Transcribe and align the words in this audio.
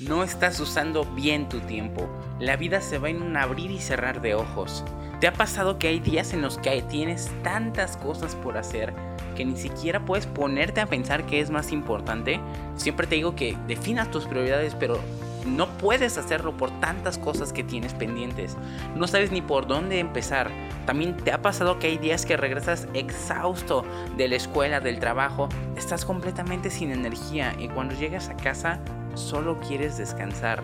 No 0.00 0.22
estás 0.22 0.60
usando 0.60 1.04
bien 1.04 1.48
tu 1.48 1.58
tiempo. 1.58 2.08
La 2.38 2.54
vida 2.54 2.80
se 2.80 2.98
va 2.98 3.08
en 3.08 3.20
un 3.20 3.36
abrir 3.36 3.72
y 3.72 3.80
cerrar 3.80 4.20
de 4.20 4.36
ojos. 4.36 4.84
¿Te 5.18 5.26
ha 5.26 5.32
pasado 5.32 5.80
que 5.80 5.88
hay 5.88 5.98
días 5.98 6.32
en 6.32 6.40
los 6.40 6.56
que 6.56 6.82
tienes 6.82 7.32
tantas 7.42 7.96
cosas 7.96 8.36
por 8.36 8.56
hacer 8.58 8.94
que 9.34 9.44
ni 9.44 9.56
siquiera 9.56 10.04
puedes 10.04 10.26
ponerte 10.26 10.80
a 10.80 10.86
pensar 10.86 11.26
qué 11.26 11.40
es 11.40 11.50
más 11.50 11.72
importante? 11.72 12.38
Siempre 12.76 13.08
te 13.08 13.16
digo 13.16 13.34
que 13.34 13.56
definas 13.66 14.08
tus 14.08 14.26
prioridades, 14.26 14.76
pero 14.76 15.00
no 15.46 15.66
puedes 15.78 16.16
hacerlo 16.16 16.56
por 16.56 16.70
tantas 16.78 17.18
cosas 17.18 17.52
que 17.52 17.64
tienes 17.64 17.92
pendientes. 17.92 18.56
No 18.94 19.08
sabes 19.08 19.32
ni 19.32 19.42
por 19.42 19.66
dónde 19.66 19.98
empezar. 19.98 20.48
También 20.86 21.16
te 21.16 21.32
ha 21.32 21.42
pasado 21.42 21.80
que 21.80 21.88
hay 21.88 21.98
días 21.98 22.24
que 22.24 22.36
regresas 22.36 22.86
exhausto 22.94 23.84
de 24.16 24.28
la 24.28 24.36
escuela, 24.36 24.78
del 24.78 25.00
trabajo, 25.00 25.48
estás 25.76 26.04
completamente 26.04 26.70
sin 26.70 26.92
energía 26.92 27.56
y 27.58 27.66
cuando 27.66 27.96
llegas 27.96 28.28
a 28.28 28.36
casa 28.36 28.78
solo 29.18 29.58
quieres 29.60 29.98
descansar. 29.98 30.62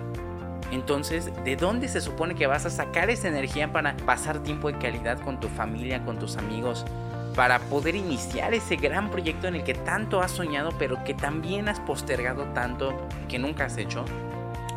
Entonces, 0.70 1.30
¿de 1.44 1.56
dónde 1.56 1.88
se 1.88 2.00
supone 2.00 2.34
que 2.34 2.46
vas 2.46 2.66
a 2.66 2.70
sacar 2.70 3.10
esa 3.10 3.28
energía 3.28 3.72
para 3.72 3.96
pasar 3.98 4.42
tiempo 4.42 4.70
de 4.70 4.78
calidad 4.78 5.20
con 5.20 5.38
tu 5.38 5.48
familia, 5.48 6.04
con 6.04 6.18
tus 6.18 6.36
amigos? 6.36 6.84
Para 7.34 7.58
poder 7.58 7.96
iniciar 7.96 8.54
ese 8.54 8.76
gran 8.76 9.10
proyecto 9.10 9.48
en 9.48 9.56
el 9.56 9.64
que 9.64 9.74
tanto 9.74 10.20
has 10.20 10.30
soñado, 10.30 10.70
pero 10.78 11.02
que 11.04 11.14
también 11.14 11.68
has 11.68 11.80
postergado 11.80 12.44
tanto 12.54 12.94
que 13.28 13.38
nunca 13.38 13.66
has 13.66 13.76
hecho. 13.76 14.04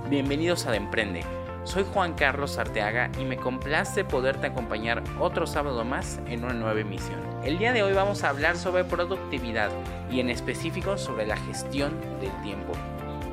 Bienvenidos 0.09 0.65
a 0.65 0.75
Emprende. 0.75 1.23
Soy 1.63 1.85
Juan 1.93 2.13
Carlos 2.13 2.57
Arteaga 2.57 3.11
y 3.19 3.25
me 3.25 3.37
complace 3.37 4.05
poderte 4.05 4.47
acompañar 4.47 5.03
otro 5.19 5.45
sábado 5.45 5.83
más 5.83 6.19
en 6.27 6.45
una 6.45 6.53
nueva 6.53 6.79
emisión. 6.79 7.19
El 7.43 7.57
día 7.57 7.73
de 7.73 7.83
hoy 7.83 7.93
vamos 7.93 8.23
a 8.23 8.29
hablar 8.29 8.55
sobre 8.55 8.85
productividad 8.85 9.69
y 10.09 10.21
en 10.21 10.29
específico 10.29 10.97
sobre 10.97 11.27
la 11.27 11.35
gestión 11.35 11.91
del 12.21 12.31
tiempo. 12.41 12.73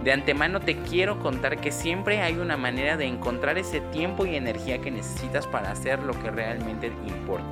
De 0.04 0.12
antemano 0.12 0.60
te 0.60 0.76
quiero 0.76 1.18
contar 1.18 1.58
que 1.62 1.72
siempre 1.72 2.20
hay 2.20 2.36
una 2.36 2.58
manera 2.58 2.98
de 2.98 3.06
encontrar 3.06 3.56
ese 3.56 3.80
tiempo 3.80 4.26
y 4.26 4.36
energía 4.36 4.78
que 4.78 4.90
necesitas 4.90 5.46
para 5.46 5.70
hacer 5.70 6.02
lo 6.02 6.12
que 6.20 6.30
realmente 6.30 6.92
importa. 7.06 7.48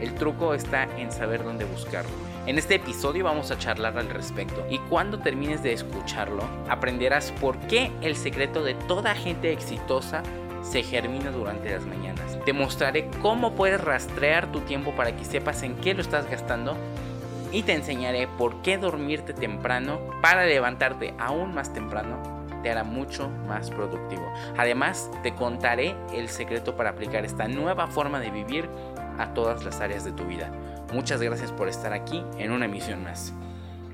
El 0.00 0.14
truco 0.14 0.54
está 0.54 0.84
en 0.96 1.12
saber 1.12 1.44
dónde 1.44 1.66
buscarlo. 1.66 2.10
En 2.46 2.56
este 2.56 2.76
episodio 2.76 3.24
vamos 3.24 3.50
a 3.50 3.58
charlar 3.58 3.98
al 3.98 4.08
respecto 4.08 4.66
y 4.70 4.78
cuando 4.78 5.18
termines 5.18 5.62
de 5.62 5.74
escucharlo 5.74 6.42
aprenderás 6.70 7.32
por 7.32 7.58
qué 7.58 7.92
el 8.00 8.16
secreto 8.16 8.64
de 8.64 8.72
toda 8.72 9.14
gente 9.14 9.52
exitosa 9.52 10.22
se 10.62 10.82
germina 10.82 11.30
durante 11.30 11.70
las 11.70 11.84
mañanas. 11.84 12.38
Te 12.46 12.54
mostraré 12.54 13.10
cómo 13.20 13.52
puedes 13.52 13.78
rastrear 13.78 14.50
tu 14.50 14.60
tiempo 14.60 14.92
para 14.92 15.14
que 15.14 15.24
sepas 15.26 15.62
en 15.62 15.76
qué 15.76 15.92
lo 15.92 16.00
estás 16.00 16.30
gastando 16.30 16.78
y 17.52 17.62
te 17.62 17.72
enseñaré 17.72 18.26
por 18.26 18.62
qué 18.62 18.78
dormirte 18.78 19.32
temprano 19.32 20.00
para 20.22 20.46
levantarte 20.46 21.14
aún 21.18 21.54
más 21.54 21.72
temprano 21.72 22.38
te 22.62 22.70
hará 22.70 22.84
mucho 22.84 23.28
más 23.46 23.70
productivo. 23.70 24.32
Además, 24.56 25.10
te 25.22 25.34
contaré 25.34 25.94
el 26.12 26.28
secreto 26.28 26.76
para 26.76 26.90
aplicar 26.90 27.24
esta 27.24 27.48
nueva 27.48 27.86
forma 27.86 28.20
de 28.20 28.30
vivir 28.30 28.68
a 29.18 29.32
todas 29.34 29.64
las 29.64 29.80
áreas 29.80 30.04
de 30.04 30.12
tu 30.12 30.24
vida. 30.24 30.50
Muchas 30.92 31.20
gracias 31.20 31.52
por 31.52 31.68
estar 31.68 31.92
aquí 31.92 32.24
en 32.38 32.52
una 32.52 32.64
emisión 32.64 33.02
más. 33.02 33.32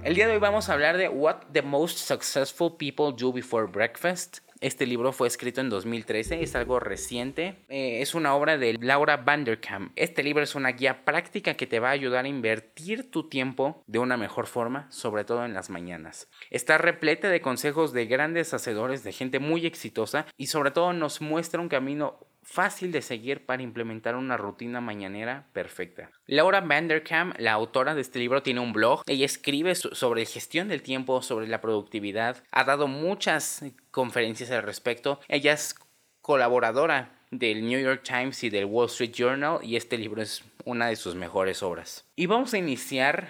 El 0.02 0.14
día 0.14 0.26
de 0.26 0.34
hoy 0.34 0.38
vamos 0.38 0.68
a 0.68 0.74
hablar 0.74 0.96
de 0.96 1.08
What 1.08 1.36
the 1.52 1.62
Most 1.62 1.98
Successful 1.98 2.76
People 2.76 3.14
Do 3.18 3.32
Before 3.32 3.66
Breakfast. 3.66 4.43
Este 4.64 4.86
libro 4.86 5.12
fue 5.12 5.28
escrito 5.28 5.60
en 5.60 5.68
2013, 5.68 6.42
es 6.42 6.56
algo 6.56 6.80
reciente. 6.80 7.66
Eh, 7.68 8.00
es 8.00 8.14
una 8.14 8.34
obra 8.34 8.56
de 8.56 8.78
Laura 8.80 9.18
Vanderkam. 9.18 9.92
Este 9.94 10.22
libro 10.22 10.42
es 10.42 10.54
una 10.54 10.70
guía 10.70 11.04
práctica 11.04 11.52
que 11.52 11.66
te 11.66 11.80
va 11.80 11.88
a 11.88 11.92
ayudar 11.92 12.24
a 12.24 12.28
invertir 12.28 13.10
tu 13.10 13.28
tiempo 13.28 13.82
de 13.86 13.98
una 13.98 14.16
mejor 14.16 14.46
forma, 14.46 14.90
sobre 14.90 15.24
todo 15.24 15.44
en 15.44 15.52
las 15.52 15.68
mañanas. 15.68 16.30
Está 16.48 16.78
repleta 16.78 17.28
de 17.28 17.42
consejos 17.42 17.92
de 17.92 18.06
grandes 18.06 18.54
hacedores, 18.54 19.04
de 19.04 19.12
gente 19.12 19.38
muy 19.38 19.66
exitosa 19.66 20.24
y 20.38 20.46
sobre 20.46 20.70
todo 20.70 20.94
nos 20.94 21.20
muestra 21.20 21.60
un 21.60 21.68
camino 21.68 22.26
fácil 22.44 22.92
de 22.92 23.02
seguir 23.02 23.44
para 23.46 23.62
implementar 23.62 24.16
una 24.16 24.36
rutina 24.36 24.80
mañanera 24.80 25.46
perfecta. 25.52 26.10
Laura 26.26 26.60
Vanderkam, 26.60 27.32
la 27.38 27.52
autora 27.52 27.94
de 27.94 28.00
este 28.00 28.18
libro, 28.18 28.42
tiene 28.42 28.60
un 28.60 28.72
blog. 28.72 29.02
Ella 29.06 29.26
escribe 29.26 29.74
sobre 29.74 30.26
gestión 30.26 30.68
del 30.68 30.82
tiempo, 30.82 31.22
sobre 31.22 31.48
la 31.48 31.60
productividad. 31.60 32.42
Ha 32.50 32.64
dado 32.64 32.86
muchas 32.86 33.64
conferencias 33.90 34.50
al 34.50 34.62
respecto. 34.62 35.20
Ella 35.28 35.52
es 35.52 35.74
colaboradora 36.20 37.10
del 37.30 37.66
New 37.66 37.80
York 37.80 38.02
Times 38.04 38.44
y 38.44 38.50
del 38.50 38.66
Wall 38.66 38.86
Street 38.86 39.12
Journal 39.12 39.58
y 39.62 39.76
este 39.76 39.98
libro 39.98 40.22
es 40.22 40.44
una 40.64 40.86
de 40.86 40.96
sus 40.96 41.14
mejores 41.14 41.62
obras. 41.62 42.06
Y 42.16 42.26
vamos 42.26 42.54
a 42.54 42.58
iniciar 42.58 43.28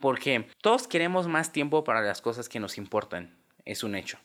porque 0.00 0.46
todos 0.60 0.86
queremos 0.86 1.26
más 1.26 1.52
tiempo 1.52 1.84
para 1.84 2.02
las 2.02 2.20
cosas 2.20 2.48
que 2.48 2.60
nos 2.60 2.78
importan. 2.78 3.36
Es 3.64 3.82
un 3.82 3.94
hecho 3.94 4.18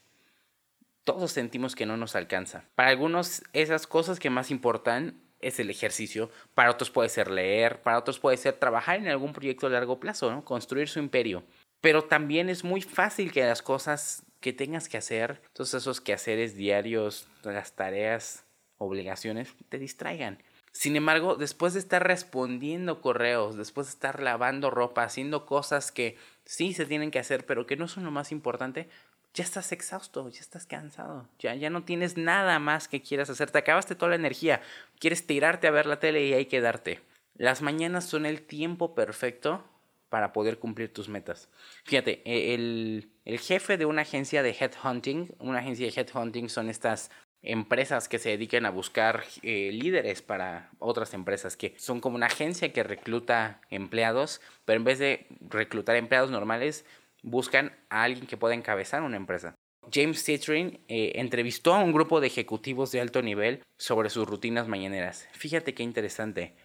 todos 1.03 1.31
sentimos 1.31 1.75
que 1.75 1.85
no 1.85 1.97
nos 1.97 2.15
alcanza. 2.15 2.65
Para 2.75 2.89
algunos 2.89 3.43
esas 3.53 3.87
cosas 3.87 4.19
que 4.19 4.29
más 4.29 4.51
importan 4.51 5.19
es 5.39 5.59
el 5.59 5.69
ejercicio, 5.69 6.29
para 6.53 6.71
otros 6.71 6.89
puede 6.89 7.09
ser 7.09 7.29
leer, 7.29 7.81
para 7.81 7.97
otros 7.97 8.19
puede 8.19 8.37
ser 8.37 8.53
trabajar 8.53 8.97
en 8.97 9.07
algún 9.07 9.33
proyecto 9.33 9.67
a 9.67 9.69
largo 9.69 9.99
plazo, 9.99 10.31
¿no? 10.31 10.45
construir 10.45 10.87
su 10.87 10.99
imperio. 10.99 11.43
Pero 11.81 12.05
también 12.05 12.49
es 12.49 12.63
muy 12.63 12.81
fácil 12.81 13.31
que 13.31 13.43
las 13.43 13.61
cosas 13.61 14.23
que 14.39 14.53
tengas 14.53 14.87
que 14.87 14.97
hacer, 14.97 15.41
todos 15.51 15.73
esos 15.73 15.99
quehaceres 15.99 16.55
diarios, 16.55 17.27
las 17.43 17.73
tareas, 17.73 18.45
obligaciones, 18.77 19.53
te 19.69 19.79
distraigan. 19.79 20.41
Sin 20.71 20.95
embargo, 20.95 21.35
después 21.35 21.73
de 21.73 21.79
estar 21.79 22.05
respondiendo 22.05 22.99
correos, 22.99 23.55
después 23.55 23.87
de 23.87 23.91
estar 23.91 24.21
lavando 24.21 24.71
ropa, 24.71 25.03
haciendo 25.03 25.45
cosas 25.45 25.91
que 25.91 26.17
sí 26.45 26.73
se 26.73 26.85
tienen 26.85 27.11
que 27.11 27.19
hacer, 27.19 27.45
pero 27.45 27.67
que 27.67 27.77
no 27.77 27.87
son 27.87 28.03
lo 28.05 28.11
más 28.11 28.31
importante, 28.31 28.89
ya 29.33 29.43
estás 29.43 29.71
exhausto, 29.71 30.29
ya 30.29 30.41
estás 30.41 30.65
cansado, 30.65 31.27
ya, 31.39 31.55
ya 31.55 31.69
no 31.69 31.83
tienes 31.83 32.17
nada 32.17 32.59
más 32.59 32.87
que 32.87 33.01
quieras 33.01 33.29
hacer, 33.29 33.51
te 33.51 33.57
acabaste 33.57 33.95
toda 33.95 34.09
la 34.09 34.15
energía, 34.15 34.61
quieres 34.99 35.25
tirarte 35.25 35.67
a 35.67 35.71
ver 35.71 35.85
la 35.85 35.99
tele 35.99 36.25
y 36.25 36.33
hay 36.33 36.45
que 36.45 36.61
darte. 36.61 37.01
Las 37.35 37.61
mañanas 37.61 38.05
son 38.05 38.25
el 38.25 38.43
tiempo 38.43 38.93
perfecto 38.93 39.63
para 40.09 40.33
poder 40.33 40.59
cumplir 40.59 40.93
tus 40.93 41.09
metas. 41.09 41.49
Fíjate, 41.83 42.21
e, 42.25 42.53
el, 42.53 43.09
el 43.25 43.39
jefe 43.39 43.77
de 43.77 43.85
una 43.85 44.03
agencia 44.03 44.43
de 44.43 44.51
headhunting, 44.51 45.33
una 45.39 45.59
agencia 45.59 45.87
de 45.87 45.99
headhunting 45.99 46.49
son 46.49 46.69
estas 46.69 47.09
empresas 47.43 48.07
que 48.07 48.19
se 48.19 48.29
dedican 48.29 48.65
a 48.65 48.69
buscar 48.69 49.23
eh, 49.41 49.71
líderes 49.73 50.21
para 50.21 50.69
otras 50.79 51.13
empresas, 51.13 51.57
que 51.57 51.73
son 51.77 51.99
como 51.99 52.15
una 52.15 52.27
agencia 52.27 52.71
que 52.71 52.83
recluta 52.83 53.59
empleados, 53.69 54.39
pero 54.65 54.77
en 54.77 54.85
vez 54.85 54.99
de 54.99 55.27
reclutar 55.49 55.97
empleados 55.97 56.31
normales, 56.31 56.85
buscan 57.23 57.75
a 57.89 58.03
alguien 58.03 58.27
que 58.27 58.37
pueda 58.37 58.53
encabezar 58.53 59.01
una 59.01 59.17
empresa. 59.17 59.55
James 59.91 60.23
Citrin 60.23 60.79
eh, 60.87 61.13
entrevistó 61.15 61.73
a 61.73 61.83
un 61.83 61.91
grupo 61.91 62.21
de 62.21 62.27
ejecutivos 62.27 62.91
de 62.91 63.01
alto 63.01 63.21
nivel 63.21 63.63
sobre 63.77 64.09
sus 64.09 64.27
rutinas 64.27 64.67
mañaneras. 64.67 65.27
Fíjate 65.31 65.73
qué 65.73 65.83
interesante. 65.83 66.55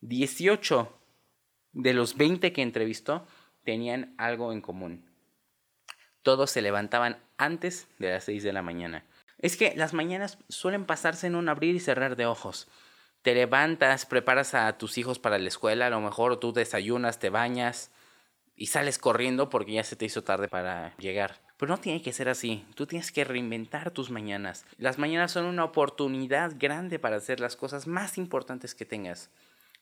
18 0.00 0.92
de 1.72 1.94
los 1.94 2.16
20 2.16 2.52
que 2.52 2.62
entrevistó 2.62 3.26
tenían 3.64 4.14
algo 4.18 4.52
en 4.52 4.60
común. 4.60 5.04
Todos 6.22 6.50
se 6.50 6.62
levantaban 6.62 7.18
antes 7.38 7.88
de 7.98 8.10
las 8.10 8.24
6 8.24 8.42
de 8.42 8.52
la 8.52 8.62
mañana. 8.62 9.04
Es 9.38 9.56
que 9.56 9.74
las 9.76 9.92
mañanas 9.92 10.38
suelen 10.48 10.86
pasarse 10.86 11.26
en 11.26 11.34
un 11.34 11.48
abrir 11.48 11.74
y 11.74 11.80
cerrar 11.80 12.16
de 12.16 12.26
ojos. 12.26 12.68
Te 13.22 13.34
levantas, 13.34 14.06
preparas 14.06 14.54
a 14.54 14.76
tus 14.78 14.98
hijos 14.98 15.18
para 15.18 15.38
la 15.38 15.48
escuela, 15.48 15.86
a 15.86 15.90
lo 15.90 16.00
mejor 16.00 16.38
tú 16.38 16.52
desayunas, 16.52 17.18
te 17.18 17.30
bañas, 17.30 17.90
y 18.56 18.66
sales 18.66 18.98
corriendo 18.98 19.48
porque 19.48 19.72
ya 19.72 19.84
se 19.84 19.96
te 19.96 20.06
hizo 20.06 20.24
tarde 20.24 20.48
para 20.48 20.96
llegar. 20.96 21.40
Pero 21.58 21.70
no 21.70 21.78
tiene 21.78 22.02
que 22.02 22.12
ser 22.12 22.28
así. 22.28 22.66
Tú 22.74 22.86
tienes 22.86 23.12
que 23.12 23.24
reinventar 23.24 23.90
tus 23.90 24.10
mañanas. 24.10 24.64
Las 24.78 24.98
mañanas 24.98 25.32
son 25.32 25.46
una 25.46 25.64
oportunidad 25.64 26.52
grande 26.58 26.98
para 26.98 27.16
hacer 27.16 27.40
las 27.40 27.56
cosas 27.56 27.86
más 27.86 28.18
importantes 28.18 28.74
que 28.74 28.84
tengas. 28.84 29.30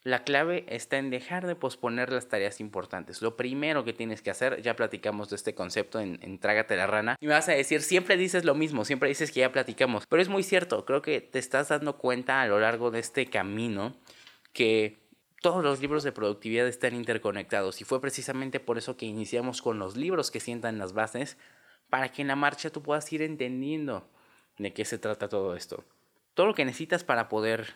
La 0.05 0.23
clave 0.23 0.67
está 0.69 0.99
en 0.99 1.09
dejar 1.09 1.47
de 1.47 1.57
posponer 1.57 2.13
las 2.13 2.29
tareas 2.29 2.61
importantes. 2.61 3.23
Lo 3.23 3.37
primero 3.37 3.85
que 3.85 3.95
tienes 3.95 4.21
que 4.21 4.31
hacer, 4.31 4.61
ya 4.61 4.77
platicamos 4.77 5.31
de 5.31 5.37
este 5.37 5.55
concepto 5.55 5.99
en, 5.99 6.19
en, 6.21 6.39
Trágate 6.39 6.77
la 6.77 6.87
rana, 6.87 7.17
y 7.21 7.27
me 7.27 7.33
vas 7.33 7.49
a 7.49 7.53
decir, 7.53 7.81
siempre 7.81 8.19
dices 8.19 8.45
lo 8.45 8.55
mismo, 8.55 8.85
siempre 8.85 9.09
dices 9.09 9.33
que 9.33 9.41
ya 9.41 9.51
platicamos, 9.51 10.05
pero 10.07 10.21
es 10.21 10.29
muy 10.29 10.43
cierto, 10.43 10.85
creo 10.85 11.01
que 11.01 11.23
te 11.23 11.39
estás 11.39 11.69
dando 11.69 11.97
cuenta 11.97 12.43
a 12.43 12.47
lo 12.47 12.61
largo 12.61 12.91
de 12.91 12.99
este 13.01 13.25
camino 13.31 13.97
que 14.53 15.04
todos 15.45 15.63
los 15.63 15.79
libros 15.83 16.05
de 16.05 16.11
productividad 16.11 16.67
están 16.67 16.95
interconectados 16.95 17.83
y 17.83 17.85
fue 17.85 18.01
precisamente 18.01 18.61
por 18.61 18.79
eso 18.79 18.97
que 18.97 19.05
iniciamos 19.05 19.61
con 19.61 19.79
los 19.79 19.95
libros 19.95 20.31
que 20.31 20.41
sientan 20.41 20.79
las 20.79 20.95
bases 20.95 21.37
para 21.91 22.11
que 22.11 22.23
en 22.23 22.29
la 22.29 22.35
marcha 22.35 22.71
tú 22.71 22.83
puedas 22.83 23.13
ir 23.13 23.21
entendiendo 23.21 24.09
de 24.57 24.73
qué 24.73 24.87
se 24.87 24.97
trata 24.97 25.29
todo 25.29 25.55
esto. 25.55 25.85
Todo 26.33 26.47
lo 26.47 26.55
que 26.55 26.65
necesitas 26.65 27.05
para 27.05 27.29
poder 27.29 27.75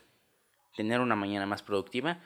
tener 0.78 1.00
una 1.00 1.14
mañana 1.14 1.44
más 1.44 1.62
productiva 1.62 2.20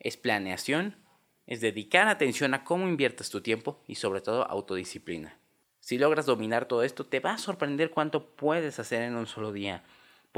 es 0.00 0.16
planeación, 0.16 0.96
es 1.44 1.60
dedicar 1.60 2.08
atención 2.08 2.54
a 2.54 2.64
cómo 2.64 2.88
inviertes 2.88 3.28
tu 3.28 3.42
tiempo 3.42 3.82
y 3.86 3.96
sobre 3.96 4.22
todo 4.22 4.48
autodisciplina. 4.48 5.38
Si 5.80 5.98
logras 5.98 6.24
dominar 6.24 6.64
todo 6.64 6.82
esto, 6.82 7.04
te 7.04 7.20
va 7.20 7.32
a 7.32 7.38
sorprender 7.38 7.90
cuánto 7.90 8.30
puedes 8.30 8.78
hacer 8.78 9.02
en 9.02 9.16
un 9.16 9.26
solo 9.26 9.52
día 9.52 9.84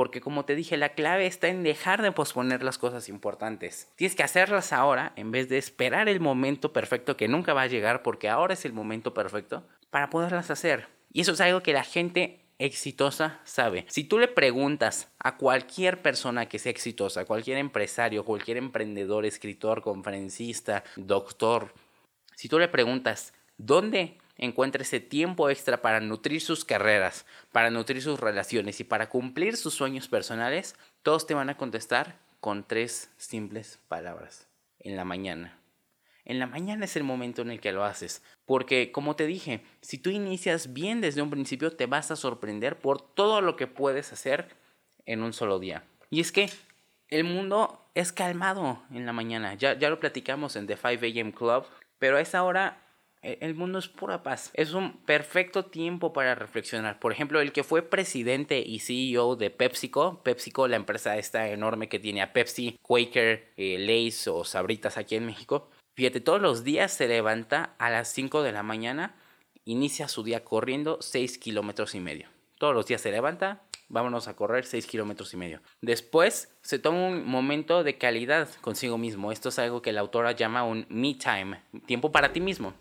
porque 0.00 0.23
como 0.23 0.47
te 0.47 0.56
dije, 0.56 0.79
la 0.79 0.94
clave 0.94 1.26
está 1.26 1.49
en 1.49 1.62
dejar 1.62 2.00
de 2.00 2.11
posponer 2.11 2.62
las 2.62 2.79
cosas 2.79 3.11
importantes. 3.11 3.87
Tienes 3.97 4.17
que 4.17 4.23
hacerlas 4.23 4.73
ahora 4.73 5.12
en 5.14 5.31
vez 5.31 5.50
de 5.50 5.58
esperar 5.58 6.08
el 6.08 6.20
momento 6.20 6.73
perfecto 6.73 7.19
que 7.19 7.29
nunca 7.29 7.52
va 7.52 7.61
a 7.61 7.67
llegar 7.67 8.02
porque 8.02 8.31
ahora 8.31 8.55
es 8.55 8.64
el 8.64 8.73
momento 8.73 9.12
perfecto 9.12 9.62
para 9.91 10.08
poderlas 10.08 10.50
hacer. 10.50 10.88
Y 11.12 11.20
eso 11.20 11.32
es 11.32 11.41
algo 11.43 11.62
que 11.62 11.75
la 11.75 11.85
gente 11.85 12.41
exitosa 12.58 13.43
sabe. 13.44 13.85
Si 13.91 14.05
tú 14.05 14.19
le 14.19 14.26
preguntas 14.26 15.12
a 15.19 15.37
cualquier 15.37 16.00
persona 16.00 16.49
que 16.49 16.58
sea 16.58 16.73
exitosa, 16.73 17.26
cualquier 17.26 17.58
empresario, 17.58 18.25
cualquier 18.25 18.56
emprendedor, 18.56 19.26
escritor, 19.26 19.82
conferencista, 19.82 20.82
doctor, 20.97 21.75
si 22.35 22.49
tú 22.49 22.58
le 22.58 22.69
preguntas, 22.69 23.35
¿dónde 23.58 24.17
encuentra 24.40 24.82
ese 24.82 25.00
tiempo 25.00 25.50
extra 25.50 25.82
para 25.82 26.00
nutrir 26.00 26.40
sus 26.40 26.64
carreras, 26.64 27.26
para 27.52 27.70
nutrir 27.70 28.02
sus 28.02 28.19
relaciones 28.19 28.81
y 28.81 28.84
para 28.84 29.08
cumplir 29.08 29.56
sus 29.56 29.75
sueños 29.75 30.08
personales, 30.08 30.75
todos 31.02 31.26
te 31.26 31.34
van 31.34 31.50
a 31.50 31.56
contestar 31.56 32.16
con 32.40 32.64
tres 32.64 33.10
simples 33.19 33.78
palabras. 33.87 34.48
En 34.78 34.96
la 34.96 35.04
mañana. 35.04 35.58
En 36.25 36.38
la 36.38 36.46
mañana 36.46 36.87
es 36.87 36.96
el 36.96 37.04
momento 37.04 37.42
en 37.42 37.50
el 37.50 37.60
que 37.60 37.72
lo 37.72 37.84
haces. 37.84 38.22
Porque, 38.46 38.92
como 38.92 39.14
te 39.14 39.26
dije, 39.26 39.62
si 39.82 39.98
tú 39.98 40.08
inicias 40.08 40.72
bien 40.72 41.02
desde 41.02 41.20
un 41.20 41.31
principio, 41.31 41.76
te 41.76 41.84
vas 41.84 42.10
a 42.10 42.16
sorprender 42.16 42.78
por 42.78 43.02
todo 43.02 43.42
lo 43.42 43.56
que 43.56 43.66
puedes 43.66 44.10
hacer 44.12 44.48
en 45.04 45.22
un 45.22 45.34
solo 45.34 45.58
día. 45.58 45.84
Y 46.08 46.20
es 46.20 46.32
que 46.32 46.48
el 47.08 47.25
mundo 47.25 47.84
es 47.94 48.12
calmado 48.12 48.82
en 48.90 49.04
la 49.04 49.12
mañana. 49.12 49.52
Ya, 49.54 49.78
ya 49.78 49.90
lo 49.90 50.00
platicamos 50.00 50.56
en 50.56 50.66
The 50.66 50.76
5 50.76 51.20
AM 51.20 51.32
Club. 51.32 51.66
Pero 51.98 52.16
a 52.16 52.20
esa 52.22 52.42
hora 52.42 52.78
el 53.22 53.55
mundo 53.55 53.78
es 53.78 53.88
pura 53.88 54.22
paz. 54.22 54.50
Es 54.55 54.72
un 54.72 54.96
perfecto 55.05 55.67
tiempo 55.67 56.12
para 56.12 56.34
reflexionar. 56.34 56.99
Por 56.99 57.12
ejemplo, 57.12 57.40
el 57.40 57.52
que 57.52 57.64
fue 57.64 57.82
presidente 57.82 58.61
y 58.61 58.78
CEO 58.81 59.37
de 59.37 59.50
PepsiCo, 59.50 60.22
PepsiCo, 60.22 60.69
la 60.69 60.76
empresa 60.76 61.19
esta 61.19 61.49
enorme 61.49 61.88
que 61.88 61.99
tiene 61.99 62.22
a 62.22 62.32
Pepsi, 62.32 62.78
Quaker, 62.82 63.52
eh, 63.56 63.78
Lays 63.78 64.26
o 64.28 64.44
Sabritas 64.44 64.96
aquí 64.96 65.17
en 65.17 65.26
México. 65.26 65.70
Fíjate, 65.94 66.20
todos 66.20 66.40
los 66.40 66.64
días 66.64 66.93
se 66.93 67.08
levanta 67.08 67.75
a 67.78 67.90
las 67.90 68.08
5 68.08 68.43
de 68.43 68.52
la 68.52 68.62
mañana, 68.62 69.17
inicia 69.64 70.08
su 70.08 70.23
día 70.23 70.44
corriendo 70.44 70.99
6 71.02 71.37
kilómetros 71.38 71.94
y 71.94 72.00
medio. 72.00 72.28
Todos 72.58 72.75
los 72.75 72.87
días 72.87 73.02
se 73.02 73.11
levanta, 73.11 73.62
vámonos 73.88 74.28
a 74.28 74.37
correr 74.37 74.64
6 74.64 74.87
kilómetros 74.87 75.34
y 75.34 75.37
medio. 75.37 75.61
Después 75.82 76.56
se 76.62 76.78
toma 76.78 77.08
un 77.08 77.26
momento 77.26 77.84
de 77.84 77.99
calidad 77.99 78.49
consigo 78.62 78.96
mismo. 78.96 79.31
Esto 79.32 79.50
es 79.50 79.58
algo 79.58 79.82
que 79.82 79.93
la 79.93 80.00
autora 80.00 80.32
llama 80.32 80.62
un 80.62 80.87
me 80.88 81.14
time, 81.14 81.61
tiempo 81.87 82.12
para 82.12 82.32
ti 82.32 82.40
mismo. 82.40 82.73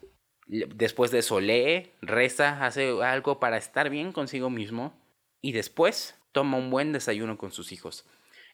Después 0.50 1.12
de 1.12 1.20
eso 1.20 1.40
lee, 1.40 1.92
reza, 2.02 2.66
hace 2.66 2.90
algo 3.04 3.40
para 3.40 3.58
estar 3.58 3.92
bien 3.92 4.12
consigo 4.12 4.50
mismo 4.50 5.00
y 5.42 5.52
después 5.52 6.16
toma 6.32 6.58
un 6.58 6.72
buen 6.72 6.92
desayuno 6.92 7.38
con 7.38 7.52
sus 7.52 7.72
hijos. 7.72 8.06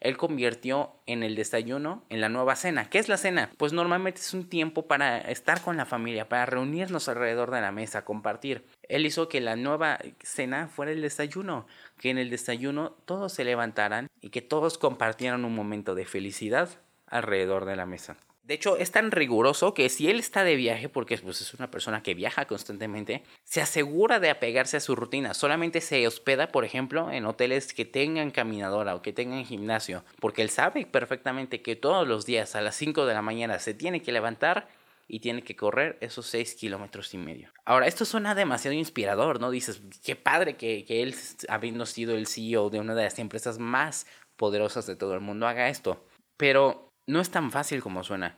Él 0.02 0.18
convirtió 0.18 0.92
en 1.06 1.24
el 1.24 1.36
desayuno 1.36 2.04
en 2.10 2.20
la 2.20 2.28
nueva 2.28 2.58
cena. 2.58 2.90
¿Qué 2.90 3.00
es 3.00 3.08
la 3.08 3.16
cena? 3.16 3.50
Pues 3.58 3.72
normalmente 3.72 4.20
es 4.20 4.34
un 4.34 4.50
tiempo 4.50 4.88
para 4.88 5.20
estar 5.20 5.62
con 5.62 5.78
la 5.78 5.86
familia, 5.86 6.28
para 6.28 6.46
reunirnos 6.46 7.08
alrededor 7.08 7.50
de 7.50 7.62
la 7.62 7.72
mesa, 7.72 8.04
compartir. 8.04 8.66
Él 8.90 9.06
hizo 9.06 9.30
que 9.30 9.40
la 9.40 9.56
nueva 9.56 9.98
cena 10.22 10.68
fuera 10.68 10.92
el 10.92 11.02
desayuno, 11.02 11.66
que 11.98 12.10
en 12.10 12.18
el 12.18 12.30
desayuno 12.30 12.92
todos 13.06 13.32
se 13.32 13.46
levantaran 13.46 14.08
y 14.20 14.32
que 14.32 14.42
todos 14.42 14.78
compartieran 14.78 15.46
un 15.46 15.56
momento 15.56 15.96
de 15.96 16.06
felicidad 16.06 16.70
alrededor 17.08 17.64
de 17.64 17.78
la 17.78 17.86
mesa. 17.86 18.18
De 18.46 18.54
hecho, 18.54 18.78
es 18.78 18.92
tan 18.92 19.10
riguroso 19.10 19.74
que 19.74 19.90
si 19.90 20.08
él 20.08 20.20
está 20.20 20.44
de 20.44 20.56
viaje, 20.56 20.88
porque 20.88 21.18
pues, 21.18 21.42
es 21.42 21.56
una 21.56 21.72
persona 21.72 22.04
que 22.04 22.14
viaja 22.14 22.46
constantemente, 22.46 23.24
se 23.44 23.60
asegura 23.60 24.20
de 24.20 24.30
apegarse 24.30 24.78
a 24.78 24.82
su 24.82 24.96
rutina. 24.96 25.34
Solamente 25.34 25.82
se 25.82 26.06
hospeda, 26.06 26.50
por 26.50 26.64
ejemplo, 26.64 27.10
en 27.12 27.26
hoteles 27.26 27.74
que 27.74 27.86
tengan 27.86 28.30
caminadora 28.30 28.94
o 28.94 29.02
que 29.02 29.14
tengan 29.14 29.46
gimnasio, 29.46 30.06
porque 30.20 30.44
él 30.44 30.52
sabe 30.52 30.86
perfectamente 30.86 31.64
que 31.64 31.76
todos 31.76 32.08
los 32.08 32.28
días 32.28 32.56
a 32.56 32.62
las 32.62 32.76
5 32.76 33.08
de 33.08 33.16
la 33.16 33.24
mañana 33.24 33.58
se 33.58 33.74
tiene 33.74 34.04
que 34.04 34.12
levantar 34.12 34.68
y 35.08 35.22
tiene 35.22 35.42
que 35.42 35.56
correr 35.56 35.98
esos 36.02 36.28
6 36.28 36.54
kilómetros 36.54 37.16
y 37.16 37.18
medio. 37.18 37.50
Ahora, 37.66 37.88
esto 37.88 38.06
suena 38.06 38.36
demasiado 38.36 38.76
inspirador, 38.76 39.42
¿no? 39.42 39.50
Dices, 39.50 39.82
qué 40.04 40.16
padre 40.16 40.56
que, 40.56 40.86
que 40.86 41.02
él, 41.02 41.16
habiendo 41.50 41.88
sido 41.88 42.16
el 42.16 42.28
CEO 42.28 42.70
de 42.70 42.80
una 42.80 42.94
de 42.94 43.06
las 43.06 43.18
empresas 43.18 43.58
más 43.58 44.06
poderosas 44.36 44.86
de 44.86 44.96
todo 44.96 45.16
el 45.16 45.22
mundo, 45.22 45.48
haga 45.48 45.70
esto. 45.70 46.06
Pero 46.38 46.85
no 47.08 47.22
es 47.22 47.30
tan 47.30 47.52
fácil 47.52 47.82
como 47.82 48.04
suena. 48.04 48.38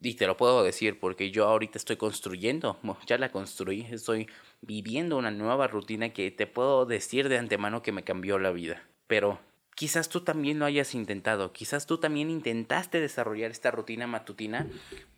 Y 0.00 0.14
te 0.14 0.26
lo 0.26 0.36
puedo 0.36 0.62
decir 0.62 1.00
porque 1.00 1.30
yo 1.30 1.46
ahorita 1.48 1.78
estoy 1.78 1.96
construyendo, 1.96 2.78
ya 3.06 3.18
la 3.18 3.30
construí, 3.30 3.86
estoy 3.90 4.28
viviendo 4.60 5.16
una 5.16 5.30
nueva 5.30 5.66
rutina 5.66 6.10
que 6.10 6.30
te 6.30 6.46
puedo 6.46 6.86
decir 6.86 7.28
de 7.28 7.38
antemano 7.38 7.82
que 7.82 7.92
me 7.92 8.04
cambió 8.04 8.38
la 8.38 8.52
vida. 8.52 8.82
Pero 9.06 9.40
quizás 9.74 10.08
tú 10.08 10.20
también 10.20 10.58
lo 10.58 10.66
hayas 10.66 10.94
intentado, 10.94 11.52
quizás 11.52 11.86
tú 11.86 11.98
también 11.98 12.30
intentaste 12.30 13.00
desarrollar 13.00 13.50
esta 13.50 13.70
rutina 13.70 14.06
matutina, 14.06 14.66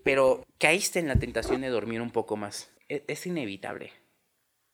pero 0.04 0.44
caíste 0.58 0.98
en 0.98 1.08
la 1.08 1.16
tentación 1.16 1.60
de 1.60 1.68
dormir 1.68 2.00
un 2.00 2.10
poco 2.10 2.36
más. 2.36 2.72
Es, 2.88 3.02
es 3.06 3.26
inevitable. 3.26 3.92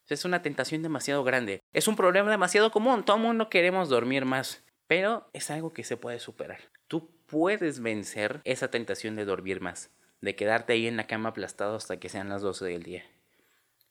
Es 0.09 0.25
una 0.25 0.41
tentación 0.41 0.83
demasiado 0.83 1.25
grande. 1.25 1.61
Es 1.73 1.89
un 1.89 1.97
problema 1.97 2.31
demasiado 2.31 2.71
común. 2.71 3.05
Todo 3.05 3.17
el 3.17 3.25
mundo 3.25 3.49
queremos 3.49 3.89
dormir 3.89 4.25
más. 4.25 4.63
Pero 4.87 5.29
es 5.33 5.51
algo 5.51 5.73
que 5.73 5.83
se 5.83 5.97
puede 5.97 6.21
superar. 6.21 6.61
Tú 6.89 7.11
puedes 7.27 7.81
vencer 7.81 8.41
esa 8.45 8.71
tentación 8.71 9.17
de 9.17 9.25
dormir 9.25 9.61
más, 9.61 9.91
de 10.21 10.37
quedarte 10.37 10.75
ahí 10.75 10.87
en 10.87 10.97
la 10.97 11.07
cama 11.07 11.31
aplastado 11.31 11.77
hasta 11.77 11.99
que 11.99 12.09
sean 12.09 12.29
las 12.29 12.43
12 12.43 12.65
del 12.67 12.83
día. 12.83 13.05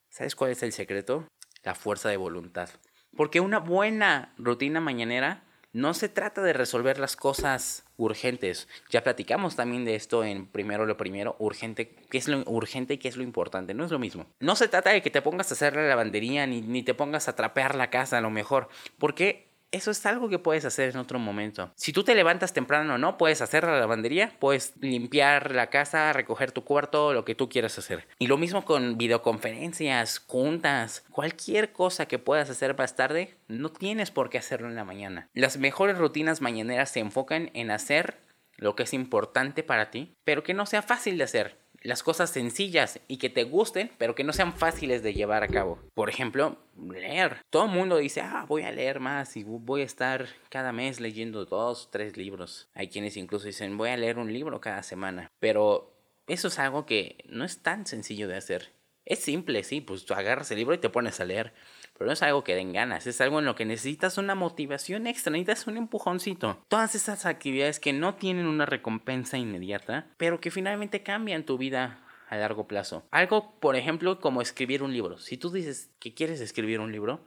¿Sabes 0.10 0.36
cuál 0.36 0.52
es 0.52 0.64
el 0.64 0.72
secreto? 0.72 1.28
La 1.64 1.76
fuerza 1.76 2.10
de 2.10 2.18
voluntad. 2.18 2.70
Porque 3.16 3.42
una 3.42 3.60
buena 3.60 4.34
rutina 4.38 4.80
mañanera 4.80 5.44
no 5.74 5.94
se 5.94 6.08
trata 6.08 6.42
de 6.42 6.54
resolver 6.54 7.00
las 7.00 7.18
cosas 7.18 7.84
urgentes. 7.98 8.70
Ya 8.90 9.04
platicamos 9.04 9.58
también 9.58 9.84
de 9.84 9.96
esto 9.96 10.24
en 10.24 10.48
primero 10.48 10.86
lo 10.86 10.96
primero, 10.96 11.36
urgente, 11.38 11.98
qué 12.10 12.18
es 12.18 12.30
lo 12.30 12.44
urgente 12.46 12.94
y 12.94 12.98
qué 12.98 13.10
es 13.10 13.18
lo 13.18 13.24
importante. 13.24 13.74
No 13.74 13.84
es 13.84 13.92
lo 13.92 14.00
mismo. 14.00 14.26
No 14.40 14.56
se 14.56 14.70
trata 14.70 14.92
de 14.92 15.02
que 15.02 15.10
te 15.10 15.22
pongas 15.22 15.52
a 15.52 15.56
hacer 15.56 15.76
la 15.76 15.86
lavandería 15.86 16.48
ni, 16.48 16.62
ni 16.62 16.82
te 16.82 16.94
pongas 16.94 17.28
a 17.28 17.36
trapear 17.36 17.76
la 17.76 17.90
casa 17.90 18.20
a 18.20 18.22
lo 18.22 18.30
mejor. 18.30 18.70
Porque 18.98 19.50
eso 19.76 19.92
es 19.92 20.06
algo 20.06 20.30
que 20.30 20.40
puedes 20.40 20.66
hacer 20.66 20.90
en 20.90 20.98
otro 20.98 21.20
momento. 21.20 21.72
Si 21.76 21.92
tú 21.92 22.04
te 22.04 22.16
levantas 22.16 22.54
temprano 22.54 22.96
o 22.96 22.98
no, 22.98 23.18
puedes 23.18 23.42
hacer 23.42 23.66
la 23.66 23.80
lavandería, 23.80 24.34
puedes 24.40 24.74
limpiar 24.80 25.52
la 25.52 25.70
casa, 25.70 26.14
recoger 26.14 26.52
tu 26.52 26.64
cuarto, 26.64 27.14
lo 27.14 27.26
que 27.26 27.36
tú 27.36 27.50
quieras 27.50 27.78
hacer. 27.78 28.08
Y 28.18 28.28
lo 28.28 28.38
mismo 28.38 28.64
con 28.64 28.98
videoconferencias, 28.98 30.20
juntas, 30.20 31.04
cualquier 31.12 31.74
cosa 31.74 32.08
que 32.08 32.20
puedas 32.20 32.50
hacer 32.50 32.78
más 32.78 32.96
tarde, 32.96 33.36
no 33.48 33.70
tienes 33.70 34.12
por 34.12 34.30
qué 34.30 34.38
hacerlo 34.38 34.70
en 34.70 34.76
la 34.76 34.86
mañana. 34.86 35.30
Las 35.34 35.58
mejores 35.58 35.98
rutinas 35.98 36.42
mañaneras 36.42 36.90
se 36.90 37.02
enfocan 37.02 37.52
en 37.54 37.72
hacer 37.72 38.18
lo 38.58 38.76
que 38.76 38.84
es 38.84 38.94
importante 38.94 39.64
para 39.64 39.92
ti, 39.92 40.16
pero 40.24 40.44
que 40.44 40.54
no 40.54 40.66
sea 40.66 40.82
fácil 40.82 41.18
de 41.18 41.26
hacer 41.26 41.65
las 41.86 42.02
cosas 42.02 42.32
sencillas 42.32 43.00
y 43.08 43.18
que 43.18 43.30
te 43.30 43.44
gusten, 43.44 43.92
pero 43.98 44.16
que 44.16 44.24
no 44.24 44.34
sean 44.34 44.54
fáciles 44.54 45.04
de 45.04 45.14
llevar 45.14 45.44
a 45.44 45.48
cabo. 45.48 45.80
Por 45.94 46.10
ejemplo, 46.10 46.58
leer. 46.78 47.38
Todo 47.52 47.66
el 47.66 47.72
mundo 47.72 47.98
dice, 47.98 48.22
ah, 48.22 48.46
voy 48.48 48.64
a 48.64 48.72
leer 48.72 49.00
más 49.00 49.38
y 49.38 49.44
voy 49.44 49.82
a 49.82 49.86
estar 49.86 50.28
cada 50.50 50.72
mes 50.72 51.00
leyendo 51.00 51.46
dos, 51.46 51.90
tres 51.92 52.18
libros. 52.18 52.68
Hay 52.74 52.90
quienes 52.90 53.18
incluso 53.18 53.46
dicen, 53.46 53.78
voy 53.78 53.90
a 53.90 53.98
leer 53.98 54.18
un 54.18 54.34
libro 54.34 54.60
cada 54.60 54.82
semana. 54.82 55.30
Pero 55.40 55.94
eso 56.28 56.48
es 56.48 56.58
algo 56.58 56.88
que 56.88 57.24
no 57.30 57.46
es 57.46 57.62
tan 57.62 57.86
sencillo 57.86 58.28
de 58.28 58.38
hacer. 58.38 58.74
Es 59.06 59.20
simple, 59.20 59.64
sí, 59.64 59.82
pues 59.82 60.06
tú 60.06 60.16
agarras 60.16 60.50
el 60.50 60.58
libro 60.58 60.74
y 60.74 60.80
te 60.80 60.90
pones 60.90 61.20
a 61.20 61.26
leer. 61.26 61.54
Pero 61.98 62.08
no 62.08 62.14
es 62.14 62.22
algo 62.22 62.44
que 62.44 62.56
den 62.56 62.74
ganas, 62.74 63.08
es 63.08 63.22
algo 63.22 63.40
en 63.40 63.46
lo 63.46 63.56
que 63.56 63.66
necesitas 63.66 64.18
una 64.18 64.36
motivación 64.36 65.08
extra, 65.08 65.32
necesitas 65.32 65.68
un 65.68 65.78
empujoncito. 65.78 66.62
Todas 66.68 66.94
esas 66.96 67.26
actividades 67.26 67.80
que 67.80 67.94
no 67.94 68.16
tienen 68.16 68.48
una 68.48 68.66
recompensa 68.66 69.38
inmediata, 69.38 70.08
pero 70.18 70.42
que 70.42 70.52
finalmente 70.52 71.04
cambian 71.04 71.46
tu 71.46 71.58
vida 71.58 72.02
a 72.28 72.36
largo 72.36 72.68
plazo. 72.68 73.04
Algo, 73.12 73.54
por 73.60 73.76
ejemplo, 73.76 74.20
como 74.20 74.42
escribir 74.42 74.84
un 74.84 74.92
libro. 74.92 75.18
Si 75.20 75.38
tú 75.38 75.52
dices 75.52 75.90
que 76.00 76.14
quieres 76.14 76.42
escribir 76.42 76.80
un 76.80 76.92
libro, 76.92 77.22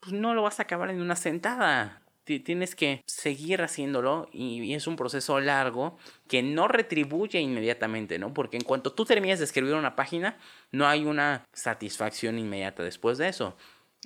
pues 0.00 0.12
no 0.12 0.34
lo 0.34 0.42
vas 0.42 0.58
a 0.58 0.64
acabar 0.64 0.90
en 0.90 1.00
una 1.00 1.16
sentada 1.16 2.02
tienes 2.38 2.74
que 2.74 3.02
seguir 3.06 3.62
haciéndolo 3.62 4.28
y, 4.30 4.74
es 4.74 4.86
un 4.86 4.96
proceso 4.96 5.40
largo 5.40 5.96
que 6.28 6.42
no 6.42 6.68
retribuye 6.68 7.40
inmediatamente, 7.40 8.18
¿no? 8.18 8.34
Porque 8.34 8.58
en 8.58 8.64
cuanto 8.64 8.92
tú 8.92 9.06
termines 9.06 9.38
de 9.38 9.46
escribir 9.46 9.74
una 9.74 9.96
página, 9.96 10.36
no 10.70 10.86
hay 10.86 11.06
una 11.06 11.46
satisfacción 11.54 12.38
inmediata 12.38 12.82
después 12.82 13.16
de 13.16 13.28
eso 13.28 13.56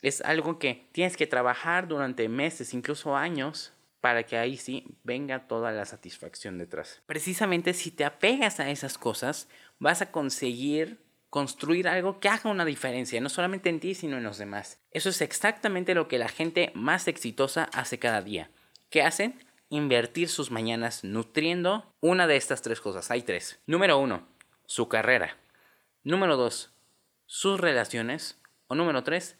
es 0.02 0.20
algo 0.20 0.58
que 0.58 0.88
tienes 0.92 1.16
que 1.16 1.26
trabajar 1.26 1.88
durante 1.88 2.28
meses, 2.28 2.74
incluso 2.74 3.16
años, 3.16 3.72
para 4.00 4.24
que 4.24 4.36
ahí 4.36 4.56
sí 4.56 4.84
venga 5.04 5.46
toda 5.46 5.70
la 5.70 5.86
satisfacción 5.86 6.58
detrás. 6.58 7.00
Precisamente 7.06 7.72
si 7.72 7.92
te 7.92 8.04
apegas 8.04 8.58
a 8.58 8.68
esas 8.68 8.98
cosas, 8.98 9.48
vas 9.78 10.02
a 10.02 10.10
conseguir 10.10 11.00
construir 11.30 11.88
algo 11.88 12.18
que 12.20 12.28
haga 12.28 12.50
una 12.50 12.64
diferencia, 12.64 13.20
no 13.20 13.28
solamente 13.28 13.70
en 13.70 13.80
ti, 13.80 13.94
sino 13.94 14.18
en 14.18 14.24
los 14.24 14.38
demás. 14.38 14.80
Eso 14.90 15.08
es 15.08 15.22
exactamente 15.22 15.94
lo 15.94 16.08
que 16.08 16.18
la 16.18 16.28
gente 16.28 16.72
más 16.74 17.08
exitosa 17.08 17.70
hace 17.72 17.98
cada 17.98 18.20
día. 18.20 18.50
¿Qué 18.90 19.02
hacen? 19.02 19.38
Invertir 19.70 20.28
sus 20.28 20.50
mañanas 20.50 21.04
nutriendo 21.04 21.94
una 22.00 22.26
de 22.26 22.36
estas 22.36 22.60
tres 22.60 22.80
cosas. 22.80 23.10
Hay 23.10 23.22
tres. 23.22 23.60
Número 23.66 23.98
uno, 23.98 24.28
su 24.66 24.88
carrera. 24.88 25.38
Número 26.02 26.36
dos, 26.36 26.74
sus 27.24 27.58
relaciones. 27.58 28.38
O 28.66 28.74
número 28.74 29.02
tres, 29.02 29.36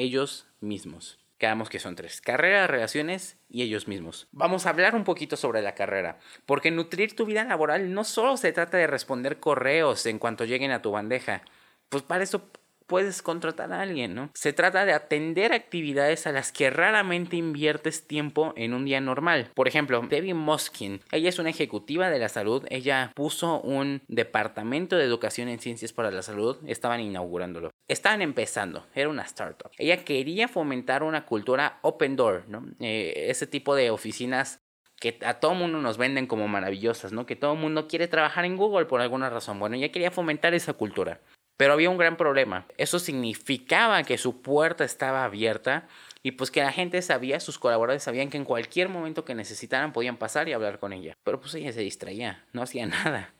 ellos 0.00 0.46
mismos. 0.60 1.18
Quedamos 1.38 1.70
que 1.70 1.78
son 1.78 1.96
tres. 1.96 2.20
Carrera, 2.20 2.66
relaciones 2.66 3.38
y 3.48 3.62
ellos 3.62 3.88
mismos. 3.88 4.28
Vamos 4.30 4.66
a 4.66 4.70
hablar 4.70 4.94
un 4.94 5.04
poquito 5.04 5.36
sobre 5.36 5.62
la 5.62 5.74
carrera, 5.74 6.18
porque 6.44 6.70
nutrir 6.70 7.16
tu 7.16 7.24
vida 7.24 7.44
laboral 7.44 7.94
no 7.94 8.04
solo 8.04 8.36
se 8.36 8.52
trata 8.52 8.76
de 8.76 8.86
responder 8.86 9.40
correos 9.40 10.04
en 10.06 10.18
cuanto 10.18 10.44
lleguen 10.44 10.70
a 10.70 10.82
tu 10.82 10.90
bandeja. 10.90 11.42
Pues 11.88 12.02
para 12.02 12.24
eso 12.24 12.50
puedes 12.90 13.22
contratar 13.22 13.72
a 13.72 13.82
alguien, 13.82 14.16
¿no? 14.16 14.30
Se 14.34 14.52
trata 14.52 14.84
de 14.84 14.92
atender 14.92 15.52
actividades 15.52 16.26
a 16.26 16.32
las 16.32 16.50
que 16.50 16.70
raramente 16.70 17.36
inviertes 17.36 18.08
tiempo 18.08 18.52
en 18.56 18.74
un 18.74 18.84
día 18.84 19.00
normal. 19.00 19.48
Por 19.54 19.68
ejemplo, 19.68 20.02
Debbie 20.08 20.34
Moskin, 20.34 21.00
ella 21.12 21.28
es 21.28 21.38
una 21.38 21.50
ejecutiva 21.50 22.10
de 22.10 22.18
la 22.18 22.28
salud, 22.28 22.66
ella 22.68 23.12
puso 23.14 23.60
un 23.60 24.02
departamento 24.08 24.96
de 24.96 25.04
educación 25.04 25.48
en 25.48 25.60
ciencias 25.60 25.92
para 25.92 26.10
la 26.10 26.22
salud, 26.22 26.56
estaban 26.66 26.98
inaugurándolo. 26.98 27.70
Estaban 27.88 28.22
empezando, 28.22 28.84
era 28.92 29.08
una 29.08 29.22
startup. 29.22 29.70
Ella 29.78 30.04
quería 30.04 30.48
fomentar 30.48 31.04
una 31.04 31.26
cultura 31.26 31.78
open 31.82 32.16
door, 32.16 32.44
¿no? 32.48 32.66
Eh, 32.80 33.26
ese 33.28 33.46
tipo 33.46 33.76
de 33.76 33.90
oficinas 33.90 34.58
que 35.00 35.18
a 35.24 35.34
todo 35.34 35.54
mundo 35.54 35.78
nos 35.78 35.96
venden 35.96 36.26
como 36.26 36.48
maravillosas, 36.48 37.12
¿no? 37.12 37.24
Que 37.24 37.36
todo 37.36 37.54
mundo 37.54 37.86
quiere 37.86 38.08
trabajar 38.08 38.44
en 38.44 38.56
Google 38.56 38.86
por 38.86 39.00
alguna 39.00 39.30
razón. 39.30 39.60
Bueno, 39.60 39.76
ella 39.76 39.92
quería 39.92 40.10
fomentar 40.10 40.54
esa 40.54 40.72
cultura. 40.72 41.20
Pero 41.60 41.74
había 41.74 41.90
un 41.90 41.98
gran 41.98 42.16
problema. 42.16 42.64
Eso 42.78 42.98
significaba 42.98 44.02
que 44.02 44.16
su 44.16 44.40
puerta 44.40 44.82
estaba 44.82 45.24
abierta 45.24 45.86
y 46.22 46.30
pues 46.30 46.50
que 46.50 46.62
la 46.62 46.72
gente 46.72 47.02
sabía, 47.02 47.38
sus 47.38 47.58
colaboradores 47.58 48.02
sabían 48.02 48.30
que 48.30 48.38
en 48.38 48.46
cualquier 48.46 48.88
momento 48.88 49.26
que 49.26 49.34
necesitaran 49.34 49.92
podían 49.92 50.16
pasar 50.16 50.48
y 50.48 50.54
hablar 50.54 50.78
con 50.78 50.94
ella. 50.94 51.12
Pero 51.22 51.38
pues 51.38 51.54
ella 51.54 51.70
se 51.70 51.82
distraía, 51.82 52.46
no 52.54 52.62
hacía 52.62 52.86
nada. 53.04 53.34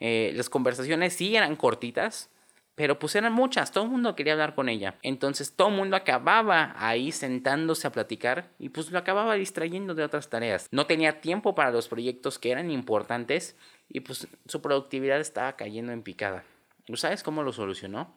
Eh, 0.00 0.32
las 0.34 0.48
conversaciones 0.48 1.12
sí 1.12 1.36
eran 1.36 1.54
cortitas, 1.56 2.30
pero 2.74 2.98
pues 2.98 3.16
eran 3.16 3.34
muchas, 3.34 3.70
todo 3.70 3.84
el 3.84 3.90
mundo 3.90 4.16
quería 4.16 4.32
hablar 4.32 4.54
con 4.54 4.70
ella. 4.70 4.96
Entonces 5.02 5.52
todo 5.52 5.68
el 5.68 5.74
mundo 5.74 5.94
acababa 5.94 6.74
ahí 6.78 7.12
sentándose 7.12 7.86
a 7.86 7.92
platicar 7.92 8.48
y 8.58 8.70
pues 8.70 8.90
lo 8.90 8.98
acababa 8.98 9.34
distrayendo 9.34 9.94
de 9.94 10.04
otras 10.04 10.30
tareas. 10.30 10.68
No 10.70 10.86
tenía 10.86 11.20
tiempo 11.20 11.54
para 11.54 11.70
los 11.70 11.88
proyectos 11.88 12.38
que 12.38 12.50
eran 12.50 12.70
importantes 12.70 13.56
y 13.90 14.00
pues 14.00 14.26
su 14.46 14.62
productividad 14.62 15.20
estaba 15.20 15.54
cayendo 15.54 15.92
en 15.92 16.00
picada. 16.00 16.44
¿Sabes 16.94 17.22
cómo 17.22 17.42
lo 17.42 17.52
solucionó? 17.52 18.16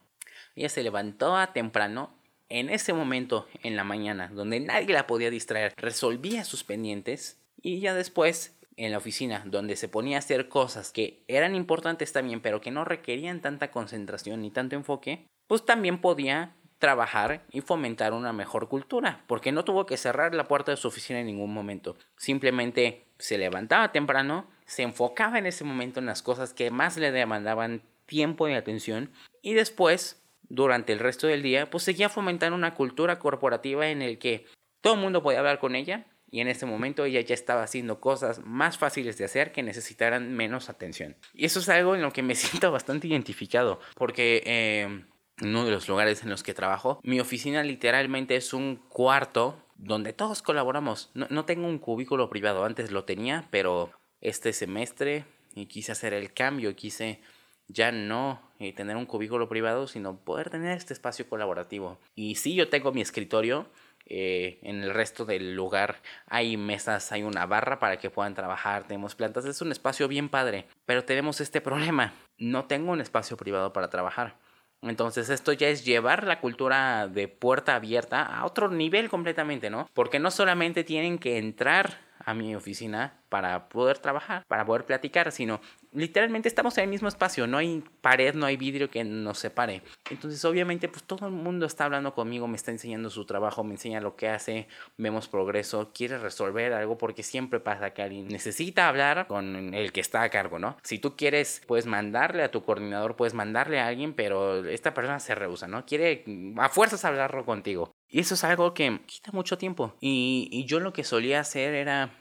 Ella 0.56 0.70
se 0.70 0.84
levantó 0.84 1.36
a 1.36 1.54
temprano 1.54 2.18
en 2.50 2.70
ese 2.70 2.94
momento 2.94 3.48
en 3.64 3.76
la 3.76 3.84
mañana, 3.84 4.30
donde 4.30 4.60
nadie 4.60 4.94
la 4.94 5.08
podía 5.08 5.30
distraer, 5.30 5.74
resolvía 5.78 6.44
sus 6.44 6.64
pendientes 6.64 7.42
y 7.62 7.80
ya 7.80 7.94
después 7.94 8.58
en 8.78 8.92
la 8.92 8.98
oficina, 8.98 9.42
donde 9.46 9.76
se 9.76 9.88
ponía 9.88 10.18
a 10.18 10.20
hacer 10.20 10.50
cosas 10.50 10.92
que 10.92 11.24
eran 11.28 11.56
importantes 11.56 12.12
también, 12.12 12.42
pero 12.42 12.62
que 12.62 12.72
no 12.72 12.84
requerían 12.86 13.42
tanta 13.42 13.72
concentración 13.72 14.42
ni 14.42 14.52
tanto 14.52 14.76
enfoque, 14.76 15.28
pues 15.48 15.66
también 15.66 16.02
podía 16.02 16.56
trabajar 16.80 17.46
y 17.52 17.62
fomentar 17.62 18.14
una 18.14 18.34
mejor 18.34 18.68
cultura, 18.68 19.24
porque 19.28 19.52
no 19.52 19.64
tuvo 19.64 19.86
que 19.86 19.98
cerrar 19.98 20.36
la 20.36 20.48
puerta 20.48 20.72
de 20.72 20.78
su 20.78 20.90
oficina 20.90 21.20
en 21.20 21.28
ningún 21.28 21.54
momento. 21.54 21.96
Simplemente 22.18 23.06
se 23.18 23.38
levantaba 23.38 23.94
temprano, 23.94 24.48
se 24.66 24.84
enfocaba 24.84 25.40
en 25.40 25.46
ese 25.46 25.64
momento 25.64 26.00
en 26.00 26.06
las 26.06 26.22
cosas 26.22 26.54
que 26.54 26.72
más 26.72 26.98
le 26.98 27.12
demandaban 27.12 27.82
tiempo 28.06 28.48
y 28.48 28.54
atención 28.54 29.12
y 29.42 29.54
después, 29.54 30.24
durante 30.50 30.94
el 30.94 31.00
resto 31.00 31.28
del 31.28 31.44
día, 31.44 31.70
pues 31.70 31.84
seguía 31.84 32.10
fomentando 32.10 32.56
una 32.56 32.74
cultura 32.74 33.20
corporativa 33.20 33.90
en 33.90 34.02
el 34.02 34.18
que 34.18 34.46
todo 34.82 34.96
el 34.96 35.00
mundo 35.00 35.22
podía 35.22 35.40
hablar 35.40 35.60
con 35.60 35.76
ella 35.76 36.08
y 36.32 36.42
en 36.42 36.48
ese 36.48 36.66
momento 36.66 37.06
ella 37.06 37.22
ya 37.22 37.34
estaba 37.34 37.64
haciendo 37.64 38.00
cosas 38.00 38.42
más 38.44 38.78
fáciles 38.78 39.18
de 39.18 39.26
hacer 39.26 39.52
que 39.52 39.64
necesitaran 39.64 40.34
menos 40.34 40.70
atención. 40.70 41.16
Y 41.34 41.46
eso 41.46 41.60
es 41.60 41.70
algo 41.70 41.96
en 41.96 42.02
lo 42.02 42.12
que 42.12 42.24
me 42.24 42.36
siento 42.36 42.72
bastante 42.72 43.08
identificado, 43.08 43.80
porque 43.96 44.44
eh, 44.46 45.06
uno 45.42 45.66
de 45.66 45.72
los 45.72 45.88
lugares 45.88 46.24
en 46.24 46.30
los 46.30 46.44
que 46.44 46.54
trabajo, 46.54 47.00
mi 47.04 47.20
oficina 47.20 47.64
literalmente 47.64 48.36
es 48.36 48.54
un 48.54 48.78
cuarto 48.90 49.62
donde 49.78 50.14
todos 50.14 50.42
colaboramos. 50.42 51.12
No, 51.14 51.28
no 51.30 51.46
tengo 51.46 51.68
un 51.68 51.80
cubículo 51.80 52.30
privado, 52.30 52.66
antes 52.66 52.92
lo 52.92 53.06
tenía, 53.06 53.48
pero 53.52 53.92
este 54.22 54.54
semestre 54.54 55.26
quise 55.68 55.92
hacer 55.92 56.14
el 56.14 56.34
cambio, 56.34 56.76
quise 56.76 57.22
ya 57.68 57.92
no 57.92 58.42
eh, 58.60 58.74
tener 58.74 58.96
un 58.96 59.06
cubículo 59.06 59.50
privado, 59.50 59.88
sino 59.88 60.18
poder 60.18 60.50
tener 60.50 60.78
este 60.78 60.94
espacio 60.94 61.28
colaborativo. 61.28 62.00
Y 62.16 62.36
sí, 62.36 62.56
yo 62.56 62.70
tengo 62.70 62.92
mi 62.92 63.02
escritorio, 63.02 63.68
eh, 64.08 64.60
en 64.62 64.84
el 64.84 64.94
resto 64.94 65.26
del 65.26 65.56
lugar 65.56 66.02
hay 66.28 66.58
mesas, 66.58 67.12
hay 67.12 67.24
una 67.24 67.48
barra 67.48 67.80
para 67.80 67.98
que 67.98 68.12
puedan 68.12 68.36
trabajar, 68.36 68.86
tenemos 68.88 69.16
plantas, 69.16 69.46
es 69.46 69.62
un 69.62 69.72
espacio 69.72 70.08
bien 70.08 70.30
padre, 70.30 70.68
pero 70.86 71.06
tenemos 71.06 71.42
este 71.42 71.60
problema, 71.60 72.14
no 72.38 72.66
tengo 72.66 72.92
un 72.92 73.02
espacio 73.02 73.36
privado 73.36 73.74
para 73.74 73.90
trabajar. 73.90 74.38
Entonces 74.84 75.30
esto 75.30 75.54
ya 75.54 75.70
es 75.70 75.84
llevar 75.84 76.26
la 76.28 76.40
cultura 76.40 77.08
de 77.08 77.28
puerta 77.28 77.76
abierta 77.76 78.22
a 78.22 78.46
otro 78.46 78.70
nivel 78.70 79.10
completamente, 79.10 79.72
¿no? 79.72 79.90
Porque 79.94 80.20
no 80.20 80.30
solamente 80.30 80.84
tienen 80.84 81.18
que 81.18 81.40
entrar 81.40 81.98
a 82.20 82.34
mi 82.34 82.56
oficina 82.56 83.22
para 83.30 83.70
poder 83.70 84.00
trabajar, 84.00 84.44
para 84.48 84.66
poder 84.66 84.86
platicar, 84.86 85.32
sino 85.32 85.62
literalmente 85.96 86.48
estamos 86.48 86.78
en 86.78 86.86
el 86.86 86.90
mismo 86.90 87.08
espacio, 87.08 87.48
no 87.48 87.58
hay 87.58 87.84
pared, 88.02 88.36
no 88.36 88.46
hay 88.46 88.58
vidrio 88.58 88.90
que 88.90 89.04
nos 89.04 89.40
separe. 89.40 89.82
Entonces, 90.10 90.44
obviamente, 90.46 90.88
pues 90.88 91.04
todo 91.04 91.28
el 91.28 91.34
mundo 91.34 91.66
está 91.66 91.86
hablando 91.86 92.14
conmigo, 92.14 92.48
me 92.48 92.58
está 92.58 92.72
enseñando 92.72 93.10
su 93.10 93.26
trabajo, 93.26 93.64
me 93.64 93.72
enseña 93.72 94.02
lo 94.02 94.16
que 94.16 94.30
hace, 94.30 94.68
vemos 94.98 95.28
progreso, 95.28 95.92
quiere 95.94 96.18
resolver 96.18 96.74
algo 96.74 96.98
porque 96.98 97.24
siempre 97.24 97.60
pasa 97.60 97.92
que 97.92 98.02
alguien 98.02 98.28
necesita 98.28 98.88
hablar 98.88 99.28
con 99.28 99.74
el 99.74 99.92
que 99.92 100.02
está 100.02 100.22
a 100.22 100.30
cargo, 100.30 100.60
¿no? 100.60 100.78
Si 100.84 101.00
tú 101.00 101.16
quieres, 101.16 101.62
puedes 101.66 101.86
mandarle 101.86 102.44
a 102.44 102.52
tu 102.52 102.64
coordinador, 102.64 103.16
puedes 103.16 103.34
mandarle 103.34 103.80
a 103.80 103.88
alguien, 103.88 104.14
pero 104.14 104.66
esta 104.66 104.94
persona 104.94 105.20
se 105.20 105.36
rehúsa, 105.36 105.68
¿no? 105.68 105.86
Quiere 105.86 106.24
a 106.58 106.70
fuerzas 106.70 107.06
hablarlo 107.06 107.46
contigo. 107.46 107.92
Y 108.10 108.20
eso 108.20 108.36
es 108.36 108.44
algo 108.44 108.74
que 108.74 109.00
quita 109.06 109.32
mucho 109.32 109.58
tiempo. 109.58 109.96
Y, 110.00 110.50
y 110.52 110.66
yo 110.66 110.80
lo 110.80 110.94
que 110.94 111.04
solía 111.04 111.40
hacer 111.40 111.74
era, 111.74 112.12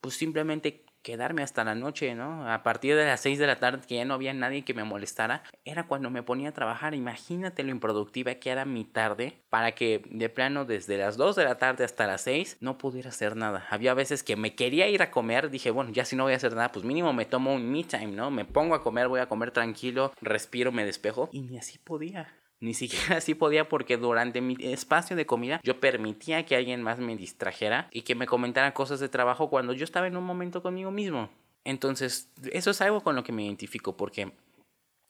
pues 0.00 0.14
simplemente 0.14 0.85
quedarme 1.06 1.44
hasta 1.44 1.62
la 1.62 1.76
noche, 1.76 2.16
¿no? 2.16 2.50
A 2.52 2.64
partir 2.64 2.96
de 2.96 3.06
las 3.06 3.20
6 3.20 3.38
de 3.38 3.46
la 3.46 3.60
tarde, 3.60 3.86
que 3.86 3.94
ya 3.94 4.04
no 4.04 4.14
había 4.14 4.34
nadie 4.34 4.64
que 4.64 4.74
me 4.74 4.82
molestara, 4.82 5.44
era 5.64 5.86
cuando 5.86 6.10
me 6.10 6.24
ponía 6.24 6.48
a 6.48 6.52
trabajar. 6.52 6.94
Imagínate 6.94 7.62
lo 7.62 7.70
improductiva 7.70 8.34
que 8.34 8.50
era 8.50 8.64
mi 8.64 8.84
tarde 8.84 9.38
para 9.48 9.70
que 9.76 10.02
de 10.10 10.28
plano 10.28 10.64
desde 10.64 10.98
las 10.98 11.16
2 11.16 11.36
de 11.36 11.44
la 11.44 11.58
tarde 11.58 11.84
hasta 11.84 12.08
las 12.08 12.22
6 12.22 12.56
no 12.60 12.76
pudiera 12.76 13.10
hacer 13.10 13.36
nada. 13.36 13.68
Había 13.70 13.94
veces 13.94 14.24
que 14.24 14.34
me 14.34 14.56
quería 14.56 14.88
ir 14.88 15.00
a 15.00 15.12
comer, 15.12 15.48
dije, 15.48 15.70
bueno, 15.70 15.92
ya 15.92 16.04
si 16.04 16.16
no 16.16 16.24
voy 16.24 16.32
a 16.32 16.36
hacer 16.36 16.56
nada, 16.56 16.72
pues 16.72 16.84
mínimo 16.84 17.12
me 17.12 17.24
tomo 17.24 17.54
un 17.54 17.70
me 17.70 17.84
time, 17.84 18.08
¿no? 18.08 18.32
Me 18.32 18.44
pongo 18.44 18.74
a 18.74 18.82
comer, 18.82 19.06
voy 19.06 19.20
a 19.20 19.28
comer 19.28 19.52
tranquilo, 19.52 20.12
respiro, 20.20 20.72
me 20.72 20.84
despejo 20.84 21.28
y 21.30 21.42
ni 21.42 21.56
así 21.56 21.78
podía. 21.78 22.34
Ni 22.60 22.74
siquiera 22.74 23.16
así 23.18 23.34
podía 23.34 23.68
porque 23.68 23.96
durante 23.96 24.40
mi 24.40 24.56
espacio 24.60 25.16
de 25.16 25.26
comida 25.26 25.60
yo 25.62 25.80
permitía 25.80 26.44
que 26.46 26.56
alguien 26.56 26.82
más 26.82 26.98
me 26.98 27.16
distrajera 27.16 27.88
y 27.90 28.02
que 28.02 28.14
me 28.14 28.26
comentara 28.26 28.74
cosas 28.74 29.00
de 29.00 29.08
trabajo 29.08 29.50
cuando 29.50 29.72
yo 29.72 29.84
estaba 29.84 30.06
en 30.06 30.16
un 30.16 30.24
momento 30.24 30.62
conmigo 30.62 30.90
mismo. 30.90 31.30
Entonces, 31.64 32.30
eso 32.52 32.70
es 32.70 32.80
algo 32.80 33.02
con 33.02 33.16
lo 33.16 33.24
que 33.24 33.32
me 33.32 33.44
identifico 33.44 33.96
porque 33.96 34.32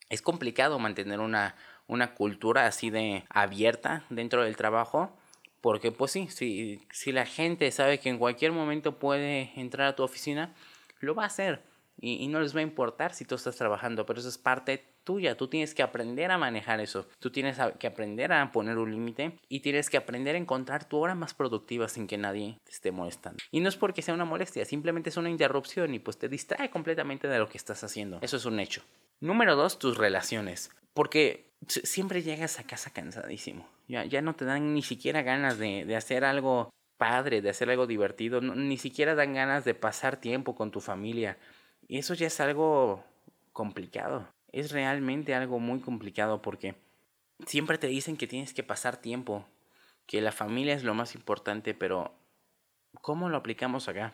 es 0.09 0.21
complicado 0.21 0.79
mantener 0.79 1.19
una, 1.19 1.55
una 1.85 2.15
cultura 2.15 2.65
así 2.65 2.89
de 2.89 3.23
abierta 3.29 4.03
dentro 4.09 4.43
del 4.43 4.57
trabajo. 4.57 5.15
Porque 5.61 5.91
pues 5.91 6.11
sí, 6.11 6.27
si, 6.29 6.81
si 6.91 7.11
la 7.11 7.25
gente 7.25 7.69
sabe 7.71 7.99
que 7.99 8.09
en 8.09 8.19
cualquier 8.19 8.51
momento 8.51 8.99
puede 8.99 9.51
entrar 9.55 9.87
a 9.87 9.95
tu 9.95 10.03
oficina, 10.03 10.53
lo 10.99 11.15
va 11.15 11.23
a 11.23 11.27
hacer. 11.27 11.63
Y, 11.99 12.23
y 12.23 12.27
no 12.27 12.39
les 12.39 12.55
va 12.55 12.59
a 12.59 12.63
importar 12.63 13.13
si 13.13 13.25
tú 13.25 13.35
estás 13.35 13.55
trabajando, 13.55 14.05
pero 14.05 14.19
eso 14.19 14.29
es 14.29 14.37
parte 14.37 14.97
tuya. 15.07 15.37
Tú 15.37 15.47
tienes 15.47 15.73
que 15.73 15.83
aprender 15.83 16.31
a 16.31 16.37
manejar 16.37 16.81
eso. 16.81 17.07
Tú 17.19 17.31
tienes 17.31 17.57
que 17.79 17.87
aprender 17.87 18.33
a 18.33 18.51
poner 18.51 18.77
un 18.77 18.91
límite 18.91 19.39
y 19.47 19.61
tienes 19.61 19.89
que 19.89 19.95
aprender 19.95 20.35
a 20.35 20.37
encontrar 20.37 20.83
tu 20.83 20.97
hora 20.97 21.15
más 21.15 21.33
productiva 21.33 21.87
sin 21.87 22.07
que 22.07 22.17
nadie 22.17 22.59
te 22.65 22.71
esté 22.71 22.91
molestando. 22.91 23.37
Y 23.49 23.61
no 23.61 23.69
es 23.69 23.77
porque 23.77 24.01
sea 24.01 24.13
una 24.13 24.25
molestia, 24.25 24.65
simplemente 24.65 25.09
es 25.09 25.17
una 25.17 25.29
interrupción 25.29 25.93
y 25.93 25.99
pues 25.99 26.17
te 26.17 26.27
distrae 26.27 26.69
completamente 26.69 27.29
de 27.29 27.39
lo 27.39 27.47
que 27.47 27.57
estás 27.57 27.85
haciendo. 27.85 28.19
Eso 28.21 28.35
es 28.35 28.45
un 28.45 28.59
hecho. 28.59 28.81
Número 29.21 29.55
dos, 29.55 29.79
tus 29.79 29.97
relaciones. 29.97 30.71
Porque 30.93 31.51
siempre 31.67 32.21
llegas 32.21 32.59
a 32.59 32.63
casa 32.65 32.91
cansadísimo. 32.91 33.65
Ya, 33.87 34.03
ya 34.03 34.21
no 34.21 34.35
te 34.35 34.43
dan 34.43 34.73
ni 34.73 34.81
siquiera 34.81 35.21
ganas 35.21 35.57
de, 35.57 35.85
de 35.85 35.95
hacer 35.95 36.25
algo 36.25 36.69
padre, 36.97 37.41
de 37.41 37.49
hacer 37.49 37.69
algo 37.69 37.87
divertido. 37.87 38.41
ni 38.41 38.77
siquiera 38.77 39.15
dan 39.15 39.33
ganas 39.33 39.63
de 39.63 39.73
pasar 39.73 40.17
tiempo 40.17 40.55
con 40.55 40.71
tu 40.71 40.81
familia. 40.81 41.37
Y 41.87 41.99
eso 41.99 42.13
ya 42.13 42.27
es 42.27 42.39
algo 42.39 43.03
complicado 43.53 44.27
es 44.51 44.71
realmente 44.71 45.35
algo 45.35 45.59
muy 45.59 45.79
complicado 45.79 46.41
porque 46.41 46.75
siempre 47.45 47.77
te 47.77 47.87
dicen 47.87 48.17
que 48.17 48.27
tienes 48.27 48.53
que 48.53 48.63
pasar 48.63 48.97
tiempo, 48.97 49.45
que 50.05 50.21
la 50.21 50.31
familia 50.31 50.73
es 50.73 50.83
lo 50.83 50.93
más 50.93 51.15
importante, 51.15 51.73
pero 51.73 52.13
¿cómo 53.01 53.29
lo 53.29 53.37
aplicamos 53.37 53.87
acá? 53.87 54.13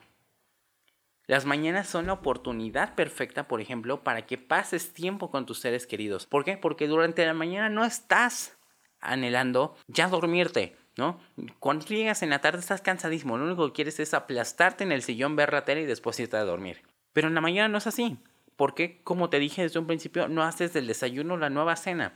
Las 1.25 1.45
mañanas 1.45 1.87
son 1.87 2.07
la 2.07 2.13
oportunidad 2.13 2.95
perfecta, 2.95 3.47
por 3.47 3.61
ejemplo, 3.61 4.03
para 4.03 4.25
que 4.25 4.37
pases 4.37 4.93
tiempo 4.93 5.31
con 5.31 5.45
tus 5.45 5.59
seres 5.59 5.87
queridos. 5.87 6.27
¿Por 6.27 6.43
qué? 6.43 6.57
Porque 6.57 6.87
durante 6.87 7.25
la 7.25 7.33
mañana 7.33 7.69
no 7.69 7.85
estás 7.85 8.57
anhelando 8.99 9.77
ya 9.87 10.09
dormirte, 10.09 10.75
¿no? 10.97 11.21
Cuando 11.59 11.85
llegas 11.85 12.23
en 12.23 12.31
la 12.31 12.41
tarde 12.41 12.59
estás 12.59 12.81
cansadísimo, 12.81 13.37
lo 13.37 13.45
único 13.45 13.67
que 13.67 13.73
quieres 13.73 14.01
es 14.01 14.13
aplastarte 14.13 14.83
en 14.83 14.91
el 14.91 15.01
sillón, 15.01 15.37
ver 15.37 15.53
la 15.53 15.63
tele 15.63 15.83
y 15.83 15.85
después 15.85 16.19
irte 16.19 16.35
a 16.35 16.43
dormir. 16.43 16.81
Pero 17.13 17.27
en 17.27 17.35
la 17.35 17.41
mañana 17.41 17.69
no 17.69 17.77
es 17.77 17.87
así. 17.87 18.17
Porque, 18.55 19.01
como 19.03 19.29
te 19.29 19.39
dije 19.39 19.63
desde 19.63 19.79
un 19.79 19.87
principio, 19.87 20.27
no 20.27 20.43
haces 20.43 20.73
del 20.73 20.87
desayuno 20.87 21.37
la 21.37 21.49
nueva 21.49 21.75
cena. 21.75 22.13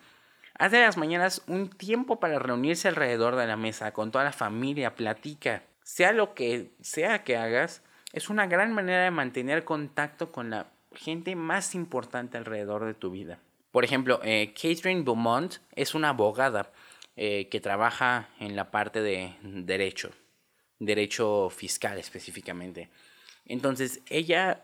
Haz 0.60 0.72
de 0.72 0.82
las 0.82 0.98
mañanas 0.98 1.44
un 1.48 1.70
tiempo 1.70 2.20
para 2.20 2.40
reunirse 2.40 2.88
alrededor 2.88 3.36
de 3.36 3.48
la 3.48 3.58
mesa 3.58 3.94
con 3.94 4.12
toda 4.12 4.24
la 4.24 4.32
familia, 4.32 4.96
platica. 4.96 5.64
Sea 5.84 6.12
lo 6.12 6.34
que 6.34 6.72
sea 6.82 7.24
que 7.24 7.38
hagas, 7.38 7.84
es 8.12 8.30
una 8.30 8.48
gran 8.48 8.74
manera 8.74 9.04
de 9.04 9.12
mantener 9.12 9.64
contacto 9.64 10.32
con 10.32 10.50
la 10.50 10.68
gente 10.94 11.36
más 11.36 11.76
importante 11.76 12.38
alrededor 12.38 12.86
de 12.86 12.94
tu 12.94 13.12
vida. 13.12 13.40
Por 13.72 13.84
ejemplo, 13.84 14.20
eh, 14.24 14.54
Catherine 14.54 15.04
Beaumont 15.04 15.56
es 15.76 15.94
una 15.94 16.10
abogada 16.10 16.72
eh, 17.16 17.48
que 17.50 17.60
trabaja 17.60 18.30
en 18.40 18.56
la 18.56 18.72
parte 18.72 19.02
de 19.02 19.36
derecho, 19.44 20.12
derecho 20.80 21.50
fiscal 21.50 22.00
específicamente. 22.00 22.90
Entonces, 23.46 24.02
ella 24.10 24.62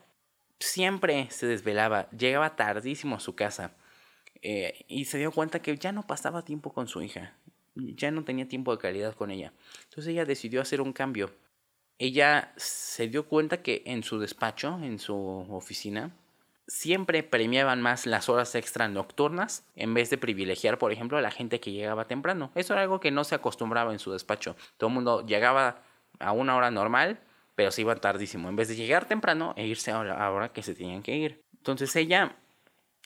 siempre 0.64 1.28
se 1.30 1.46
desvelaba, 1.46 2.10
llegaba 2.12 2.56
tardísimo 2.56 3.18
a 3.18 3.20
su 3.20 3.36
casa 3.36 3.76
eh, 4.42 4.86
y 4.88 5.06
se 5.06 5.18
dio 5.18 5.32
cuenta 5.32 5.62
que 5.62 5.76
ya 5.78 5.92
no 5.92 6.08
pasaba 6.08 6.44
tiempo 6.44 6.74
con 6.74 6.88
su 6.88 7.02
hija, 7.02 7.36
ya 7.76 8.12
no 8.12 8.24
tenía 8.24 8.48
tiempo 8.48 8.72
de 8.72 8.82
calidad 8.82 9.14
con 9.14 9.32
ella. 9.32 9.54
Entonces 9.84 10.12
ella 10.12 10.26
decidió 10.26 10.62
hacer 10.62 10.82
un 10.82 10.94
cambio. 10.94 11.32
Ella 12.00 12.54
se 12.56 13.08
dio 13.08 13.28
cuenta 13.28 13.62
que 13.62 13.84
en 13.86 14.04
su 14.04 14.20
despacho, 14.20 14.80
en 14.82 15.00
su 15.00 15.16
oficina, 15.50 16.16
siempre 16.68 17.24
premiaban 17.24 17.82
más 17.82 18.06
las 18.06 18.30
horas 18.30 18.56
extra 18.56 18.88
nocturnas 18.88 19.66
en 19.76 19.94
vez 19.94 20.10
de 20.10 20.18
privilegiar, 20.18 20.78
por 20.78 20.92
ejemplo, 20.92 21.18
a 21.18 21.22
la 21.22 21.32
gente 21.32 21.60
que 21.60 21.72
llegaba 21.72 22.08
temprano. 22.08 22.52
Eso 22.56 22.74
era 22.74 22.84
algo 22.84 23.00
que 23.00 23.12
no 23.12 23.24
se 23.24 23.36
acostumbraba 23.36 23.92
en 23.92 24.00
su 24.00 24.12
despacho. 24.12 24.56
Todo 24.78 24.88
el 24.88 24.94
mundo 24.94 25.26
llegaba 25.26 25.84
a 26.20 26.32
una 26.32 26.56
hora 26.56 26.72
normal, 26.72 27.20
pero 27.56 27.72
se 27.72 27.82
iba 27.82 27.96
tardísimo, 27.96 28.50
en 28.50 28.56
vez 28.56 28.68
de 28.68 28.76
llegar 28.76 29.06
temprano 29.06 29.54
e 29.58 29.68
irse 29.68 29.92
a 29.92 30.04
la 30.04 30.32
hora 30.32 30.54
que 30.54 30.64
se 30.64 30.76
tenían 30.76 31.04
que 31.04 31.16
ir. 31.16 31.42
Entonces 31.58 31.96
ella 31.96 32.36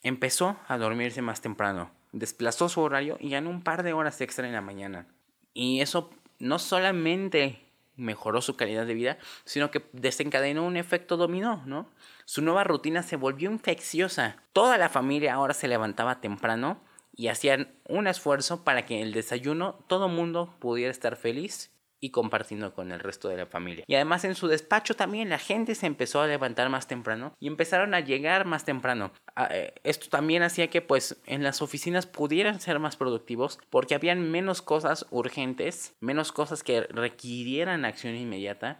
empezó 0.03 0.57
a 0.67 0.77
dormirse 0.77 1.21
más 1.21 1.41
temprano, 1.41 1.91
desplazó 2.11 2.69
su 2.69 2.81
horario 2.81 3.17
y 3.19 3.29
ganó 3.29 3.49
un 3.49 3.63
par 3.63 3.83
de 3.83 3.93
horas 3.93 4.21
extra 4.21 4.47
en 4.47 4.53
la 4.53 4.61
mañana. 4.61 5.07
Y 5.53 5.81
eso 5.81 6.09
no 6.39 6.59
solamente 6.59 7.59
mejoró 7.95 8.41
su 8.41 8.55
calidad 8.55 8.85
de 8.85 8.93
vida, 8.93 9.17
sino 9.43 9.71
que 9.71 9.83
desencadenó 9.91 10.65
un 10.65 10.77
efecto 10.77 11.17
dominó, 11.17 11.63
¿no? 11.65 11.89
Su 12.25 12.41
nueva 12.41 12.63
rutina 12.63 13.01
se 13.01 13.15
volvió 13.15 13.49
infecciosa. 13.51 14.37
Toda 14.53 14.77
la 14.77 14.89
familia 14.89 15.33
ahora 15.33 15.53
se 15.53 15.67
levantaba 15.67 16.21
temprano 16.21 16.79
y 17.15 17.29
hacían 17.29 17.75
un 17.85 18.05
esfuerzo 18.05 18.63
para 18.63 18.85
que 18.85 18.95
en 18.95 19.01
el 19.01 19.13
desayuno 19.13 19.79
todo 19.87 20.07
mundo 20.09 20.55
pudiera 20.59 20.91
estar 20.91 21.15
feliz 21.15 21.71
y 21.99 22.11
compartiendo 22.11 22.73
con 22.73 22.91
el 22.91 22.99
resto 22.99 23.29
de 23.29 23.37
la 23.37 23.45
familia. 23.45 23.83
Y 23.87 23.95
además 23.95 24.23
en 24.23 24.35
su 24.35 24.47
despacho 24.47 24.95
también 24.95 25.29
la 25.29 25.39
gente 25.39 25.75
se 25.75 25.87
empezó 25.87 26.21
a 26.21 26.27
levantar 26.27 26.69
más 26.69 26.87
temprano 26.87 27.35
y 27.39 27.47
empezaron 27.47 27.93
a 27.93 27.99
llegar 27.99 28.45
más 28.45 28.65
temprano. 28.65 29.11
Ah, 29.35 29.49
eh, 29.51 29.73
esto 29.83 30.07
también 30.09 30.43
hacía 30.43 30.69
que 30.69 30.81
pues 30.81 31.17
en 31.25 31.43
las 31.43 31.61
oficinas 31.61 32.05
pudieran 32.05 32.59
ser 32.59 32.79
más 32.79 32.95
productivos 32.95 33.59
porque 33.69 33.95
habían 33.95 34.31
menos 34.31 34.61
cosas 34.61 35.05
urgentes, 35.09 35.95
menos 35.99 36.31
cosas 36.31 36.63
que 36.63 36.81
requirieran 36.81 37.85
acción 37.85 38.15
inmediata 38.15 38.79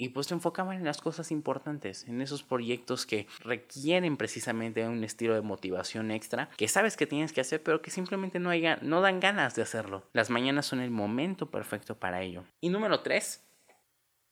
y 0.00 0.08
pues 0.08 0.28
se 0.28 0.34
enfocaban 0.34 0.78
en 0.78 0.84
las 0.84 1.02
cosas 1.02 1.30
importantes, 1.30 2.06
en 2.08 2.22
esos 2.22 2.42
proyectos 2.42 3.04
que 3.04 3.26
requieren 3.40 4.16
precisamente 4.16 4.88
un 4.88 5.04
estilo 5.04 5.34
de 5.34 5.42
motivación 5.42 6.10
extra, 6.10 6.48
que 6.56 6.68
sabes 6.68 6.96
que 6.96 7.06
tienes 7.06 7.34
que 7.34 7.42
hacer, 7.42 7.62
pero 7.62 7.82
que 7.82 7.90
simplemente 7.90 8.38
no, 8.38 8.48
hay, 8.48 8.64
no 8.80 9.02
dan 9.02 9.20
ganas 9.20 9.54
de 9.56 9.62
hacerlo. 9.62 10.08
Las 10.14 10.30
mañanas 10.30 10.64
son 10.64 10.80
el 10.80 10.90
momento 10.90 11.50
perfecto 11.50 11.98
para 11.98 12.22
ello. 12.22 12.44
Y 12.62 12.70
número 12.70 13.00
tres, 13.00 13.44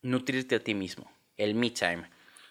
nutrirte 0.00 0.54
a 0.54 0.64
ti 0.64 0.72
mismo, 0.72 1.12
el 1.36 1.54
me 1.54 1.68
time. 1.68 2.08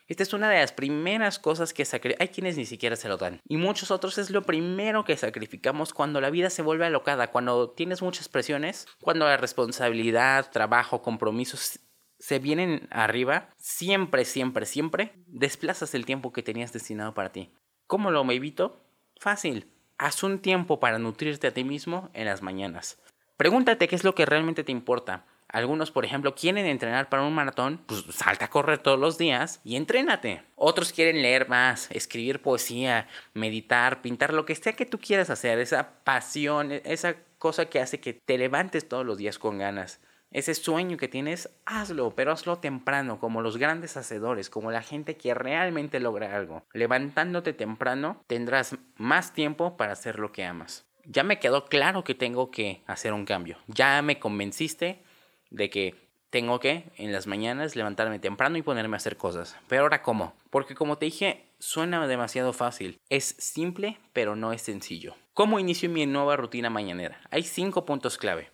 Esta 0.08 0.22
es 0.22 0.34
una 0.34 0.50
de 0.52 0.60
las 0.60 0.72
primeras 0.72 1.40
cosas 1.40 1.74
que 1.74 1.86
sacrificamos. 1.86 2.22
Hay 2.22 2.34
quienes 2.34 2.56
ni 2.56 2.68
siquiera 2.68 2.96
se 2.96 3.10
lo 3.10 3.18
dan. 3.18 3.42
Y 3.50 3.58
muchos 3.58 3.90
otros 3.90 4.20
es 4.20 4.30
lo 4.30 4.44
primero 4.44 5.04
que 5.04 5.18
sacrificamos 5.18 5.92
cuando 5.92 6.22
la 6.22 6.30
vida 6.30 6.52
se 6.52 6.62
vuelve 6.62 6.86
alocada, 6.86 7.32
cuando 7.32 7.72
tienes 7.72 8.04
muchas 8.04 8.30
presiones, 8.30 8.86
cuando 9.02 9.26
la 9.26 9.38
responsabilidad, 9.38 10.52
trabajo, 10.52 11.02
compromisos 11.02 11.80
se 12.20 12.40
vienen 12.40 12.88
arriba, 12.92 13.50
siempre, 13.58 14.26
siempre, 14.26 14.66
siempre 14.66 15.14
desplazas 15.28 15.94
el 15.94 16.06
tiempo 16.06 16.34
que 16.34 16.44
tenías 16.44 16.74
destinado 16.74 17.14
para 17.14 17.32
ti. 17.32 17.52
¿Cómo 17.86 18.12
lo 18.12 18.30
evito? 18.32 18.82
Fácil. 19.20 19.68
Haz 19.98 20.24
un 20.24 20.40
tiempo 20.40 20.80
para 20.80 21.00
nutrirte 21.00 21.48
a 21.48 21.54
ti 21.54 21.64
mismo 21.64 22.10
en 22.14 22.26
las 22.26 22.42
mañanas. 22.42 23.00
Pregúntate 23.36 23.88
qué 23.88 23.96
es 23.96 24.04
lo 24.04 24.16
que 24.16 24.26
realmente 24.26 24.64
te 24.64 24.72
importa. 24.72 25.26
Algunos, 25.48 25.92
por 25.92 26.04
ejemplo, 26.04 26.36
quieren 26.36 26.66
entrenar 26.66 27.08
para 27.08 27.24
un 27.24 27.34
maratón, 27.34 27.82
pues 27.86 28.04
salta 28.10 28.46
a 28.46 28.50
correr 28.50 28.80
todos 28.80 29.00
los 29.00 29.18
días 29.18 29.62
y 29.64 29.78
entrénate. 29.78 30.44
Otros 30.56 30.92
quieren 30.92 31.22
leer 31.22 31.48
más, 31.48 31.90
escribir 31.92 32.42
poesía, 32.42 33.08
meditar, 33.34 34.02
pintar, 34.02 34.34
lo 34.34 34.46
que 34.46 34.56
sea 34.56 34.74
que 34.74 34.86
tú 34.86 35.00
quieras 35.00 35.30
hacer, 35.30 35.60
esa 35.60 36.04
pasión, 36.04 36.72
esa 36.72 37.16
cosa 37.38 37.68
que 37.68 37.80
hace 37.80 38.02
que 38.02 38.14
te 38.14 38.38
levantes 38.38 38.90
todos 38.90 39.06
los 39.06 39.18
días 39.18 39.40
con 39.40 39.58
ganas. 39.58 40.02
Ese 40.32 40.54
sueño 40.56 40.98
que 40.98 41.08
tienes, 41.08 41.50
hazlo, 41.66 42.14
pero 42.16 42.32
hazlo 42.32 42.60
temprano, 42.60 43.20
como 43.20 43.42
los 43.42 43.58
grandes 43.58 43.96
hacedores, 43.96 44.50
como 44.50 44.72
la 44.72 44.82
gente 44.82 45.16
que 45.16 45.34
realmente 45.34 46.00
logra 46.00 46.36
algo. 46.36 46.66
Levantándote 46.74 47.54
temprano, 47.54 48.24
tendrás 48.28 48.76
más 48.98 49.34
tiempo 49.34 49.78
para 49.78 49.94
hacer 49.94 50.20
lo 50.20 50.32
que 50.32 50.44
amas. 50.44 50.86
Ya 51.06 51.24
me 51.24 51.40
quedó 51.40 51.66
claro 51.66 52.04
que 52.04 52.16
tengo 52.16 52.52
que 52.52 52.82
hacer 52.88 53.14
un 53.14 53.26
cambio. 53.26 53.58
Ya 53.68 54.02
me 54.02 54.20
convenciste 54.20 55.02
de 55.50 55.70
que 55.70 55.96
tengo 56.30 56.60
que 56.60 56.92
en 56.98 57.14
las 57.14 57.26
mañanas 57.26 57.78
levantarme 57.78 58.20
temprano 58.20 58.58
y 58.58 58.62
ponerme 58.62 58.98
a 58.98 58.98
hacer 58.98 59.16
cosas. 59.16 59.56
Pero 59.70 59.84
ahora 59.84 60.02
cómo? 60.02 60.34
Porque 60.50 60.76
como 60.76 60.98
te 60.98 61.06
dije, 61.06 61.46
suena 61.60 62.06
demasiado 62.06 62.52
fácil. 62.52 63.00
Es 63.10 63.36
simple, 63.40 63.98
pero 64.12 64.36
no 64.36 64.52
es 64.52 64.62
sencillo. 64.62 65.16
¿Cómo 65.34 65.60
inicio 65.60 65.90
mi 65.90 66.06
nueva 66.06 66.36
rutina 66.36 66.70
mañanera? 66.70 67.22
Hay 67.32 67.44
cinco 67.44 67.86
puntos 67.86 68.18
clave. 68.18 68.52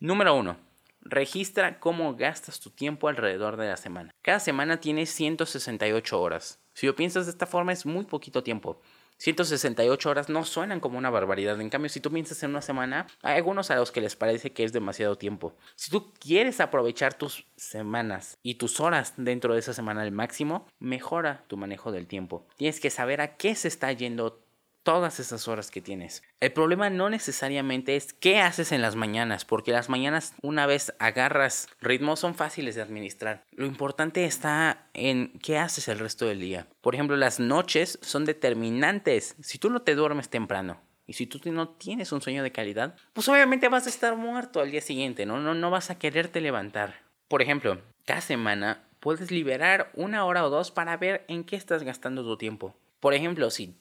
Número 0.00 0.34
uno 0.34 0.56
Registra 1.04 1.80
cómo 1.80 2.16
gastas 2.16 2.60
tu 2.60 2.70
tiempo 2.70 3.08
alrededor 3.08 3.58
de 3.58 3.68
la 3.68 3.76
semana. 3.76 4.10
Cada 4.22 4.40
semana 4.40 4.80
tienes 4.80 5.10
168 5.10 6.20
horas. 6.20 6.60
Si 6.72 6.86
lo 6.86 6.96
piensas 6.96 7.26
de 7.26 7.32
esta 7.32 7.46
forma 7.46 7.72
es 7.72 7.84
muy 7.84 8.04
poquito 8.04 8.42
tiempo. 8.42 8.80
168 9.18 10.10
horas 10.10 10.28
no 10.28 10.44
suenan 10.44 10.80
como 10.80 10.98
una 10.98 11.10
barbaridad. 11.10 11.60
En 11.60 11.70
cambio, 11.70 11.88
si 11.88 12.00
tú 12.00 12.10
piensas 12.10 12.42
en 12.42 12.50
una 12.50 12.62
semana, 12.62 13.06
hay 13.22 13.36
algunos 13.36 13.70
a 13.70 13.76
los 13.76 13.92
que 13.92 14.00
les 14.00 14.16
parece 14.16 14.52
que 14.52 14.64
es 14.64 14.72
demasiado 14.72 15.16
tiempo. 15.16 15.54
Si 15.76 15.90
tú 15.90 16.12
quieres 16.14 16.60
aprovechar 16.60 17.14
tus 17.14 17.46
semanas 17.56 18.38
y 18.42 18.54
tus 18.54 18.80
horas 18.80 19.14
dentro 19.16 19.54
de 19.54 19.60
esa 19.60 19.72
semana 19.72 20.02
al 20.02 20.12
máximo, 20.12 20.66
mejora 20.78 21.44
tu 21.46 21.56
manejo 21.56 21.92
del 21.92 22.06
tiempo. 22.06 22.46
Tienes 22.56 22.80
que 22.80 22.90
saber 22.90 23.20
a 23.20 23.36
qué 23.36 23.54
se 23.54 23.68
está 23.68 23.92
yendo 23.92 24.43
todas 24.84 25.18
esas 25.18 25.48
horas 25.48 25.70
que 25.72 25.80
tienes. 25.80 26.22
El 26.38 26.52
problema 26.52 26.90
no 26.90 27.10
necesariamente 27.10 27.96
es 27.96 28.12
qué 28.12 28.38
haces 28.38 28.70
en 28.70 28.82
las 28.82 28.94
mañanas, 28.94 29.44
porque 29.44 29.72
las 29.72 29.88
mañanas 29.88 30.34
una 30.42 30.66
vez 30.66 30.94
agarras 31.00 31.68
ritmo 31.80 32.14
son 32.14 32.36
fáciles 32.36 32.76
de 32.76 32.82
administrar. 32.82 33.42
Lo 33.50 33.66
importante 33.66 34.24
está 34.24 34.86
en 34.94 35.32
qué 35.42 35.58
haces 35.58 35.88
el 35.88 35.98
resto 35.98 36.26
del 36.26 36.38
día. 36.38 36.68
Por 36.80 36.94
ejemplo, 36.94 37.16
las 37.16 37.40
noches 37.40 37.98
son 38.02 38.24
determinantes. 38.24 39.34
Si 39.42 39.58
tú 39.58 39.70
no 39.70 39.82
te 39.82 39.96
duermes 39.96 40.28
temprano, 40.28 40.80
y 41.06 41.14
si 41.14 41.26
tú 41.26 41.38
no 41.50 41.68
tienes 41.68 42.12
un 42.12 42.22
sueño 42.22 42.42
de 42.42 42.52
calidad, 42.52 42.96
pues 43.12 43.28
obviamente 43.28 43.68
vas 43.68 43.86
a 43.86 43.90
estar 43.90 44.16
muerto 44.16 44.60
al 44.60 44.70
día 44.70 44.80
siguiente, 44.80 45.26
¿no? 45.26 45.38
No, 45.38 45.54
no 45.54 45.70
vas 45.70 45.90
a 45.90 45.98
quererte 45.98 46.40
levantar. 46.40 47.02
Por 47.28 47.42
ejemplo, 47.42 47.80
cada 48.06 48.20
semana 48.20 48.84
puedes 49.00 49.30
liberar 49.30 49.90
una 49.94 50.24
hora 50.24 50.46
o 50.46 50.50
dos 50.50 50.70
para 50.70 50.96
ver 50.96 51.24
en 51.28 51.44
qué 51.44 51.56
estás 51.56 51.82
gastando 51.82 52.22
tu 52.22 52.38
tiempo. 52.38 52.74
Por 53.00 53.12
ejemplo, 53.12 53.50
si 53.50 53.76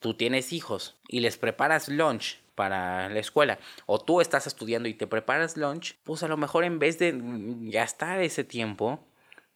tú 0.00 0.14
tienes 0.14 0.52
hijos 0.52 0.96
y 1.08 1.20
les 1.20 1.36
preparas 1.36 1.88
lunch 1.88 2.40
para 2.54 3.08
la 3.08 3.18
escuela 3.20 3.58
o 3.84 3.98
tú 4.00 4.20
estás 4.20 4.46
estudiando 4.46 4.88
y 4.88 4.94
te 4.94 5.06
preparas 5.06 5.56
lunch, 5.56 5.96
pues 6.04 6.22
a 6.22 6.28
lo 6.28 6.36
mejor 6.36 6.64
en 6.64 6.78
vez 6.78 6.98
de 6.98 7.14
gastar 7.70 8.20
ese 8.20 8.44
tiempo, 8.44 9.00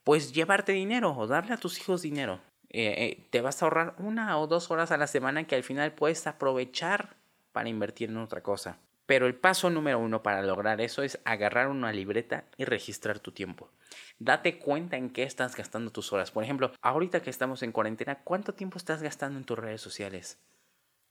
pues 0.03 0.33
llevarte 0.33 0.71
dinero 0.71 1.15
o 1.17 1.27
darle 1.27 1.53
a 1.53 1.57
tus 1.57 1.79
hijos 1.79 2.01
dinero. 2.01 2.39
Eh, 2.69 2.93
eh, 2.97 3.27
te 3.29 3.41
vas 3.41 3.61
a 3.61 3.65
ahorrar 3.65 3.95
una 3.97 4.39
o 4.39 4.47
dos 4.47 4.71
horas 4.71 4.91
a 4.91 4.97
la 4.97 5.07
semana 5.07 5.45
que 5.45 5.55
al 5.55 5.63
final 5.63 5.91
puedes 5.93 6.25
aprovechar 6.25 7.17
para 7.51 7.67
invertir 7.67 8.09
en 8.09 8.17
otra 8.17 8.41
cosa. 8.41 8.77
Pero 9.05 9.27
el 9.27 9.35
paso 9.35 9.69
número 9.69 9.99
uno 9.99 10.23
para 10.23 10.41
lograr 10.41 10.81
eso 10.81 11.03
es 11.03 11.19
agarrar 11.25 11.67
una 11.67 11.91
libreta 11.91 12.45
y 12.57 12.65
registrar 12.65 13.19
tu 13.19 13.31
tiempo. 13.31 13.69
Date 14.19 14.59
cuenta 14.59 14.97
en 14.97 15.09
qué 15.09 15.23
estás 15.23 15.55
gastando 15.55 15.91
tus 15.91 16.13
horas. 16.13 16.31
Por 16.31 16.43
ejemplo, 16.43 16.71
ahorita 16.81 17.21
que 17.21 17.29
estamos 17.29 17.63
en 17.63 17.71
cuarentena, 17.71 18.23
¿cuánto 18.23 18.53
tiempo 18.53 18.77
estás 18.77 19.01
gastando 19.01 19.39
en 19.39 19.45
tus 19.45 19.59
redes 19.59 19.81
sociales? 19.81 20.39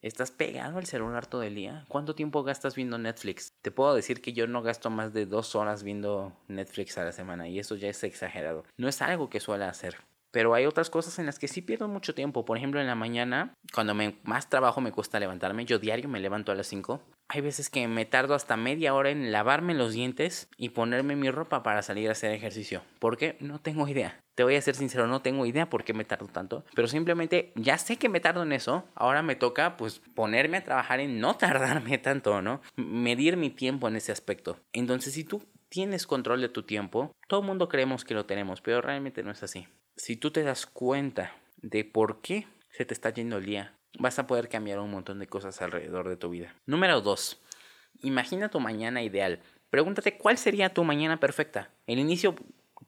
¿Estás 0.03 0.31
pegado 0.31 0.79
al 0.79 0.87
celular 0.87 1.26
todo 1.26 1.42
el 1.42 1.55
día? 1.55 1.85
¿Cuánto 1.88 2.14
tiempo 2.14 2.42
gastas 2.42 2.74
viendo 2.74 2.96
Netflix? 2.96 3.53
Te 3.61 3.70
puedo 3.70 3.94
decir 3.94 4.22
que 4.22 4.33
yo 4.33 4.46
no 4.46 4.62
gasto 4.62 4.88
más 4.88 5.12
de 5.12 5.26
dos 5.26 5.55
horas 5.55 5.83
viendo 5.83 6.33
Netflix 6.48 6.96
a 6.96 7.05
la 7.05 7.12
semana 7.12 7.48
y 7.48 7.59
eso 7.59 7.76
ya 7.76 7.88
es 7.88 8.03
exagerado. 8.03 8.64
No 8.79 8.88
es 8.88 9.03
algo 9.03 9.29
que 9.29 9.40
suele 9.40 9.66
hacer. 9.66 9.98
Pero 10.30 10.54
hay 10.54 10.66
otras 10.66 10.90
cosas 10.90 11.18
en 11.18 11.26
las 11.26 11.38
que 11.38 11.48
sí 11.48 11.60
pierdo 11.60 11.88
mucho 11.88 12.14
tiempo. 12.14 12.44
Por 12.44 12.56
ejemplo, 12.56 12.80
en 12.80 12.86
la 12.86 12.94
mañana, 12.94 13.54
cuando 13.74 13.94
me, 13.94 14.16
más 14.22 14.48
trabajo 14.48 14.80
me 14.80 14.92
cuesta 14.92 15.20
levantarme, 15.20 15.64
yo 15.64 15.78
diario 15.78 16.08
me 16.08 16.20
levanto 16.20 16.52
a 16.52 16.54
las 16.54 16.68
5. 16.68 17.02
Hay 17.28 17.40
veces 17.40 17.70
que 17.70 17.86
me 17.88 18.06
tardo 18.06 18.34
hasta 18.34 18.56
media 18.56 18.94
hora 18.94 19.10
en 19.10 19.32
lavarme 19.32 19.74
los 19.74 19.92
dientes 19.92 20.48
y 20.56 20.70
ponerme 20.70 21.16
mi 21.16 21.30
ropa 21.30 21.62
para 21.62 21.82
salir 21.82 22.08
a 22.08 22.12
hacer 22.12 22.32
ejercicio. 22.32 22.82
¿Por 22.98 23.16
qué? 23.16 23.36
No 23.40 23.60
tengo 23.60 23.86
idea. 23.88 24.20
Te 24.34 24.44
voy 24.44 24.56
a 24.56 24.62
ser 24.62 24.74
sincero, 24.74 25.06
no 25.06 25.20
tengo 25.22 25.46
idea 25.46 25.68
por 25.68 25.84
qué 25.84 25.92
me 25.92 26.04
tardo 26.04 26.26
tanto. 26.26 26.64
Pero 26.74 26.88
simplemente 26.88 27.52
ya 27.56 27.78
sé 27.78 27.96
que 27.96 28.08
me 28.08 28.20
tardo 28.20 28.42
en 28.42 28.52
eso. 28.52 28.84
Ahora 28.94 29.22
me 29.22 29.36
toca 29.36 29.76
pues 29.76 30.00
ponerme 30.14 30.58
a 30.58 30.64
trabajar 30.64 31.00
en 31.00 31.20
no 31.20 31.36
tardarme 31.38 31.98
tanto, 31.98 32.40
¿no? 32.40 32.60
Medir 32.76 33.36
mi 33.36 33.50
tiempo 33.50 33.88
en 33.88 33.96
ese 33.96 34.12
aspecto. 34.12 34.58
Entonces, 34.72 35.14
si 35.14 35.24
tú 35.24 35.44
tienes 35.68 36.06
control 36.06 36.40
de 36.40 36.48
tu 36.48 36.62
tiempo, 36.62 37.12
todo 37.28 37.40
el 37.40 37.46
mundo 37.46 37.68
creemos 37.68 38.04
que 38.04 38.14
lo 38.14 38.26
tenemos, 38.26 38.60
pero 38.60 38.80
realmente 38.80 39.22
no 39.22 39.30
es 39.30 39.42
así 39.42 39.68
si 40.00 40.16
tú 40.16 40.30
te 40.30 40.42
das 40.42 40.64
cuenta 40.64 41.36
de 41.60 41.84
por 41.84 42.22
qué 42.22 42.46
se 42.70 42.86
te 42.86 42.94
está 42.94 43.10
yendo 43.10 43.36
el 43.36 43.44
día, 43.44 43.74
vas 43.98 44.18
a 44.18 44.26
poder 44.26 44.48
cambiar 44.48 44.78
un 44.78 44.90
montón 44.90 45.18
de 45.18 45.26
cosas 45.26 45.60
alrededor 45.60 46.08
de 46.08 46.16
tu 46.16 46.30
vida. 46.30 46.54
Número 46.64 47.02
2. 47.02 47.38
Imagina 48.02 48.48
tu 48.48 48.60
mañana 48.60 49.02
ideal. 49.02 49.40
Pregúntate 49.68 50.16
cuál 50.16 50.38
sería 50.38 50.72
tu 50.72 50.84
mañana 50.84 51.20
perfecta. 51.20 51.68
El 51.86 51.98
inicio 51.98 52.34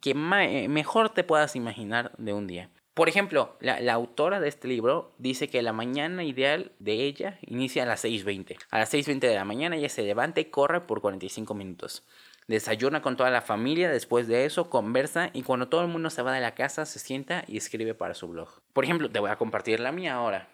que 0.00 0.12
eh, 0.12 0.68
mejor 0.68 1.10
te 1.10 1.22
puedas 1.22 1.54
imaginar 1.54 2.12
de 2.16 2.32
un 2.32 2.46
día. 2.46 2.70
Por 2.94 3.10
ejemplo, 3.10 3.56
la, 3.60 3.92
autora 3.92 4.40
de 4.40 4.48
este 4.48 4.68
libro 4.68 5.14
dice 5.18 5.48
que 5.48 5.60
la 5.60 5.72
mañana 5.72 6.24
ideal 6.24 6.72
de 6.78 7.04
ella 7.04 7.38
inicia 7.42 7.82
a 7.82 7.86
las 7.86 8.04
6.20. 8.04 8.56
A 8.70 8.78
las 8.78 8.92
6.20 8.92 9.20
de 9.20 9.34
la 9.34 9.44
mañana 9.44 9.76
ella 9.76 9.88
se 9.90 10.02
levanta 10.02 10.40
y 10.40 10.46
corre 10.46 10.80
por 10.80 11.02
45 11.02 11.54
minutos. 11.54 12.04
Desayuna 12.48 13.02
con 13.02 13.16
toda 13.16 13.30
la 13.30 13.40
familia, 13.40 13.90
después 13.90 14.26
de 14.26 14.44
eso 14.44 14.68
conversa 14.68 15.30
y 15.32 15.42
cuando 15.42 15.68
todo 15.68 15.82
el 15.82 15.88
mundo 15.88 16.10
se 16.10 16.22
va 16.22 16.32
de 16.32 16.40
la 16.40 16.54
casa 16.54 16.84
se 16.84 16.98
sienta 16.98 17.44
y 17.46 17.56
escribe 17.56 17.94
para 17.94 18.14
su 18.14 18.28
blog. 18.28 18.48
Por 18.72 18.84
ejemplo, 18.84 19.10
te 19.10 19.20
voy 19.20 19.30
a 19.30 19.36
compartir 19.36 19.80
la 19.80 19.92
mía 19.92 20.14
ahora. 20.14 20.48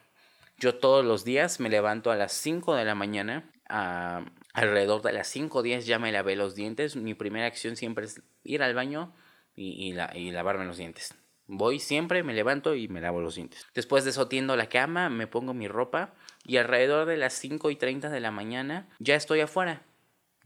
Yo 0.59 0.75
todos 0.75 1.05
los 1.05 1.25
días 1.25 1.61
me 1.61 1.71
levanto 1.71 2.11
a 2.11 2.17
las 2.17 2.33
5 2.33 2.75
de 2.75 2.85
la 2.85 2.95
mañana, 2.95 3.51
alrededor 3.69 5.03
de 5.03 5.13
las 5.13 5.35
5.10 5.35 5.81
ya 5.81 5.99
me 5.99 6.13
lavé 6.13 6.37
los 6.37 6.55
dientes. 6.55 6.97
Mi 6.97 7.15
primera 7.15 7.47
acción 7.47 7.77
siempre 7.77 8.07
es 8.07 8.23
ir 8.43 8.63
al 8.63 8.75
baño 8.75 9.15
y, 9.55 9.95
y 10.15 10.31
lavarme 10.31 10.65
los 10.65 10.77
dientes. 10.77 11.15
Voy 11.51 11.79
siempre, 11.79 12.23
me 12.23 12.35
levanto 12.35 12.75
y 12.75 12.89
me 12.89 13.01
lavo 13.01 13.23
los 13.23 13.37
dientes. 13.37 13.67
Después 13.75 14.05
de 14.05 14.11
eso 14.11 14.29
tiendo 14.29 14.55
la 14.55 14.69
cama, 14.69 15.09
me 15.09 15.27
pongo 15.27 15.55
mi 15.55 15.67
ropa 15.67 16.13
y 16.45 16.59
alrededor 16.59 17.07
de 17.07 17.17
las 17.17 17.33
5 17.35 17.71
y 17.71 17.77
30 17.77 18.11
de 18.11 18.21
la 18.21 18.31
mañana 18.31 18.89
ya 18.99 19.15
estoy 19.15 19.41
afuera. 19.41 19.83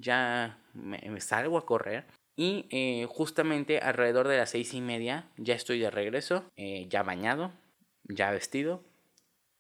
Ya 0.03 0.59
me, 0.75 1.21
salgo 1.21 1.59
a 1.59 1.65
correr 1.65 2.07
y 2.35 2.67
eh, 2.71 3.07
justamente 3.09 3.79
alrededor 3.79 4.27
de 4.27 4.37
las 4.37 4.51
6 4.51 4.75
y 4.75 4.81
media 4.81 5.31
ya 5.37 5.55
estoy 5.55 5.79
de 5.79 5.91
regreso, 5.91 6.45
eh, 6.57 6.87
ya 6.89 7.03
bañado, 7.03 7.53
ya 8.05 8.33
vestido 8.33 8.83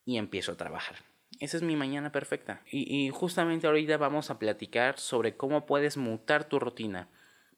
y 0.04 0.16
empiezo 0.18 0.52
a 0.52 0.56
trabajar. 0.56 0.96
Esa 1.40 1.56
es 1.56 1.62
mi 1.62 1.76
mañana 1.76 2.12
perfecta. 2.12 2.62
Y, 2.70 3.10
justamente 3.10 3.66
ahorita 3.66 3.96
vamos 3.96 4.30
a 4.30 4.38
platicar 4.38 4.98
sobre 4.98 5.36
cómo 5.36 5.66
puedes 5.66 5.96
mutar 5.96 6.44
tu 6.44 6.58
rutina. 6.58 7.08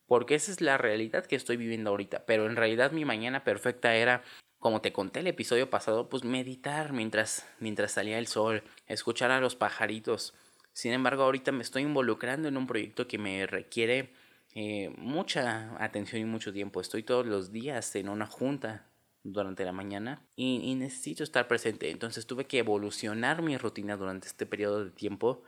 Porque 0.07 0.35
esa 0.35 0.53
es 0.53 0.61
la 0.61 0.79
realidad 0.79 1.27
que 1.27 1.37
estoy 1.37 1.57
viviendo 1.57 1.90
ahorita. 1.90 2.25
Pero 2.27 2.47
en 2.47 2.57
realidad 2.57 2.92
mi 2.92 3.05
mañana 3.05 3.44
perfecta 3.44 3.94
era, 3.94 4.23
como 4.59 4.81
te 4.81 4.92
conté 4.92 5.20
el 5.20 5.27
episodio 5.27 5.70
pasado, 5.70 6.09
pues 6.09 6.25
meditar 6.25 6.92
mientras, 6.92 7.47
mientras 7.59 7.92
salía 7.92 8.18
el 8.18 8.27
sol, 8.27 8.62
escuchar 8.87 9.31
a 9.31 9.40
los 9.40 9.57
pajaritos. 9.57 10.35
Sin 10.74 10.92
embargo, 10.92 11.22
ahorita 11.22 11.52
me 11.52 11.62
estoy 11.62 11.82
involucrando 11.82 12.48
en 12.48 12.56
un 12.56 12.66
proyecto 12.66 13.06
que 13.06 13.16
me 13.16 13.46
requiere 13.46 14.12
eh, 14.54 14.92
mucha 14.98 15.82
atención 15.82 16.20
y 16.20 16.24
mucho 16.24 16.52
tiempo. 16.52 16.80
Estoy 16.80 17.04
todos 17.04 17.24
los 17.24 17.52
días 17.52 17.94
en 17.94 18.08
una 18.08 18.26
junta 18.26 18.87
durante 19.22 19.64
la 19.64 19.72
mañana 19.72 20.20
y, 20.37 20.74
necesito 20.74 21.22
estar 21.22 21.46
presente. 21.46 21.90
Entonces 21.90 22.26
tuve 22.26 22.46
que 22.46 22.58
evolucionar 22.58 23.40
mi 23.40 23.56
rutina 23.56 23.96
durante 23.96 24.26
este 24.26 24.46
periodo 24.46 24.84
de 24.84 24.90
tiempo 24.90 25.42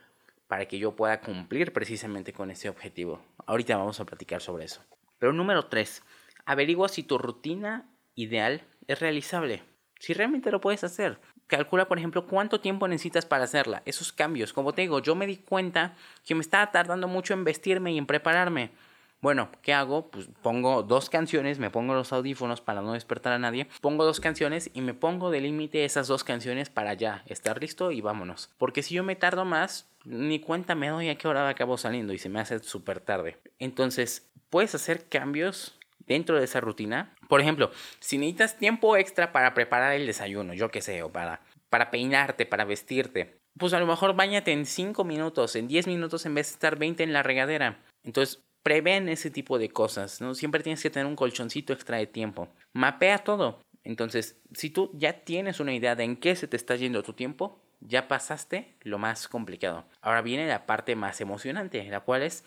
para 0.47 0.65
que 0.65 0.79
yo 0.79 0.95
pueda 0.95 1.19
cumplir 1.19 1.73
precisamente 1.73 2.31
con 2.31 2.49
ese 2.49 2.69
objetivo. 2.69 3.21
Ahorita 3.45 3.75
vamos 3.75 3.99
a 3.99 4.05
platicar 4.05 4.41
sobre 4.41 4.63
eso. 4.63 4.81
Pero 5.19 5.33
número 5.33 5.65
3, 5.67 6.03
averigua 6.45 6.87
si 6.87 7.03
tu 7.03 7.17
rutina 7.17 7.89
ideal 8.15 8.61
es 8.87 8.99
realizable. 8.99 9.63
Si 9.99 10.13
realmente 10.13 10.51
lo 10.51 10.61
puedes 10.61 10.85
hacer. 10.85 11.19
Calcula, 11.47 11.87
por 11.87 11.97
ejemplo, 11.97 12.25
cuánto 12.25 12.59
tiempo 12.59 12.87
necesitas 12.87 13.25
para 13.25 13.45
hacerla. 13.45 13.81
Esos 13.85 14.11
cambios. 14.11 14.53
Como 14.53 14.73
te 14.73 14.81
digo, 14.81 14.99
yo 14.99 15.15
me 15.15 15.27
di 15.27 15.37
cuenta 15.37 15.95
que 16.25 16.35
me 16.35 16.41
estaba 16.41 16.71
tardando 16.71 17.07
mucho 17.07 17.33
en 17.33 17.43
vestirme 17.43 17.93
y 17.93 17.97
en 17.97 18.05
prepararme. 18.05 18.71
Bueno, 19.19 19.49
¿qué 19.63 19.73
hago? 19.73 20.11
Pues 20.11 20.29
pongo 20.43 20.83
dos 20.83 21.09
canciones, 21.09 21.57
me 21.57 21.71
pongo 21.71 21.95
los 21.95 22.13
audífonos 22.13 22.61
para 22.61 22.81
no 22.81 22.93
despertar 22.93 23.33
a 23.33 23.39
nadie, 23.39 23.67
pongo 23.81 24.05
dos 24.05 24.19
canciones 24.19 24.69
y 24.73 24.81
me 24.81 24.93
pongo 24.93 25.31
de 25.31 25.41
límite 25.41 25.85
esas 25.85 26.07
dos 26.07 26.23
canciones 26.23 26.69
para 26.69 26.93
ya 26.93 27.23
estar 27.25 27.59
listo 27.59 27.91
y 27.91 28.01
vámonos. 28.01 28.51
Porque 28.59 28.83
si 28.83 28.93
yo 28.93 29.03
me 29.03 29.15
tardo 29.15 29.43
más, 29.43 29.89
ni 30.05 30.39
cuenta 30.39 30.75
me 30.75 30.89
doy 30.89 31.09
a 31.09 31.17
qué 31.17 31.27
hora 31.27 31.49
acabo 31.49 31.79
saliendo 31.79 32.13
y 32.13 32.19
se 32.19 32.29
me 32.29 32.39
hace 32.39 32.59
súper 32.59 32.99
tarde. 32.99 33.37
Entonces, 33.57 34.29
puedes 34.51 34.75
hacer 34.75 35.09
cambios 35.09 35.77
dentro 35.99 36.37
de 36.37 36.45
esa 36.45 36.61
rutina. 36.61 37.15
Por 37.27 37.41
ejemplo, 37.41 37.71
si 37.99 38.17
necesitas 38.17 38.57
tiempo 38.57 38.97
extra 38.97 39.31
para 39.31 39.53
preparar 39.53 39.93
el 39.93 40.07
desayuno, 40.07 40.53
yo 40.53 40.69
qué 40.69 40.81
sé, 40.81 41.03
o 41.03 41.11
para, 41.11 41.41
para 41.69 41.91
peinarte, 41.91 42.45
para 42.45 42.65
vestirte, 42.65 43.37
pues 43.57 43.73
a 43.73 43.79
lo 43.79 43.87
mejor 43.87 44.15
bañate 44.15 44.51
en 44.51 44.65
5 44.65 45.03
minutos, 45.03 45.55
en 45.55 45.67
10 45.67 45.87
minutos 45.87 46.25
en 46.25 46.35
vez 46.35 46.47
de 46.47 46.53
estar 46.53 46.77
20 46.77 47.03
en 47.03 47.13
la 47.13 47.23
regadera. 47.23 47.79
Entonces, 48.03 48.43
prevén 48.63 49.09
ese 49.09 49.31
tipo 49.31 49.57
de 49.57 49.69
cosas, 49.69 50.21
¿no? 50.21 50.35
Siempre 50.35 50.61
tienes 50.61 50.83
que 50.83 50.89
tener 50.89 51.05
un 51.05 51.15
colchoncito 51.15 51.73
extra 51.73 51.97
de 51.97 52.07
tiempo. 52.07 52.49
Mapea 52.73 53.19
todo. 53.19 53.61
Entonces, 53.83 54.37
si 54.53 54.69
tú 54.69 54.91
ya 54.93 55.21
tienes 55.21 55.59
una 55.59 55.73
idea 55.73 55.95
de 55.95 56.03
en 56.03 56.17
qué 56.17 56.35
se 56.35 56.47
te 56.47 56.57
está 56.57 56.75
yendo 56.75 57.03
tu 57.03 57.13
tiempo, 57.13 57.61
ya 57.79 58.07
pasaste 58.07 58.75
lo 58.81 58.97
más 58.97 59.27
complicado. 59.27 59.85
Ahora 60.01 60.21
viene 60.21 60.47
la 60.47 60.65
parte 60.65 60.95
más 60.95 61.21
emocionante, 61.21 61.83
la 61.85 62.01
cual 62.01 62.23
es 62.23 62.43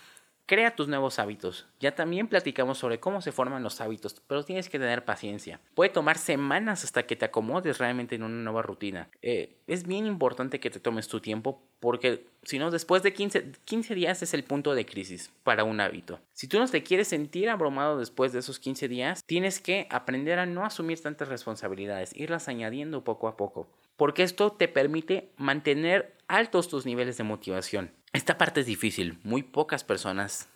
Crea 0.50 0.74
tus 0.74 0.88
nuevos 0.88 1.20
hábitos. 1.20 1.68
Ya 1.78 1.94
también 1.94 2.26
platicamos 2.26 2.76
sobre 2.76 2.98
cómo 2.98 3.22
se 3.22 3.30
forman 3.30 3.62
los 3.62 3.80
hábitos, 3.80 4.20
pero 4.26 4.44
tienes 4.44 4.68
que 4.68 4.80
tener 4.80 5.04
paciencia. 5.04 5.60
Puede 5.76 5.90
tomar 5.90 6.18
semanas 6.18 6.82
hasta 6.82 7.04
que 7.04 7.14
te 7.14 7.26
acomodes 7.26 7.78
realmente 7.78 8.16
en 8.16 8.24
una 8.24 8.42
nueva 8.42 8.62
rutina. 8.62 9.08
Eh, 9.22 9.60
es 9.68 9.86
bien 9.86 10.06
importante 10.06 10.58
que 10.58 10.68
te 10.68 10.80
tomes 10.80 11.06
tu 11.06 11.20
tiempo 11.20 11.62
porque 11.78 12.26
si 12.42 12.58
no, 12.58 12.72
después 12.72 13.04
de 13.04 13.12
15, 13.12 13.52
15 13.64 13.94
días 13.94 14.22
es 14.22 14.34
el 14.34 14.42
punto 14.42 14.74
de 14.74 14.86
crisis 14.86 15.30
para 15.44 15.62
un 15.62 15.80
hábito. 15.80 16.18
Si 16.32 16.48
tú 16.48 16.58
no 16.58 16.66
te 16.66 16.82
quieres 16.82 17.06
sentir 17.06 17.48
abrumado 17.48 17.96
después 17.96 18.32
de 18.32 18.40
esos 18.40 18.58
15 18.58 18.88
días, 18.88 19.22
tienes 19.24 19.60
que 19.60 19.86
aprender 19.88 20.40
a 20.40 20.46
no 20.46 20.64
asumir 20.64 21.00
tantas 21.00 21.28
responsabilidades, 21.28 22.10
irlas 22.16 22.48
añadiendo 22.48 23.04
poco 23.04 23.28
a 23.28 23.36
poco. 23.36 23.68
Porque 23.96 24.24
esto 24.24 24.50
te 24.50 24.66
permite 24.66 25.30
mantener 25.36 26.16
altos 26.26 26.68
tus 26.68 26.86
niveles 26.86 27.18
de 27.18 27.24
motivación. 27.24 27.92
Esta 28.12 28.38
parte 28.38 28.60
es 28.60 28.66
difícil, 28.66 29.18
muy 29.22 29.42
pocas 29.42 29.84
personas 29.84 30.48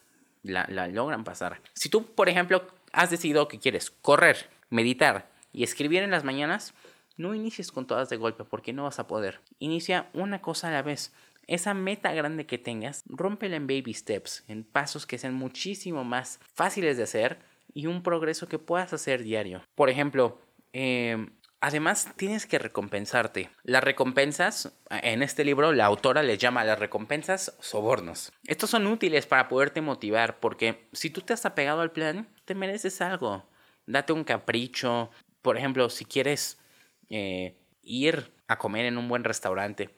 la, 0.42 0.66
logran 0.88 1.24
pasar. 1.24 1.60
Si 1.72 1.88
tú, 1.88 2.04
por 2.04 2.28
ejemplo, 2.28 2.66
has 2.92 3.10
decidido 3.10 3.48
que 3.48 3.58
quieres 3.58 3.90
correr, 3.90 4.50
meditar 4.70 5.30
y 5.52 5.62
escribir 5.62 6.02
en 6.02 6.10
las 6.10 6.24
mañanas, 6.24 6.74
no 7.16 7.34
inicies 7.34 7.70
con 7.70 7.86
todas 7.86 8.08
de 8.08 8.16
golpe 8.16 8.44
porque 8.44 8.72
no 8.72 8.84
vas 8.84 8.98
a 8.98 9.06
poder. 9.06 9.40
Inicia 9.60 10.08
una 10.14 10.42
cosa 10.42 10.68
a 10.68 10.72
la 10.72 10.82
vez. 10.82 11.12
Esa 11.46 11.74
meta 11.74 12.12
grande 12.12 12.46
que 12.46 12.58
tengas, 12.58 13.04
rómpela 13.06 13.56
en 13.56 13.66
baby 13.66 13.94
steps, 13.94 14.44
en 14.48 14.64
pasos 14.64 15.06
que 15.06 15.18
sean 15.18 15.34
muchísimo 15.34 16.02
más 16.02 16.40
fáciles 16.54 16.96
de 16.96 17.04
hacer 17.04 17.38
y 17.72 17.86
un 17.86 18.02
progreso 18.02 18.48
que 18.48 18.58
puedas 18.58 18.92
hacer 18.92 19.22
diario. 19.22 19.62
Por 19.74 19.90
ejemplo, 19.90 20.40
eh, 20.72 21.28
Además, 21.66 22.12
tienes 22.16 22.44
que 22.44 22.58
recompensarte. 22.58 23.48
Las 23.62 23.82
recompensas, 23.82 24.76
en 24.90 25.22
este 25.22 25.46
libro, 25.46 25.72
la 25.72 25.86
autora 25.86 26.22
les 26.22 26.36
llama 26.36 26.62
las 26.62 26.78
recompensas 26.78 27.56
sobornos. 27.58 28.34
Estos 28.44 28.68
son 28.68 28.86
útiles 28.86 29.24
para 29.24 29.48
poderte 29.48 29.80
motivar, 29.80 30.40
porque 30.40 30.86
si 30.92 31.08
tú 31.08 31.22
te 31.22 31.32
has 31.32 31.46
apegado 31.46 31.80
al 31.80 31.90
plan, 31.90 32.28
te 32.44 32.54
mereces 32.54 33.00
algo. 33.00 33.48
Date 33.86 34.12
un 34.12 34.24
capricho. 34.24 35.08
Por 35.40 35.56
ejemplo, 35.56 35.88
si 35.88 36.04
quieres 36.04 36.60
eh, 37.08 37.56
ir 37.80 38.30
a 38.46 38.58
comer 38.58 38.84
en 38.84 38.98
un 38.98 39.08
buen 39.08 39.24
restaurante, 39.24 39.88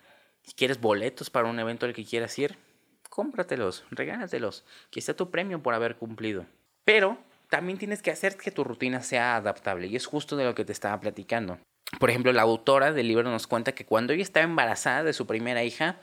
si 0.42 0.54
quieres 0.54 0.80
boletos 0.80 1.30
para 1.30 1.48
un 1.48 1.58
evento 1.58 1.84
al 1.84 1.94
que 1.94 2.04
quieras 2.04 2.38
ir, 2.38 2.56
cómpratelos, 3.10 3.82
regálatelos, 3.90 4.64
que 4.92 5.00
sea 5.00 5.16
tu 5.16 5.32
premio 5.32 5.60
por 5.64 5.74
haber 5.74 5.96
cumplido. 5.96 6.46
Pero 6.84 7.18
también 7.48 7.78
tienes 7.78 8.02
que 8.02 8.10
hacer 8.10 8.36
que 8.36 8.50
tu 8.50 8.64
rutina 8.64 9.02
sea 9.02 9.36
adaptable 9.36 9.86
y 9.86 9.96
es 9.96 10.06
justo 10.06 10.36
de 10.36 10.44
lo 10.44 10.54
que 10.54 10.64
te 10.64 10.72
estaba 10.72 11.00
platicando. 11.00 11.58
Por 11.98 12.10
ejemplo, 12.10 12.32
la 12.32 12.42
autora 12.42 12.92
del 12.92 13.08
libro 13.08 13.30
nos 13.30 13.46
cuenta 13.46 13.72
que 13.72 13.86
cuando 13.86 14.12
ella 14.12 14.22
estaba 14.22 14.44
embarazada 14.44 15.04
de 15.04 15.12
su 15.12 15.26
primera 15.26 15.62
hija, 15.62 16.00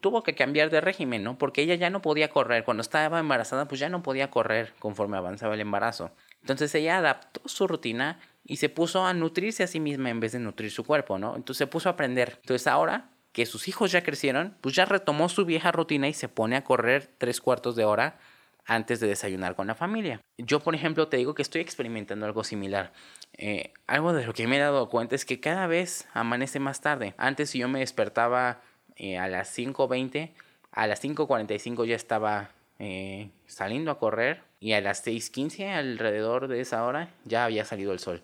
tuvo 0.00 0.22
que 0.22 0.34
cambiar 0.34 0.70
de 0.70 0.80
régimen, 0.80 1.24
¿no? 1.24 1.38
Porque 1.38 1.62
ella 1.62 1.74
ya 1.74 1.90
no 1.90 2.02
podía 2.02 2.28
correr. 2.28 2.64
Cuando 2.64 2.82
estaba 2.82 3.18
embarazada, 3.18 3.66
pues 3.66 3.80
ya 3.80 3.88
no 3.88 4.02
podía 4.02 4.30
correr 4.30 4.74
conforme 4.78 5.16
avanzaba 5.16 5.54
el 5.54 5.60
embarazo. 5.60 6.12
Entonces 6.40 6.74
ella 6.74 6.98
adaptó 6.98 7.40
su 7.46 7.66
rutina 7.66 8.20
y 8.44 8.56
se 8.56 8.68
puso 8.68 9.04
a 9.04 9.14
nutrirse 9.14 9.64
a 9.64 9.66
sí 9.66 9.80
misma 9.80 10.10
en 10.10 10.20
vez 10.20 10.32
de 10.32 10.38
nutrir 10.38 10.70
su 10.70 10.84
cuerpo, 10.84 11.18
¿no? 11.18 11.34
Entonces 11.36 11.58
se 11.58 11.66
puso 11.66 11.88
a 11.88 11.92
aprender. 11.92 12.38
Entonces 12.42 12.66
ahora 12.66 13.10
que 13.32 13.46
sus 13.46 13.68
hijos 13.68 13.92
ya 13.92 14.02
crecieron, 14.02 14.56
pues 14.60 14.74
ya 14.74 14.84
retomó 14.84 15.28
su 15.28 15.44
vieja 15.44 15.72
rutina 15.72 16.08
y 16.08 16.14
se 16.14 16.28
pone 16.28 16.56
a 16.56 16.64
correr 16.64 17.10
tres 17.18 17.40
cuartos 17.40 17.76
de 17.76 17.84
hora 17.84 18.18
antes 18.68 19.00
de 19.00 19.08
desayunar 19.08 19.56
con 19.56 19.66
la 19.66 19.74
familia. 19.74 20.20
Yo, 20.36 20.60
por 20.60 20.74
ejemplo, 20.74 21.08
te 21.08 21.16
digo 21.16 21.34
que 21.34 21.42
estoy 21.42 21.62
experimentando 21.62 22.26
algo 22.26 22.44
similar. 22.44 22.92
Eh, 23.36 23.72
algo 23.86 24.12
de 24.12 24.26
lo 24.26 24.34
que 24.34 24.46
me 24.46 24.56
he 24.56 24.60
dado 24.60 24.88
cuenta 24.90 25.16
es 25.16 25.24
que 25.24 25.40
cada 25.40 25.66
vez 25.66 26.06
amanece 26.12 26.60
más 26.60 26.80
tarde. 26.80 27.14
Antes 27.16 27.50
si 27.50 27.58
yo 27.58 27.68
me 27.68 27.80
despertaba 27.80 28.60
eh, 28.96 29.18
a 29.18 29.26
las 29.26 29.56
5.20, 29.56 30.32
a 30.70 30.86
las 30.86 31.02
5.45 31.02 31.86
ya 31.86 31.96
estaba 31.96 32.50
eh, 32.78 33.30
saliendo 33.46 33.90
a 33.90 33.98
correr 33.98 34.42
y 34.60 34.74
a 34.74 34.82
las 34.82 35.04
6.15 35.04 35.72
alrededor 35.72 36.46
de 36.46 36.60
esa 36.60 36.84
hora 36.84 37.08
ya 37.24 37.46
había 37.46 37.64
salido 37.64 37.92
el 37.92 37.98
sol. 38.00 38.22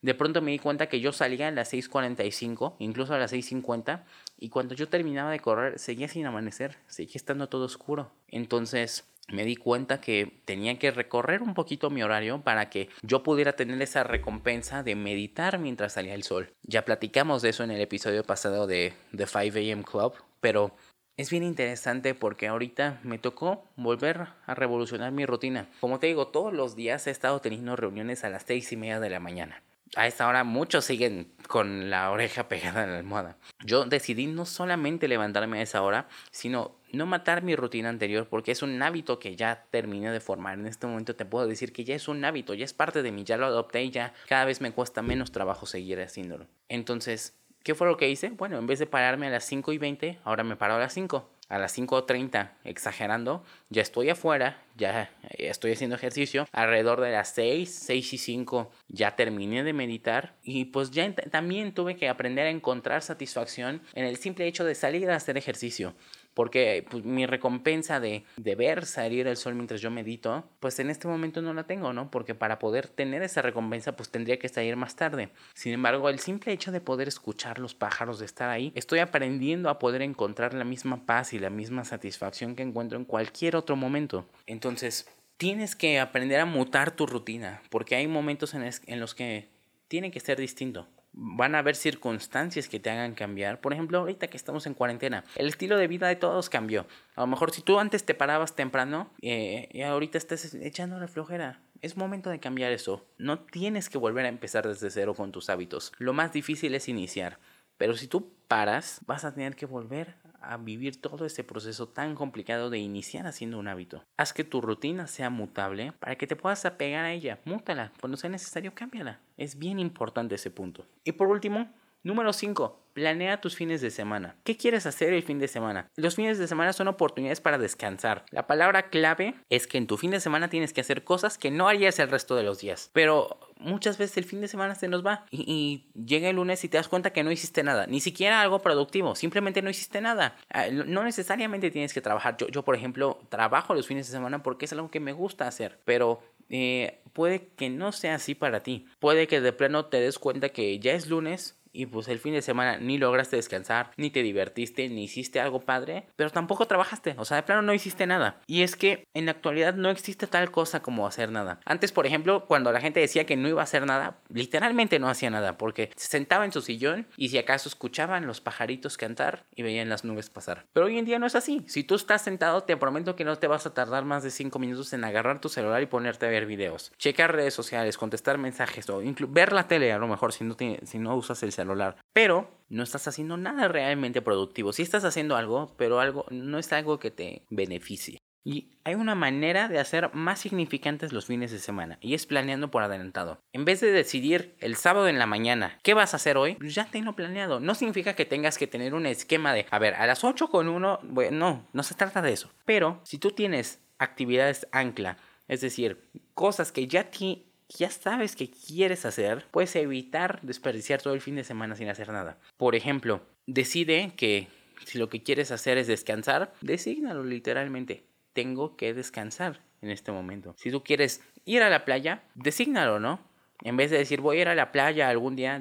De 0.00 0.14
pronto 0.14 0.40
me 0.42 0.50
di 0.50 0.58
cuenta 0.58 0.88
que 0.88 1.00
yo 1.00 1.12
salía 1.12 1.48
a 1.48 1.50
las 1.50 1.72
6.45, 1.72 2.74
incluso 2.78 3.14
a 3.14 3.18
las 3.18 3.32
6.50, 3.32 4.02
y 4.38 4.50
cuando 4.50 4.74
yo 4.74 4.88
terminaba 4.88 5.30
de 5.30 5.40
correr 5.40 5.78
seguía 5.78 6.08
sin 6.08 6.26
amanecer, 6.26 6.76
seguía 6.86 7.16
estando 7.16 7.48
todo 7.48 7.64
oscuro. 7.64 8.12
Entonces, 8.28 9.04
me 9.28 9.44
di 9.44 9.56
cuenta 9.56 10.00
que 10.00 10.40
tenía 10.44 10.78
que 10.78 10.90
recorrer 10.90 11.42
un 11.42 11.54
poquito 11.54 11.90
mi 11.90 12.02
horario 12.02 12.42
para 12.42 12.68
que 12.70 12.88
yo 13.02 13.22
pudiera 13.22 13.54
tener 13.54 13.80
esa 13.80 14.04
recompensa 14.04 14.82
de 14.82 14.94
meditar 14.94 15.58
mientras 15.58 15.94
salía 15.94 16.14
el 16.14 16.22
sol. 16.22 16.52
Ya 16.62 16.84
platicamos 16.84 17.42
de 17.42 17.50
eso 17.50 17.64
en 17.64 17.70
el 17.70 17.80
episodio 17.80 18.24
pasado 18.24 18.66
de 18.66 18.92
The 19.16 19.26
5 19.26 19.58
AM 19.58 19.82
Club, 19.82 20.14
pero 20.40 20.72
es 21.16 21.30
bien 21.30 21.44
interesante 21.44 22.14
porque 22.14 22.48
ahorita 22.48 23.00
me 23.04 23.18
tocó 23.18 23.64
volver 23.76 24.26
a 24.46 24.54
revolucionar 24.54 25.12
mi 25.12 25.24
rutina. 25.26 25.68
Como 25.80 26.00
te 26.00 26.08
digo, 26.08 26.28
todos 26.28 26.52
los 26.52 26.74
días 26.74 27.06
he 27.06 27.10
estado 27.10 27.40
teniendo 27.40 27.76
reuniones 27.76 28.24
a 28.24 28.30
las 28.30 28.42
seis 28.42 28.72
y 28.72 28.76
media 28.76 28.98
de 28.98 29.10
la 29.10 29.20
mañana. 29.20 29.62
A 29.96 30.06
esta 30.06 30.26
hora 30.26 30.44
muchos 30.44 30.84
siguen 30.84 31.32
con 31.46 31.90
la 31.90 32.10
oreja 32.10 32.48
pegada 32.48 32.84
en 32.84 32.92
la 32.92 32.98
almohada. 32.98 33.36
Yo 33.64 33.84
decidí 33.84 34.26
no 34.26 34.46
solamente 34.46 35.08
levantarme 35.08 35.58
a 35.58 35.62
esa 35.62 35.82
hora, 35.82 36.08
sino 36.30 36.76
no 36.92 37.06
matar 37.06 37.42
mi 37.42 37.56
rutina 37.56 37.88
anterior 37.88 38.28
porque 38.28 38.52
es 38.52 38.62
un 38.62 38.80
hábito 38.82 39.18
que 39.18 39.36
ya 39.36 39.66
terminé 39.70 40.10
de 40.10 40.20
formar. 40.20 40.58
En 40.58 40.66
este 40.66 40.86
momento 40.86 41.16
te 41.16 41.24
puedo 41.24 41.46
decir 41.46 41.72
que 41.72 41.84
ya 41.84 41.94
es 41.94 42.08
un 42.08 42.24
hábito, 42.24 42.54
ya 42.54 42.64
es 42.64 42.72
parte 42.72 43.02
de 43.02 43.12
mí, 43.12 43.24
ya 43.24 43.36
lo 43.36 43.46
adopté 43.46 43.82
y 43.82 43.90
ya 43.90 44.12
cada 44.28 44.44
vez 44.44 44.60
me 44.60 44.72
cuesta 44.72 45.02
menos 45.02 45.32
trabajo 45.32 45.66
seguir 45.66 46.00
haciéndolo. 46.00 46.46
Entonces, 46.68 47.34
¿qué 47.62 47.74
fue 47.74 47.86
lo 47.86 47.96
que 47.96 48.10
hice? 48.10 48.30
Bueno, 48.30 48.58
en 48.58 48.66
vez 48.66 48.78
de 48.78 48.86
pararme 48.86 49.26
a 49.26 49.30
las 49.30 49.44
5 49.44 49.72
y 49.72 49.78
20, 49.78 50.18
ahora 50.24 50.44
me 50.44 50.56
paro 50.56 50.74
a 50.74 50.78
las 50.78 50.94
5 50.94 51.30
a 51.48 51.58
las 51.58 51.76
5.30, 51.76 52.52
exagerando, 52.64 53.44
ya 53.68 53.82
estoy 53.82 54.10
afuera, 54.10 54.62
ya 54.76 55.10
estoy 55.38 55.72
haciendo 55.72 55.96
ejercicio. 55.96 56.46
Alrededor 56.52 57.00
de 57.00 57.12
las 57.12 57.34
6, 57.34 57.72
6 57.72 58.12
y 58.14 58.18
5 58.18 58.70
ya 58.88 59.16
terminé 59.16 59.62
de 59.62 59.72
meditar 59.72 60.36
y 60.42 60.66
pues 60.66 60.90
ya 60.90 61.14
también 61.14 61.74
tuve 61.74 61.96
que 61.96 62.08
aprender 62.08 62.46
a 62.46 62.50
encontrar 62.50 63.02
satisfacción 63.02 63.82
en 63.94 64.04
el 64.04 64.16
simple 64.16 64.46
hecho 64.46 64.64
de 64.64 64.74
salir 64.74 65.10
a 65.10 65.16
hacer 65.16 65.36
ejercicio 65.36 65.94
porque 66.34 66.84
pues, 66.90 67.04
mi 67.04 67.26
recompensa 67.26 68.00
de, 68.00 68.24
de 68.36 68.54
ver 68.54 68.84
salir 68.86 69.26
el 69.26 69.36
sol 69.36 69.54
mientras 69.54 69.80
yo 69.80 69.90
medito, 69.90 70.44
pues 70.60 70.78
en 70.80 70.90
este 70.90 71.08
momento 71.08 71.40
no 71.40 71.54
la 71.54 71.64
tengo, 71.64 71.92
¿no? 71.92 72.10
Porque 72.10 72.34
para 72.34 72.58
poder 72.58 72.88
tener 72.88 73.22
esa 73.22 73.40
recompensa, 73.42 73.96
pues 73.96 74.10
tendría 74.10 74.38
que 74.38 74.48
salir 74.48 74.76
más 74.76 74.96
tarde. 74.96 75.30
Sin 75.54 75.72
embargo, 75.72 76.08
el 76.08 76.18
simple 76.18 76.52
hecho 76.52 76.72
de 76.72 76.80
poder 76.80 77.08
escuchar 77.08 77.58
los 77.58 77.74
pájaros, 77.74 78.18
de 78.18 78.26
estar 78.26 78.50
ahí, 78.50 78.72
estoy 78.74 78.98
aprendiendo 78.98 79.70
a 79.70 79.78
poder 79.78 80.02
encontrar 80.02 80.54
la 80.54 80.64
misma 80.64 81.06
paz 81.06 81.32
y 81.32 81.38
la 81.38 81.50
misma 81.50 81.84
satisfacción 81.84 82.56
que 82.56 82.62
encuentro 82.62 82.98
en 82.98 83.04
cualquier 83.04 83.56
otro 83.56 83.76
momento. 83.76 84.26
Entonces, 84.46 85.08
tienes 85.36 85.76
que 85.76 86.00
aprender 86.00 86.40
a 86.40 86.46
mutar 86.46 86.90
tu 86.90 87.06
rutina, 87.06 87.62
porque 87.70 87.94
hay 87.94 88.06
momentos 88.06 88.54
en, 88.54 88.68
en 88.86 89.00
los 89.00 89.14
que 89.14 89.48
tiene 89.88 90.10
que 90.10 90.20
ser 90.20 90.38
distinto 90.38 90.88
van 91.16 91.54
a 91.54 91.60
haber 91.60 91.76
circunstancias 91.76 92.68
que 92.68 92.80
te 92.80 92.90
hagan 92.90 93.14
cambiar. 93.14 93.60
Por 93.60 93.72
ejemplo, 93.72 93.98
ahorita 93.98 94.26
que 94.26 94.36
estamos 94.36 94.66
en 94.66 94.74
cuarentena, 94.74 95.24
el 95.36 95.46
estilo 95.46 95.76
de 95.76 95.86
vida 95.86 96.08
de 96.08 96.16
todos 96.16 96.50
cambió. 96.50 96.86
A 97.14 97.22
lo 97.22 97.26
mejor 97.26 97.52
si 97.52 97.62
tú 97.62 97.78
antes 97.78 98.04
te 98.04 98.14
parabas 98.14 98.54
temprano 98.54 99.10
eh, 99.22 99.68
y 99.72 99.82
ahorita 99.82 100.18
estás 100.18 100.54
echando 100.54 100.98
la 100.98 101.08
flojera. 101.08 101.60
Es 101.80 101.96
momento 101.96 102.30
de 102.30 102.40
cambiar 102.40 102.72
eso. 102.72 103.06
No 103.18 103.40
tienes 103.40 103.88
que 103.90 103.98
volver 103.98 104.24
a 104.24 104.28
empezar 104.28 104.66
desde 104.66 104.90
cero 104.90 105.14
con 105.14 105.32
tus 105.32 105.50
hábitos. 105.50 105.92
Lo 105.98 106.12
más 106.12 106.32
difícil 106.32 106.74
es 106.74 106.88
iniciar. 106.88 107.38
Pero 107.76 107.94
si 107.94 108.06
tú 108.08 108.32
paras, 108.48 109.00
vas 109.06 109.24
a 109.24 109.34
tener 109.34 109.54
que 109.56 109.66
volver 109.66 110.14
a 110.52 110.56
vivir 110.56 111.00
todo 111.00 111.24
este 111.26 111.44
proceso 111.44 111.88
tan 111.88 112.14
complicado 112.14 112.70
de 112.70 112.78
iniciar 112.78 113.26
haciendo 113.26 113.58
un 113.58 113.68
hábito. 113.68 114.04
Haz 114.16 114.32
que 114.32 114.44
tu 114.44 114.60
rutina 114.60 115.06
sea 115.06 115.30
mutable 115.30 115.92
para 115.92 116.16
que 116.16 116.26
te 116.26 116.36
puedas 116.36 116.64
apegar 116.64 117.04
a 117.04 117.12
ella. 117.12 117.40
Mútala. 117.44 117.92
Cuando 118.00 118.16
sea 118.16 118.30
necesario, 118.30 118.74
cámbiala. 118.74 119.20
Es 119.36 119.58
bien 119.58 119.78
importante 119.78 120.34
ese 120.34 120.50
punto. 120.50 120.86
Y 121.04 121.12
por 121.12 121.28
último, 121.28 121.68
Número 122.04 122.34
5. 122.34 122.90
Planea 122.92 123.40
tus 123.40 123.56
fines 123.56 123.80
de 123.80 123.90
semana. 123.90 124.36
¿Qué 124.44 124.58
quieres 124.58 124.84
hacer 124.84 125.14
el 125.14 125.22
fin 125.22 125.38
de 125.38 125.48
semana? 125.48 125.88
Los 125.96 126.16
fines 126.16 126.38
de 126.38 126.46
semana 126.46 126.74
son 126.74 126.86
oportunidades 126.86 127.40
para 127.40 127.56
descansar. 127.56 128.26
La 128.30 128.46
palabra 128.46 128.90
clave 128.90 129.34
es 129.48 129.66
que 129.66 129.78
en 129.78 129.86
tu 129.86 129.96
fin 129.96 130.10
de 130.10 130.20
semana 130.20 130.50
tienes 130.50 130.74
que 130.74 130.82
hacer 130.82 131.02
cosas 131.02 131.38
que 131.38 131.50
no 131.50 131.66
harías 131.66 131.98
el 131.98 132.10
resto 132.10 132.36
de 132.36 132.42
los 132.42 132.60
días. 132.60 132.90
Pero 132.92 133.40
muchas 133.64 133.98
veces 133.98 134.16
el 134.18 134.24
fin 134.24 134.40
de 134.40 134.48
semana 134.48 134.74
se 134.74 134.88
nos 134.88 135.04
va 135.04 135.26
y, 135.30 135.86
llega 135.94 136.28
el 136.28 136.36
lunes 136.36 136.62
y 136.64 136.68
te 136.68 136.76
das 136.76 136.88
cuenta 136.88 137.12
que 137.12 137.22
no 137.22 137.32
hiciste 137.32 137.62
nada. 137.62 137.86
Ni 137.86 138.00
siquiera 138.00 138.40
algo 138.40 138.60
productivo. 138.60 139.14
Simplemente 139.14 139.62
no 139.62 139.70
hiciste 139.70 140.00
nada. 140.00 140.36
Ah, 140.50 140.66
no 140.68 141.04
necesariamente 141.04 141.70
tienes 141.70 141.92
que 141.92 142.00
trabajar. 142.00 142.36
Yo, 142.36 142.48
yo 142.48 142.62
por 142.62 142.74
ejemplo, 142.74 143.20
trabajo 143.28 143.74
los 143.74 143.86
fines 143.86 144.06
de 144.06 144.12
semana 144.12 144.42
porque 144.42 144.66
es 144.66 144.72
algo 144.72 144.90
que 144.90 145.00
me 145.00 145.12
gusta 145.12 145.48
hacer. 145.48 145.80
Pero 145.84 146.22
eh, 146.50 147.00
puede 147.12 147.48
que 147.56 147.70
no 147.70 147.92
sea 147.92 148.16
así 148.16 148.34
para 148.34 148.62
ti. 148.62 148.86
Puede 148.98 149.26
que 149.26 149.40
de 149.40 149.52
plano 149.52 149.86
te 149.86 150.00
des 150.00 150.18
cuenta 150.18 150.50
que 150.50 150.78
ya 150.78 150.92
es 150.92 151.08
lunes 151.08 151.56
y 151.74 151.86
pues 151.86 152.08
el 152.08 152.18
fin 152.18 152.32
de 152.32 152.40
semana 152.40 152.78
ni 152.78 152.96
lograste 152.96 153.36
descansar, 153.36 153.90
ni 153.96 154.10
te 154.10 154.22
divertiste, 154.22 154.88
ni 154.88 155.04
hiciste 155.04 155.40
algo 155.40 155.60
padre, 155.60 156.06
pero 156.16 156.30
tampoco 156.30 156.66
trabajaste, 156.66 157.16
o 157.18 157.24
sea, 157.24 157.36
de 157.36 157.42
plano 157.42 157.60
no 157.60 157.74
hiciste 157.74 158.06
nada. 158.06 158.40
Y 158.46 158.62
es 158.62 158.76
que 158.76 159.06
en 159.12 159.26
la 159.26 159.32
actualidad 159.32 159.74
no 159.74 159.90
existe 159.90 160.26
tal 160.26 160.50
cosa 160.50 160.80
como 160.80 161.06
hacer 161.06 161.30
nada. 161.30 161.60
Antes, 161.66 161.92
por 161.92 162.06
ejemplo, 162.06 162.46
cuando 162.46 162.72
la 162.72 162.80
gente 162.80 163.00
decía 163.00 163.26
que 163.26 163.36
no 163.36 163.48
iba 163.48 163.60
a 163.60 163.64
hacer 163.64 163.84
nada, 163.84 164.18
literalmente 164.28 164.98
no 164.98 165.08
hacía 165.08 165.30
nada, 165.30 165.58
porque 165.58 165.90
se 165.96 166.08
sentaba 166.08 166.44
en 166.44 166.52
su 166.52 166.62
sillón 166.62 167.06
y 167.16 167.28
si 167.28 167.38
acaso 167.38 167.68
escuchaban 167.68 168.26
los 168.26 168.40
pajaritos 168.40 168.96
cantar 168.96 169.44
y 169.54 169.62
veían 169.62 169.88
las 169.88 170.04
nubes 170.04 170.30
pasar. 170.30 170.66
Pero 170.72 170.86
hoy 170.86 170.98
en 170.98 171.04
día 171.04 171.18
no 171.18 171.26
es 171.26 171.34
así. 171.34 171.64
Si 171.66 171.82
tú 171.82 171.96
estás 171.96 172.22
sentado, 172.22 172.62
te 172.62 172.76
prometo 172.76 173.16
que 173.16 173.24
no 173.24 173.36
te 173.36 173.48
vas 173.48 173.66
a 173.66 173.74
tardar 173.74 174.04
más 174.04 174.22
de 174.22 174.30
5 174.30 174.58
minutos 174.58 174.92
en 174.92 175.04
agarrar 175.04 175.40
tu 175.40 175.48
celular 175.48 175.82
y 175.82 175.86
ponerte 175.86 176.26
a 176.26 176.28
ver 176.28 176.46
videos, 176.46 176.92
checar 176.98 177.34
redes 177.34 177.54
sociales, 177.54 177.98
contestar 177.98 178.38
mensajes 178.38 178.88
o 178.90 179.02
ver 179.28 179.52
la 179.52 179.66
tele 179.66 179.92
a 179.92 179.98
lo 179.98 180.06
mejor 180.06 180.32
si 180.32 180.44
no, 180.44 180.56
si 180.84 180.98
no 180.98 181.16
usas 181.16 181.42
el 181.42 181.52
celular 181.52 181.63
pero 182.12 182.50
no 182.68 182.82
estás 182.82 183.06
haciendo 183.08 183.36
nada 183.36 183.68
realmente 183.68 184.22
productivo. 184.22 184.72
Sí 184.72 184.82
estás 184.82 185.04
haciendo 185.04 185.36
algo, 185.36 185.74
pero 185.76 186.00
algo 186.00 186.26
no 186.30 186.58
es 186.58 186.72
algo 186.72 186.98
que 186.98 187.10
te 187.10 187.44
beneficie. 187.50 188.18
Y 188.46 188.76
hay 188.84 188.94
una 188.94 189.14
manera 189.14 189.68
de 189.68 189.78
hacer 189.78 190.10
más 190.12 190.38
significantes 190.38 191.14
los 191.14 191.24
fines 191.24 191.50
de 191.50 191.58
semana 191.58 191.96
y 192.02 192.12
es 192.12 192.26
planeando 192.26 192.70
por 192.70 192.82
adelantado. 192.82 193.40
En 193.54 193.64
vez 193.64 193.80
de 193.80 193.90
decidir 193.90 194.54
el 194.60 194.76
sábado 194.76 195.08
en 195.08 195.18
la 195.18 195.24
mañana 195.24 195.78
qué 195.82 195.94
vas 195.94 196.12
a 196.12 196.18
hacer 196.18 196.36
hoy, 196.36 196.56
pues 196.56 196.74
ya 196.74 196.84
tenlo 196.84 197.16
planeado. 197.16 197.58
No 197.58 197.74
significa 197.74 198.14
que 198.14 198.26
tengas 198.26 198.58
que 198.58 198.66
tener 198.66 198.92
un 198.92 199.06
esquema 199.06 199.54
de, 199.54 199.66
a 199.70 199.78
ver, 199.78 199.94
a 199.94 200.06
las 200.06 200.24
8 200.24 200.48
con 200.48 200.68
uno, 200.68 200.98
bueno, 201.02 201.38
no, 201.38 201.68
no 201.72 201.82
se 201.82 201.94
trata 201.94 202.20
de 202.20 202.32
eso. 202.32 202.50
Pero 202.66 203.00
si 203.04 203.16
tú 203.16 203.30
tienes 203.30 203.80
actividades 203.98 204.68
ancla, 204.72 205.16
es 205.48 205.62
decir, 205.62 206.10
cosas 206.34 206.70
que 206.70 206.86
ya 206.86 207.10
ti 207.10 207.46
ya 207.68 207.90
sabes 207.90 208.36
que 208.36 208.50
quieres 208.50 209.04
hacer, 209.06 209.46
puedes 209.50 209.74
evitar 209.76 210.40
desperdiciar 210.42 211.02
todo 211.02 211.14
el 211.14 211.20
fin 211.20 211.36
de 211.36 211.44
semana 211.44 211.76
sin 211.76 211.88
hacer 211.88 212.10
nada. 212.10 212.38
Por 212.56 212.74
ejemplo, 212.74 213.22
decide 213.46 214.12
que 214.16 214.48
si 214.84 214.98
lo 214.98 215.08
que 215.08 215.22
quieres 215.22 215.50
hacer 215.50 215.78
es 215.78 215.86
descansar, 215.86 216.52
desígnalo 216.60 217.24
literalmente. 217.24 218.04
Tengo 218.32 218.76
que 218.76 218.94
descansar 218.94 219.60
en 219.80 219.90
este 219.90 220.12
momento. 220.12 220.54
Si 220.58 220.70
tú 220.70 220.82
quieres 220.82 221.22
ir 221.44 221.62
a 221.62 221.70
la 221.70 221.84
playa, 221.84 222.24
desígnalo, 222.34 223.00
¿no? 223.00 223.20
En 223.62 223.76
vez 223.76 223.90
de 223.90 223.98
decir 223.98 224.20
voy 224.20 224.38
a 224.38 224.42
ir 224.42 224.48
a 224.48 224.54
la 224.54 224.72
playa 224.72 225.08
algún 225.08 225.36
día, 225.36 225.60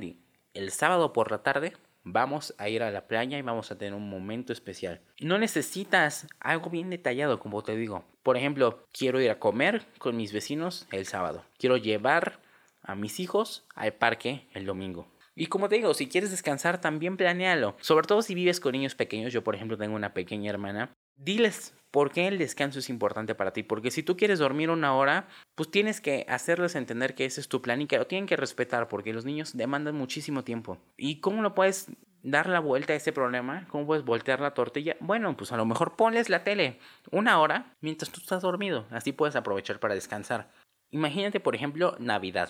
el 0.54 0.72
sábado 0.72 1.14
por 1.14 1.32
la 1.32 1.44
tarde 1.44 1.74
vamos 2.04 2.54
a 2.58 2.70
ir 2.70 2.84
a 2.84 2.92
la 2.92 3.08
playa 3.08 3.38
y 3.38 3.42
vamos 3.42 3.72
a 3.72 3.78
tener 3.78 3.94
un 3.94 4.10
momento 4.10 4.54
especial. 4.54 5.02
No 5.20 5.38
necesitas 5.38 6.28
algo 6.40 6.70
bien 6.70 6.90
detallado, 6.90 7.40
como 7.40 7.64
te 7.64 7.76
digo. 7.76 8.04
Por 8.24 8.38
ejemplo, 8.38 8.88
quiero 8.94 9.20
ir 9.22 9.30
a 9.30 9.40
comer 9.40 9.86
con 9.98 10.16
mis 10.16 10.32
vecinos 10.32 10.88
el 10.92 11.06
sábado. 11.06 11.44
Quiero 11.58 11.76
llevar 11.78 12.40
a 12.82 12.96
mis 12.96 13.20
hijos 13.20 13.66
al 13.76 13.94
parque 13.94 14.48
el 14.54 14.66
domingo. 14.66 15.08
Y 15.36 15.48
como 15.48 15.68
te 15.68 15.76
digo, 15.76 15.94
si 15.94 16.08
quieres 16.08 16.32
descansar, 16.32 16.80
también 16.80 17.18
planealo. 17.18 17.76
Sobre 17.82 18.08
todo 18.08 18.22
si 18.22 18.36
vives 18.36 18.60
con 18.60 18.74
niños 18.74 18.96
pequeños. 18.96 19.34
Yo, 19.34 19.44
por 19.44 19.56
ejemplo, 19.56 19.78
tengo 19.78 19.96
una 19.96 20.14
pequeña 20.14 20.50
hermana. 20.50 20.94
Diles 21.16 21.74
por 21.92 22.12
qué 22.12 22.28
el 22.28 22.38
descanso 22.38 22.80
es 22.80 22.90
importante 22.90 23.36
para 23.36 23.52
ti. 23.52 23.64
Porque 23.64 23.92
si 23.92 24.04
tú 24.04 24.16
quieres 24.16 24.40
dormir 24.40 24.70
una 24.70 24.96
hora, 24.96 25.28
pues 25.56 25.70
tienes 25.72 26.02
que 26.02 26.26
hacerles 26.30 26.76
entender 26.76 27.16
que 27.16 27.26
ese 27.26 27.42
es 27.42 27.50
tu 27.50 27.62
plan 27.62 27.82
y 27.82 27.88
que 27.88 27.98
lo 27.98 28.08
tienen 28.08 28.28
que 28.28 28.38
respetar. 28.38 28.88
Porque 28.88 29.12
los 29.12 29.26
niños 29.26 29.58
demandan 29.58 29.96
muchísimo 29.96 30.44
tiempo. 30.44 30.78
¿Y 30.98 31.20
cómo 31.20 31.42
lo 31.42 31.56
puedes 31.56 31.88
dar 32.24 32.50
la 32.50 32.60
vuelta 32.60 32.94
a 32.94 32.96
ese 32.96 33.14
problema? 33.14 33.68
¿Cómo 33.70 33.86
puedes 33.86 34.04
voltear 34.04 34.40
la 34.40 34.54
tortilla? 34.54 34.96
Bueno, 35.00 35.38
pues 35.38 35.52
a 35.52 35.58
lo 35.58 35.66
mejor 35.66 35.96
ponles 35.96 36.30
la 36.30 36.44
tele 36.44 36.80
una 37.12 37.40
hora 37.40 37.76
mientras 37.82 38.12
tú 38.12 38.20
estás 38.20 38.42
dormido. 38.42 38.86
Así 38.90 39.12
puedes 39.12 39.36
aprovechar 39.36 39.80
para 39.80 39.94
descansar. 39.94 40.50
Imagínate, 40.90 41.40
por 41.40 41.56
ejemplo, 41.56 41.96
Navidad. 42.00 42.50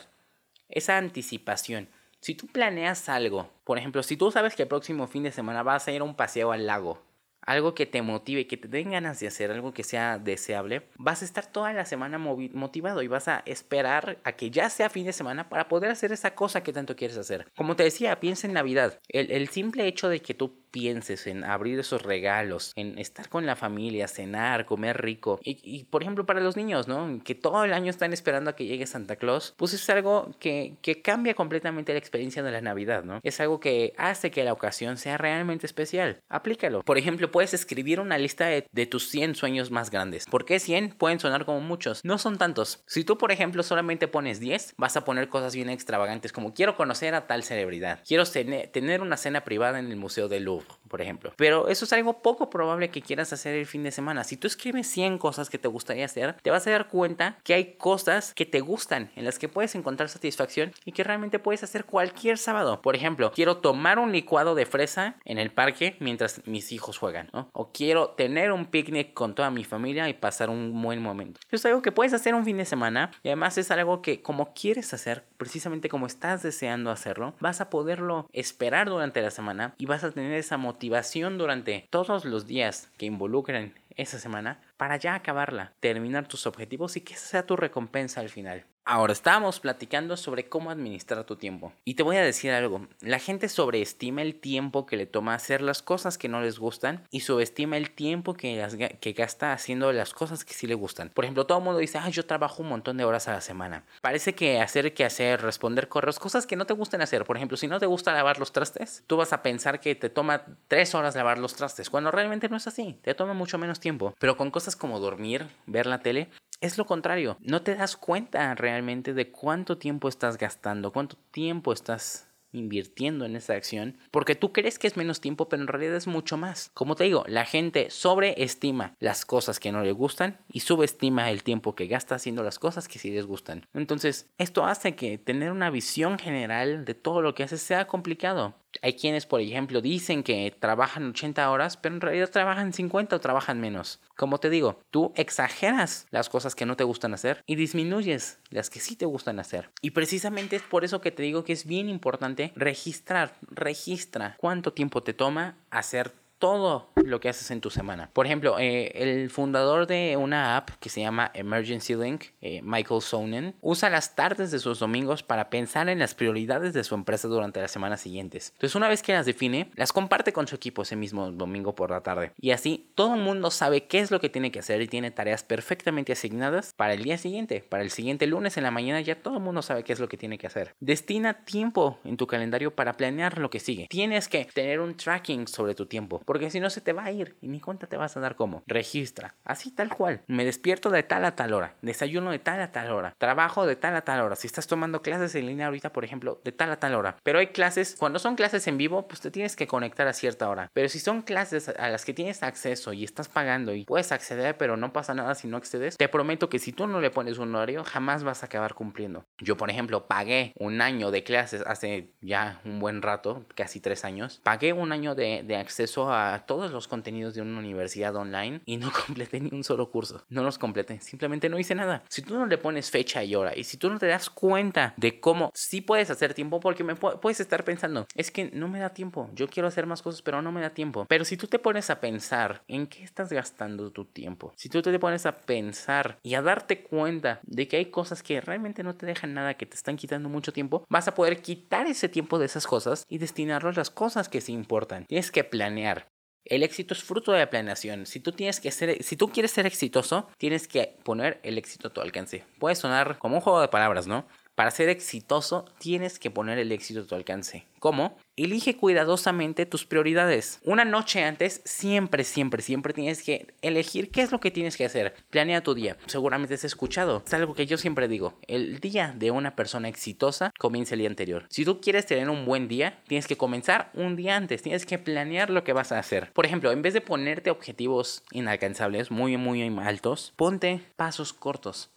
Esa 0.69 0.97
anticipación. 0.97 1.89
Si 2.19 2.35
tú 2.35 2.47
planeas 2.47 3.09
algo, 3.09 3.49
por 3.65 3.77
ejemplo, 3.77 4.01
si 4.01 4.15
tú 4.15 4.31
sabes 4.31 4.55
que 4.55 4.63
el 4.63 4.69
próximo 4.69 5.07
fin 5.07 5.23
de 5.23 5.31
semana 5.31 5.63
vas 5.63 5.87
a 5.87 5.91
ir 5.91 6.01
a 6.01 6.05
un 6.05 6.15
paseo 6.15 6.51
al 6.51 6.65
lago, 6.65 7.01
algo 7.45 7.73
que 7.75 7.85
te 7.85 8.01
motive, 8.01 8.47
que 8.47 8.57
te 8.57 8.67
den 8.67 8.91
ganas 8.91 9.19
de 9.19 9.27
hacer, 9.27 9.51
algo 9.51 9.73
que 9.73 9.83
sea 9.83 10.19
deseable, 10.19 10.87
vas 10.97 11.21
a 11.21 11.25
estar 11.25 11.45
toda 11.45 11.73
la 11.73 11.85
semana 11.85 12.17
motivado 12.17 13.01
y 13.01 13.07
vas 13.07 13.27
a 13.27 13.43
esperar 13.45 14.19
a 14.23 14.33
que 14.33 14.49
ya 14.49 14.69
sea 14.69 14.89
fin 14.89 15.05
de 15.05 15.13
semana 15.13 15.49
para 15.49 15.67
poder 15.67 15.91
hacer 15.91 16.11
esa 16.11 16.35
cosa 16.35 16.63
que 16.63 16.73
tanto 16.73 16.95
quieres 16.95 17.17
hacer. 17.17 17.47
Como 17.55 17.75
te 17.75 17.83
decía, 17.83 18.19
piensa 18.19 18.47
en 18.47 18.53
Navidad. 18.53 18.99
El, 19.07 19.31
el 19.31 19.49
simple 19.49 19.87
hecho 19.87 20.09
de 20.09 20.21
que 20.21 20.33
tú 20.33 20.62
pienses 20.73 21.27
en 21.27 21.45
abrir 21.45 21.79
esos 21.79 22.01
regalos, 22.01 22.73
en 22.75 22.97
estar 22.97 23.29
con 23.29 23.45
la 23.45 23.55
familia, 23.55 24.07
cenar, 24.07 24.65
comer 24.65 25.01
rico. 25.01 25.39
Y, 25.43 25.85
por 25.85 26.01
ejemplo, 26.01 26.25
para 26.25 26.41
los 26.41 26.57
niños, 26.57 26.87
¿no? 26.87 27.21
Que 27.23 27.35
todo 27.35 27.63
el 27.63 27.73
año 27.73 27.89
están 27.89 28.11
esperando 28.11 28.49
a 28.49 28.55
que 28.55 28.65
llegue 28.65 28.87
Santa 28.87 29.15
Claus, 29.15 29.53
pues 29.55 29.73
es 29.73 29.89
algo 29.89 30.31
que, 30.39 30.75
que 30.81 31.01
cambia 31.01 31.35
completamente 31.35 31.93
la 31.93 31.99
experiencia 31.99 32.43
de 32.43 32.51
la 32.51 32.61
Navidad, 32.61 33.03
¿no? 33.03 33.19
Es 33.23 33.39
algo 33.39 33.59
que 33.59 33.93
hace 33.97 34.31
que 34.31 34.43
la 34.43 34.51
ocasión 34.51 34.97
sea 34.97 35.17
realmente 35.17 35.65
especial. 35.65 36.19
Aplícalo. 36.27 36.81
Por 36.81 36.97
ejemplo, 36.97 37.31
puedes 37.31 37.53
escribir 37.53 37.99
una 37.99 38.17
lista 38.17 38.47
de, 38.47 38.65
de 38.71 38.85
tus 38.87 39.07
100 39.09 39.35
sueños 39.35 39.69
más 39.69 39.91
grandes. 39.91 40.25
¿Por 40.25 40.43
qué 40.43 40.59
100? 40.59 40.95
Pueden 40.97 41.19
sonar 41.19 41.45
como 41.45 41.61
muchos. 41.61 42.01
No 42.03 42.17
son 42.17 42.37
tantos. 42.37 42.83
Si 42.87 43.03
tú, 43.03 43.17
por 43.17 43.31
ejemplo, 43.31 43.61
solamente 43.61 44.07
pones 44.07 44.39
10, 44.39 44.73
vas 44.77 44.97
a 44.97 45.05
poner 45.05 45.29
cosas 45.29 45.55
bien 45.55 45.69
extravagantes 45.69 46.31
como 46.31 46.53
quiero 46.53 46.75
conocer 46.75 47.15
a 47.15 47.27
tal 47.27 47.43
celebridad. 47.43 48.01
Quiero 48.05 48.25
tener 48.25 49.01
una 49.01 49.17
cena 49.17 49.43
privada 49.43 49.79
en 49.79 49.91
el 49.91 49.97
Museo 49.97 50.27
del 50.27 50.43
Louvre, 50.43 50.62
por 50.87 51.01
ejemplo. 51.01 51.33
Pero 51.37 51.67
eso 51.67 51.85
es 51.85 51.93
algo 51.93 52.21
poco 52.21 52.49
probable 52.49 52.89
que 52.89 53.01
quieras 53.01 53.33
hacer 53.33 53.55
el 53.55 53.65
fin 53.65 53.83
de 53.83 53.91
semana. 53.91 54.23
Si 54.23 54.37
tú 54.37 54.47
escribes 54.47 54.87
100 54.87 55.17
cosas 55.17 55.49
que 55.49 55.57
te 55.57 55.67
gustaría 55.67 56.05
hacer, 56.05 56.35
te 56.41 56.51
vas 56.51 56.67
a 56.67 56.71
dar 56.71 56.87
cuenta 56.87 57.37
que 57.43 57.53
hay 57.53 57.73
cosas 57.75 58.33
que 58.33 58.45
te 58.45 58.59
gustan, 58.59 59.11
en 59.15 59.25
las 59.25 59.39
que 59.39 59.49
puedes 59.49 59.75
encontrar 59.75 60.09
satisfacción 60.09 60.71
y 60.85 60.91
que 60.91 61.03
realmente 61.03 61.39
puedes 61.39 61.63
hacer 61.63 61.85
cualquier 61.85 62.37
sábado. 62.37 62.81
Por 62.81 62.95
ejemplo, 62.95 63.31
quiero 63.33 63.57
tomar 63.57 63.99
un 63.99 64.11
licuado 64.11 64.55
de 64.55 64.65
fresa 64.65 65.15
en 65.25 65.37
el 65.37 65.51
parque 65.51 65.97
mientras 65.99 66.45
mis 66.45 66.71
hijos 66.71 66.97
juegan, 66.97 67.29
O 67.53 67.71
quiero 67.71 68.09
tener 68.09 68.51
un 68.51 68.65
picnic 68.65 69.13
con 69.13 69.35
toda 69.35 69.49
mi 69.49 69.63
familia 69.63 70.09
y 70.09 70.13
pasar 70.13 70.49
un 70.49 70.81
buen 70.81 71.01
momento. 71.01 71.39
es 71.51 71.65
algo 71.65 71.81
que 71.81 71.91
puedes 71.91 72.13
hacer 72.13 72.35
un 72.35 72.45
fin 72.45 72.57
de 72.57 72.65
semana 72.65 73.11
y 73.23 73.29
además 73.29 73.57
es 73.57 73.71
algo 73.71 74.01
que 74.01 74.21
como 74.21 74.53
quieres 74.53 74.93
hacer, 74.93 75.25
precisamente 75.37 75.89
como 75.89 76.07
estás 76.07 76.43
deseando 76.43 76.91
hacerlo, 76.91 77.33
vas 77.39 77.61
a 77.61 77.69
poderlo 77.69 78.27
esperar 78.33 78.89
durante 78.89 79.21
la 79.21 79.31
semana 79.31 79.73
y 79.77 79.85
vas 79.85 80.03
a 80.03 80.11
tener 80.11 80.33
esa 80.33 80.52
motivación 80.57 81.37
durante 81.37 81.87
todos 81.89 82.25
los 82.25 82.45
días 82.45 82.91
que 82.97 83.05
involucren 83.05 83.73
esa 83.95 84.19
semana 84.19 84.61
para 84.77 84.97
ya 84.97 85.15
acabarla, 85.15 85.73
terminar 85.79 86.27
tus 86.27 86.47
objetivos 86.47 86.97
y 86.97 87.01
que 87.01 87.15
sea 87.15 87.45
tu 87.45 87.55
recompensa 87.55 88.19
al 88.19 88.29
final. 88.29 88.65
Ahora 88.85 89.13
estábamos 89.13 89.61
platicando 89.61 90.17
sobre 90.17 90.49
cómo 90.49 90.69
administrar 90.69 91.23
tu 91.23 91.37
tiempo. 91.37 91.71
Y 91.85 91.93
te 91.93 92.03
voy 92.03 92.17
a 92.17 92.21
decir 92.21 92.51
algo, 92.51 92.85
la 92.99 93.17
gente 93.17 93.47
sobreestima 93.47 94.21
el 94.21 94.35
tiempo 94.35 94.85
que 94.85 94.97
le 94.97 95.05
toma 95.05 95.35
hacer 95.35 95.61
las 95.61 95.81
cosas 95.81 96.17
que 96.17 96.27
no 96.27 96.41
les 96.41 96.59
gustan 96.59 97.07
y 97.09 97.21
subestima 97.21 97.77
el 97.77 97.91
tiempo 97.91 98.33
que, 98.33 98.97
que 98.99 99.13
gasta 99.13 99.53
haciendo 99.53 99.93
las 99.93 100.13
cosas 100.13 100.43
que 100.43 100.53
sí 100.53 100.67
le 100.67 100.75
gustan. 100.75 101.09
Por 101.09 101.23
ejemplo, 101.23 101.45
todo 101.45 101.59
el 101.59 101.63
mundo 101.63 101.79
dice, 101.79 101.97
ah, 101.97 102.09
yo 102.09 102.25
trabajo 102.25 102.61
un 102.61 102.67
montón 102.67 102.97
de 102.97 103.05
horas 103.05 103.29
a 103.29 103.31
la 103.31 103.39
semana. 103.39 103.85
Parece 104.01 104.35
que 104.35 104.59
hacer 104.59 104.93
que 104.93 105.05
hacer, 105.05 105.41
responder 105.41 105.87
correos, 105.87 106.19
cosas 106.19 106.45
que 106.45 106.57
no 106.57 106.65
te 106.65 106.73
gusten 106.73 107.01
hacer. 107.01 107.23
Por 107.23 107.37
ejemplo, 107.37 107.55
si 107.55 107.67
no 107.67 107.79
te 107.79 107.85
gusta 107.85 108.11
lavar 108.11 108.37
los 108.37 108.51
trastes, 108.51 109.05
tú 109.07 109.15
vas 109.15 109.31
a 109.31 109.41
pensar 109.43 109.79
que 109.79 109.95
te 109.95 110.09
toma 110.09 110.45
tres 110.67 110.93
horas 110.93 111.15
lavar 111.15 111.37
los 111.37 111.55
trastes, 111.55 111.89
cuando 111.89 112.11
realmente 112.11 112.49
no 112.49 112.57
es 112.57 112.67
así. 112.67 112.99
Te 113.01 113.15
toma 113.15 113.33
mucho 113.33 113.57
menos 113.57 113.79
tiempo. 113.79 114.13
Pero 114.19 114.35
con 114.35 114.51
cosas 114.51 114.75
como 114.75 114.99
dormir, 114.99 115.47
ver 115.67 115.85
la 115.85 115.99
tele, 115.99 116.29
es 116.63 116.77
lo 116.77 116.85
contrario. 116.85 117.37
No 117.41 117.61
te 117.61 117.75
das 117.75 117.97
cuenta 117.97 118.55
realmente 118.55 119.13
de 119.13 119.31
cuánto 119.31 119.77
tiempo 119.77 120.07
estás 120.07 120.37
gastando, 120.37 120.91
cuánto 120.91 121.17
tiempo 121.31 121.73
estás 121.73 122.29
invirtiendo 122.53 123.25
en 123.25 123.35
esa 123.35 123.53
acción, 123.53 123.97
porque 124.11 124.35
tú 124.35 124.53
crees 124.53 124.79
que 124.79 124.87
es 124.87 124.95
menos 124.95 125.19
tiempo, 125.19 125.49
pero 125.49 125.61
en 125.61 125.67
realidad 125.67 125.95
es 125.95 126.07
mucho 126.07 126.37
más. 126.37 126.69
Como 126.73 126.95
te 126.95 127.03
digo, 127.03 127.25
la 127.27 127.45
gente 127.45 127.89
sobreestima 127.89 128.95
las 128.99 129.25
cosas 129.25 129.59
que 129.59 129.71
no 129.71 129.81
le 129.81 129.91
gustan 129.91 130.39
y 130.47 130.61
subestima 130.61 131.31
el 131.31 131.43
tiempo 131.43 131.75
que 131.75 131.87
gasta 131.87 132.15
haciendo 132.15 132.43
las 132.43 132.59
cosas 132.59 132.87
que 132.87 132.99
sí 132.99 133.11
les 133.11 133.25
gustan. 133.25 133.65
Entonces, 133.73 134.29
esto 134.37 134.65
hace 134.65 134.95
que 134.95 135.17
tener 135.17 135.51
una 135.51 135.69
visión 135.69 136.17
general 136.19 136.85
de 136.85 136.93
todo 136.93 137.21
lo 137.21 137.33
que 137.33 137.43
haces 137.43 137.61
sea 137.61 137.87
complicado. 137.87 138.55
Hay 138.81 138.93
quienes, 138.93 139.25
por 139.25 139.41
ejemplo, 139.41 139.81
dicen 139.81 140.23
que 140.23 140.55
trabajan 140.59 141.09
80 141.09 141.49
horas, 141.49 141.77
pero 141.77 141.95
en 141.95 142.01
realidad 142.01 142.29
trabajan 142.29 142.73
50 142.73 143.15
o 143.15 143.19
trabajan 143.19 143.59
menos. 143.59 143.99
Como 144.15 144.39
te 144.39 144.49
digo, 144.49 144.79
tú 144.91 145.13
exageras 145.15 146.07
las 146.11 146.29
cosas 146.29 146.55
que 146.55 146.65
no 146.65 146.75
te 146.75 146.83
gustan 146.83 147.13
hacer 147.13 147.43
y 147.45 147.55
disminuyes 147.55 148.39
las 148.49 148.69
que 148.69 148.79
sí 148.79 148.95
te 148.95 149.05
gustan 149.05 149.39
hacer. 149.39 149.69
Y 149.81 149.91
precisamente 149.91 150.55
es 150.55 150.63
por 150.63 150.83
eso 150.83 151.01
que 151.01 151.11
te 151.11 151.23
digo 151.23 151.43
que 151.43 151.53
es 151.53 151.65
bien 151.65 151.89
importante 151.89 152.51
registrar, 152.55 153.35
registra 153.49 154.35
cuánto 154.39 154.73
tiempo 154.73 155.03
te 155.03 155.13
toma 155.13 155.57
hacer 155.69 156.13
todo 156.43 156.89
lo 156.95 157.21
que 157.21 157.29
haces 157.29 157.51
en 157.51 157.61
tu 157.61 157.69
semana. 157.69 158.09
Por 158.11 158.25
ejemplo, 158.25 158.59
eh, 158.59 158.91
el 158.95 159.29
fundador 159.29 159.87
de 159.87 160.17
una 160.17 160.57
app 160.57 160.71
que 160.81 160.89
se 160.89 160.99
llama 160.99 161.31
Emergency 161.33 161.95
Link, 161.95 162.25
eh, 162.41 162.59
Michael 162.61 163.01
Sonnen, 163.01 163.55
usa 163.61 163.89
las 163.89 164.13
tardes 164.13 164.51
de 164.51 164.59
sus 164.59 164.79
domingos 164.79 165.23
para 165.23 165.49
pensar 165.49 165.87
en 165.87 165.99
las 165.99 166.15
prioridades 166.15 166.73
de 166.73 166.83
su 166.83 166.95
empresa 166.95 167.29
durante 167.29 167.61
las 167.61 167.71
semanas 167.71 168.01
siguientes. 168.01 168.51
Entonces, 168.55 168.75
una 168.75 168.89
vez 168.89 169.01
que 169.01 169.13
las 169.13 169.25
define, 169.25 169.71
las 169.75 169.93
comparte 169.93 170.33
con 170.33 170.45
su 170.45 170.57
equipo 170.57 170.81
ese 170.81 170.97
mismo 170.97 171.31
domingo 171.31 171.75
por 171.75 171.91
la 171.91 172.01
tarde. 172.01 172.33
Y 172.37 172.51
así 172.51 172.91
todo 172.93 173.15
el 173.15 173.21
mundo 173.21 173.49
sabe 173.49 173.85
qué 173.85 173.99
es 173.99 174.11
lo 174.11 174.19
que 174.19 174.27
tiene 174.27 174.51
que 174.51 174.59
hacer 174.59 174.81
y 174.81 174.87
tiene 174.89 175.11
tareas 175.11 175.43
perfectamente 175.43 176.11
asignadas 176.11 176.73
para 176.75 176.93
el 176.93 177.03
día 177.03 177.17
siguiente. 177.17 177.65
Para 177.69 177.83
el 177.83 177.89
siguiente 177.89 178.27
lunes 178.27 178.57
en 178.57 178.63
la 178.63 178.71
mañana 178.71 178.99
ya 178.99 179.15
todo 179.15 179.37
el 179.37 179.43
mundo 179.43 179.61
sabe 179.61 179.85
qué 179.85 179.93
es 179.93 180.01
lo 180.01 180.09
que 180.09 180.17
tiene 180.17 180.37
que 180.37 180.47
hacer. 180.47 180.75
Destina 180.81 181.45
tiempo 181.45 181.99
en 182.03 182.17
tu 182.17 182.27
calendario 182.27 182.75
para 182.75 182.97
planear 182.97 183.37
lo 183.37 183.49
que 183.49 183.61
sigue. 183.61 183.87
Tienes 183.89 184.27
que 184.27 184.43
tener 184.43 184.81
un 184.81 184.97
tracking 184.97 185.47
sobre 185.47 185.73
tu 185.73 185.85
tiempo 185.85 186.19
porque 186.33 186.49
si 186.49 186.59
no 186.59 186.71
se 186.71 186.81
te 186.81 186.93
va 186.93 187.03
a 187.03 187.11
ir 187.11 187.37
y 187.41 187.47
ni 187.47 187.59
cuenta 187.59 187.85
te 187.85 187.95
vas 187.95 188.17
a 188.17 188.19
dar 188.19 188.35
cómo. 188.35 188.63
Registra, 188.65 189.35
así 189.45 189.69
tal 189.69 189.89
cual. 189.89 190.23
Me 190.25 190.45
despierto 190.45 190.89
de 190.89 191.03
tal 191.03 191.25
a 191.25 191.35
tal 191.35 191.53
hora, 191.53 191.75
desayuno 191.83 192.31
de 192.31 192.39
tal 192.39 192.59
a 192.59 192.71
tal 192.71 192.89
hora, 192.91 193.13
trabajo 193.19 193.67
de 193.67 193.75
tal 193.75 193.95
a 193.95 194.01
tal 194.01 194.19
hora. 194.21 194.35
Si 194.35 194.47
estás 194.47 194.65
tomando 194.65 195.03
clases 195.03 195.35
en 195.35 195.45
línea 195.45 195.67
ahorita, 195.67 195.93
por 195.93 196.03
ejemplo, 196.03 196.41
de 196.43 196.51
tal 196.51 196.71
a 196.71 196.79
tal 196.79 196.95
hora. 196.95 197.17
Pero 197.21 197.37
hay 197.37 197.49
clases, 197.49 197.95
cuando 197.99 198.17
son 198.17 198.35
clases 198.35 198.65
en 198.65 198.79
vivo, 198.79 199.07
pues 199.07 199.21
te 199.21 199.29
tienes 199.29 199.55
que 199.55 199.67
conectar 199.67 200.07
a 200.07 200.13
cierta 200.13 200.49
hora. 200.49 200.71
Pero 200.73 200.89
si 200.89 200.97
son 200.97 201.21
clases 201.21 201.69
a 201.69 201.89
las 201.89 202.03
que 202.03 202.15
tienes 202.15 202.41
acceso 202.41 202.93
y 202.93 203.03
estás 203.03 203.29
pagando 203.29 203.75
y 203.75 203.85
puedes 203.85 204.11
acceder, 204.11 204.57
pero 204.57 204.75
no 204.75 204.91
pasa 204.91 205.13
nada 205.13 205.35
si 205.35 205.47
no 205.47 205.57
accedes, 205.57 205.97
te 205.97 206.09
prometo 206.09 206.49
que 206.49 206.57
si 206.57 206.71
tú 206.71 206.87
no 206.87 206.99
le 206.99 207.11
pones 207.11 207.37
un 207.37 207.53
horario, 207.53 207.83
jamás 207.83 208.23
vas 208.23 208.41
a 208.41 208.47
acabar 208.47 208.73
cumpliendo. 208.73 209.23
Yo, 209.37 209.55
por 209.55 209.69
ejemplo, 209.69 210.07
pagué 210.07 210.53
un 210.57 210.81
año 210.81 211.11
de 211.11 211.23
clases 211.23 211.63
hace 211.67 212.09
ya 212.21 212.59
un 212.65 212.79
buen 212.79 213.03
rato, 213.03 213.45
casi 213.53 213.79
tres 213.79 214.03
años. 214.03 214.41
Pagué 214.43 214.73
un 214.73 214.91
año 214.91 215.13
de, 215.13 215.43
de 215.45 215.57
acceso 215.57 216.11
a 216.11 216.22
todos 216.45 216.71
los 216.71 216.87
contenidos 216.87 217.33
de 217.33 217.41
una 217.41 217.59
universidad 217.59 218.15
online 218.15 218.61
y 218.65 218.77
no 218.77 218.91
completé 219.05 219.39
ni 219.39 219.49
un 219.51 219.63
solo 219.63 219.91
curso. 219.91 220.23
No 220.29 220.43
los 220.43 220.57
completé, 220.57 220.99
simplemente 221.01 221.49
no 221.49 221.59
hice 221.59 221.75
nada. 221.75 222.03
Si 222.09 222.21
tú 222.21 222.37
no 222.37 222.45
le 222.45 222.57
pones 222.57 222.91
fecha 222.91 223.23
y 223.23 223.35
hora 223.35 223.55
y 223.55 223.63
si 223.63 223.77
tú 223.77 223.89
no 223.89 223.99
te 223.99 224.07
das 224.07 224.29
cuenta 224.29 224.93
de 224.97 225.19
cómo 225.19 225.51
sí 225.53 225.81
puedes 225.81 226.09
hacer 226.09 226.33
tiempo, 226.33 226.59
porque 226.59 226.83
me 226.83 226.95
puedes 226.95 227.39
estar 227.39 227.63
pensando, 227.63 228.07
es 228.15 228.31
que 228.31 228.51
no 228.51 228.67
me 228.67 228.79
da 228.79 228.89
tiempo, 228.89 229.29
yo 229.33 229.47
quiero 229.47 229.67
hacer 229.67 229.85
más 229.85 230.01
cosas, 230.01 230.21
pero 230.21 230.41
no 230.41 230.51
me 230.51 230.61
da 230.61 230.71
tiempo. 230.71 231.05
Pero 231.07 231.25
si 231.25 231.37
tú 231.37 231.47
te 231.47 231.59
pones 231.59 231.89
a 231.89 231.99
pensar 231.99 232.63
en 232.67 232.87
qué 232.87 233.03
estás 233.03 233.31
gastando 233.31 233.91
tu 233.91 234.05
tiempo, 234.05 234.53
si 234.55 234.69
tú 234.69 234.81
te 234.81 234.97
pones 234.99 235.25
a 235.25 235.33
pensar 235.33 236.19
y 236.23 236.35
a 236.35 236.41
darte 236.41 236.83
cuenta 236.83 237.39
de 237.43 237.67
que 237.67 237.77
hay 237.77 237.85
cosas 237.87 238.23
que 238.23 238.41
realmente 238.41 238.83
no 238.83 238.95
te 238.95 239.05
dejan 239.05 239.33
nada, 239.33 239.55
que 239.55 239.65
te 239.65 239.75
están 239.75 239.97
quitando 239.97 240.29
mucho 240.29 240.53
tiempo, 240.53 240.85
vas 240.89 241.07
a 241.07 241.15
poder 241.15 241.41
quitar 241.41 241.87
ese 241.87 242.09
tiempo 242.09 242.39
de 242.39 242.45
esas 242.45 242.67
cosas 242.67 243.05
y 243.09 243.17
destinarlo 243.17 243.69
a 243.69 243.73
las 243.73 243.89
cosas 243.89 244.29
que 244.29 244.41
sí 244.41 244.53
importan. 244.53 245.05
Tienes 245.05 245.31
que 245.31 245.43
planear. 245.43 246.12
El 246.45 246.63
éxito 246.63 246.93
es 246.93 247.03
fruto 247.03 247.31
de 247.31 247.39
la 247.39 247.49
planeación. 247.49 248.05
Si 248.05 248.19
tú 248.19 248.33
tienes 248.33 248.59
que 248.59 248.71
ser, 248.71 249.01
si 249.01 249.15
tú 249.15 249.29
quieres 249.29 249.51
ser 249.51 249.65
exitoso, 249.65 250.27
tienes 250.37 250.67
que 250.67 250.97
poner 251.03 251.39
el 251.43 251.57
éxito 251.57 251.87
a 251.87 251.93
tu 251.93 252.01
alcance. 252.01 252.43
Puede 252.59 252.75
sonar 252.75 253.17
como 253.17 253.35
un 253.35 253.41
juego 253.41 253.61
de 253.61 253.69
palabras, 253.69 254.07
¿no? 254.07 254.27
Para 254.55 254.69
ser 254.69 254.89
exitoso, 254.89 255.65
tienes 255.79 256.19
que 256.19 256.29
poner 256.29 256.59
el 256.59 256.71
éxito 256.71 257.01
a 257.01 257.07
tu 257.07 257.15
alcance. 257.15 257.65
¿Cómo? 257.79 258.17
Elige 258.37 258.77
cuidadosamente 258.77 259.65
tus 259.65 259.85
prioridades. 259.85 260.59
Una 260.63 260.85
noche 260.85 261.23
antes, 261.23 261.61
siempre, 261.65 262.23
siempre, 262.23 262.61
siempre 262.61 262.93
tienes 262.93 263.23
que 263.23 263.53
elegir 263.61 264.09
qué 264.11 264.21
es 264.21 264.31
lo 264.31 264.39
que 264.39 264.51
tienes 264.51 264.77
que 264.77 264.85
hacer. 264.85 265.15
Planea 265.29 265.63
tu 265.63 265.73
día. 265.73 265.97
Seguramente 266.05 266.53
has 266.53 266.63
escuchado. 266.63 267.23
Es 267.25 267.33
algo 267.33 267.55
que 267.55 267.65
yo 267.65 267.77
siempre 267.77 268.07
digo. 268.07 268.39
El 268.47 268.79
día 268.79 269.13
de 269.17 269.31
una 269.31 269.55
persona 269.55 269.89
exitosa 269.89 270.53
comienza 270.57 270.93
el 270.93 270.99
día 270.99 271.09
anterior. 271.09 271.45
Si 271.49 271.65
tú 271.65 271.81
quieres 271.81 272.05
tener 272.05 272.29
un 272.29 272.45
buen 272.45 272.67
día, 272.67 273.01
tienes 273.07 273.27
que 273.27 273.37
comenzar 273.37 273.91
un 273.95 274.15
día 274.15 274.37
antes. 274.37 274.61
Tienes 274.61 274.85
que 274.85 274.99
planear 274.99 275.49
lo 275.49 275.63
que 275.63 275.73
vas 275.73 275.91
a 275.91 275.99
hacer. 275.99 276.31
Por 276.31 276.45
ejemplo, 276.45 276.71
en 276.71 276.83
vez 276.83 276.93
de 276.93 277.01
ponerte 277.01 277.51
objetivos 277.51 278.23
inalcanzables, 278.31 279.11
muy, 279.11 279.35
muy 279.35 279.63
altos, 279.79 280.33
ponte 280.37 280.81
pasos 280.95 281.33
cortos 281.33 281.92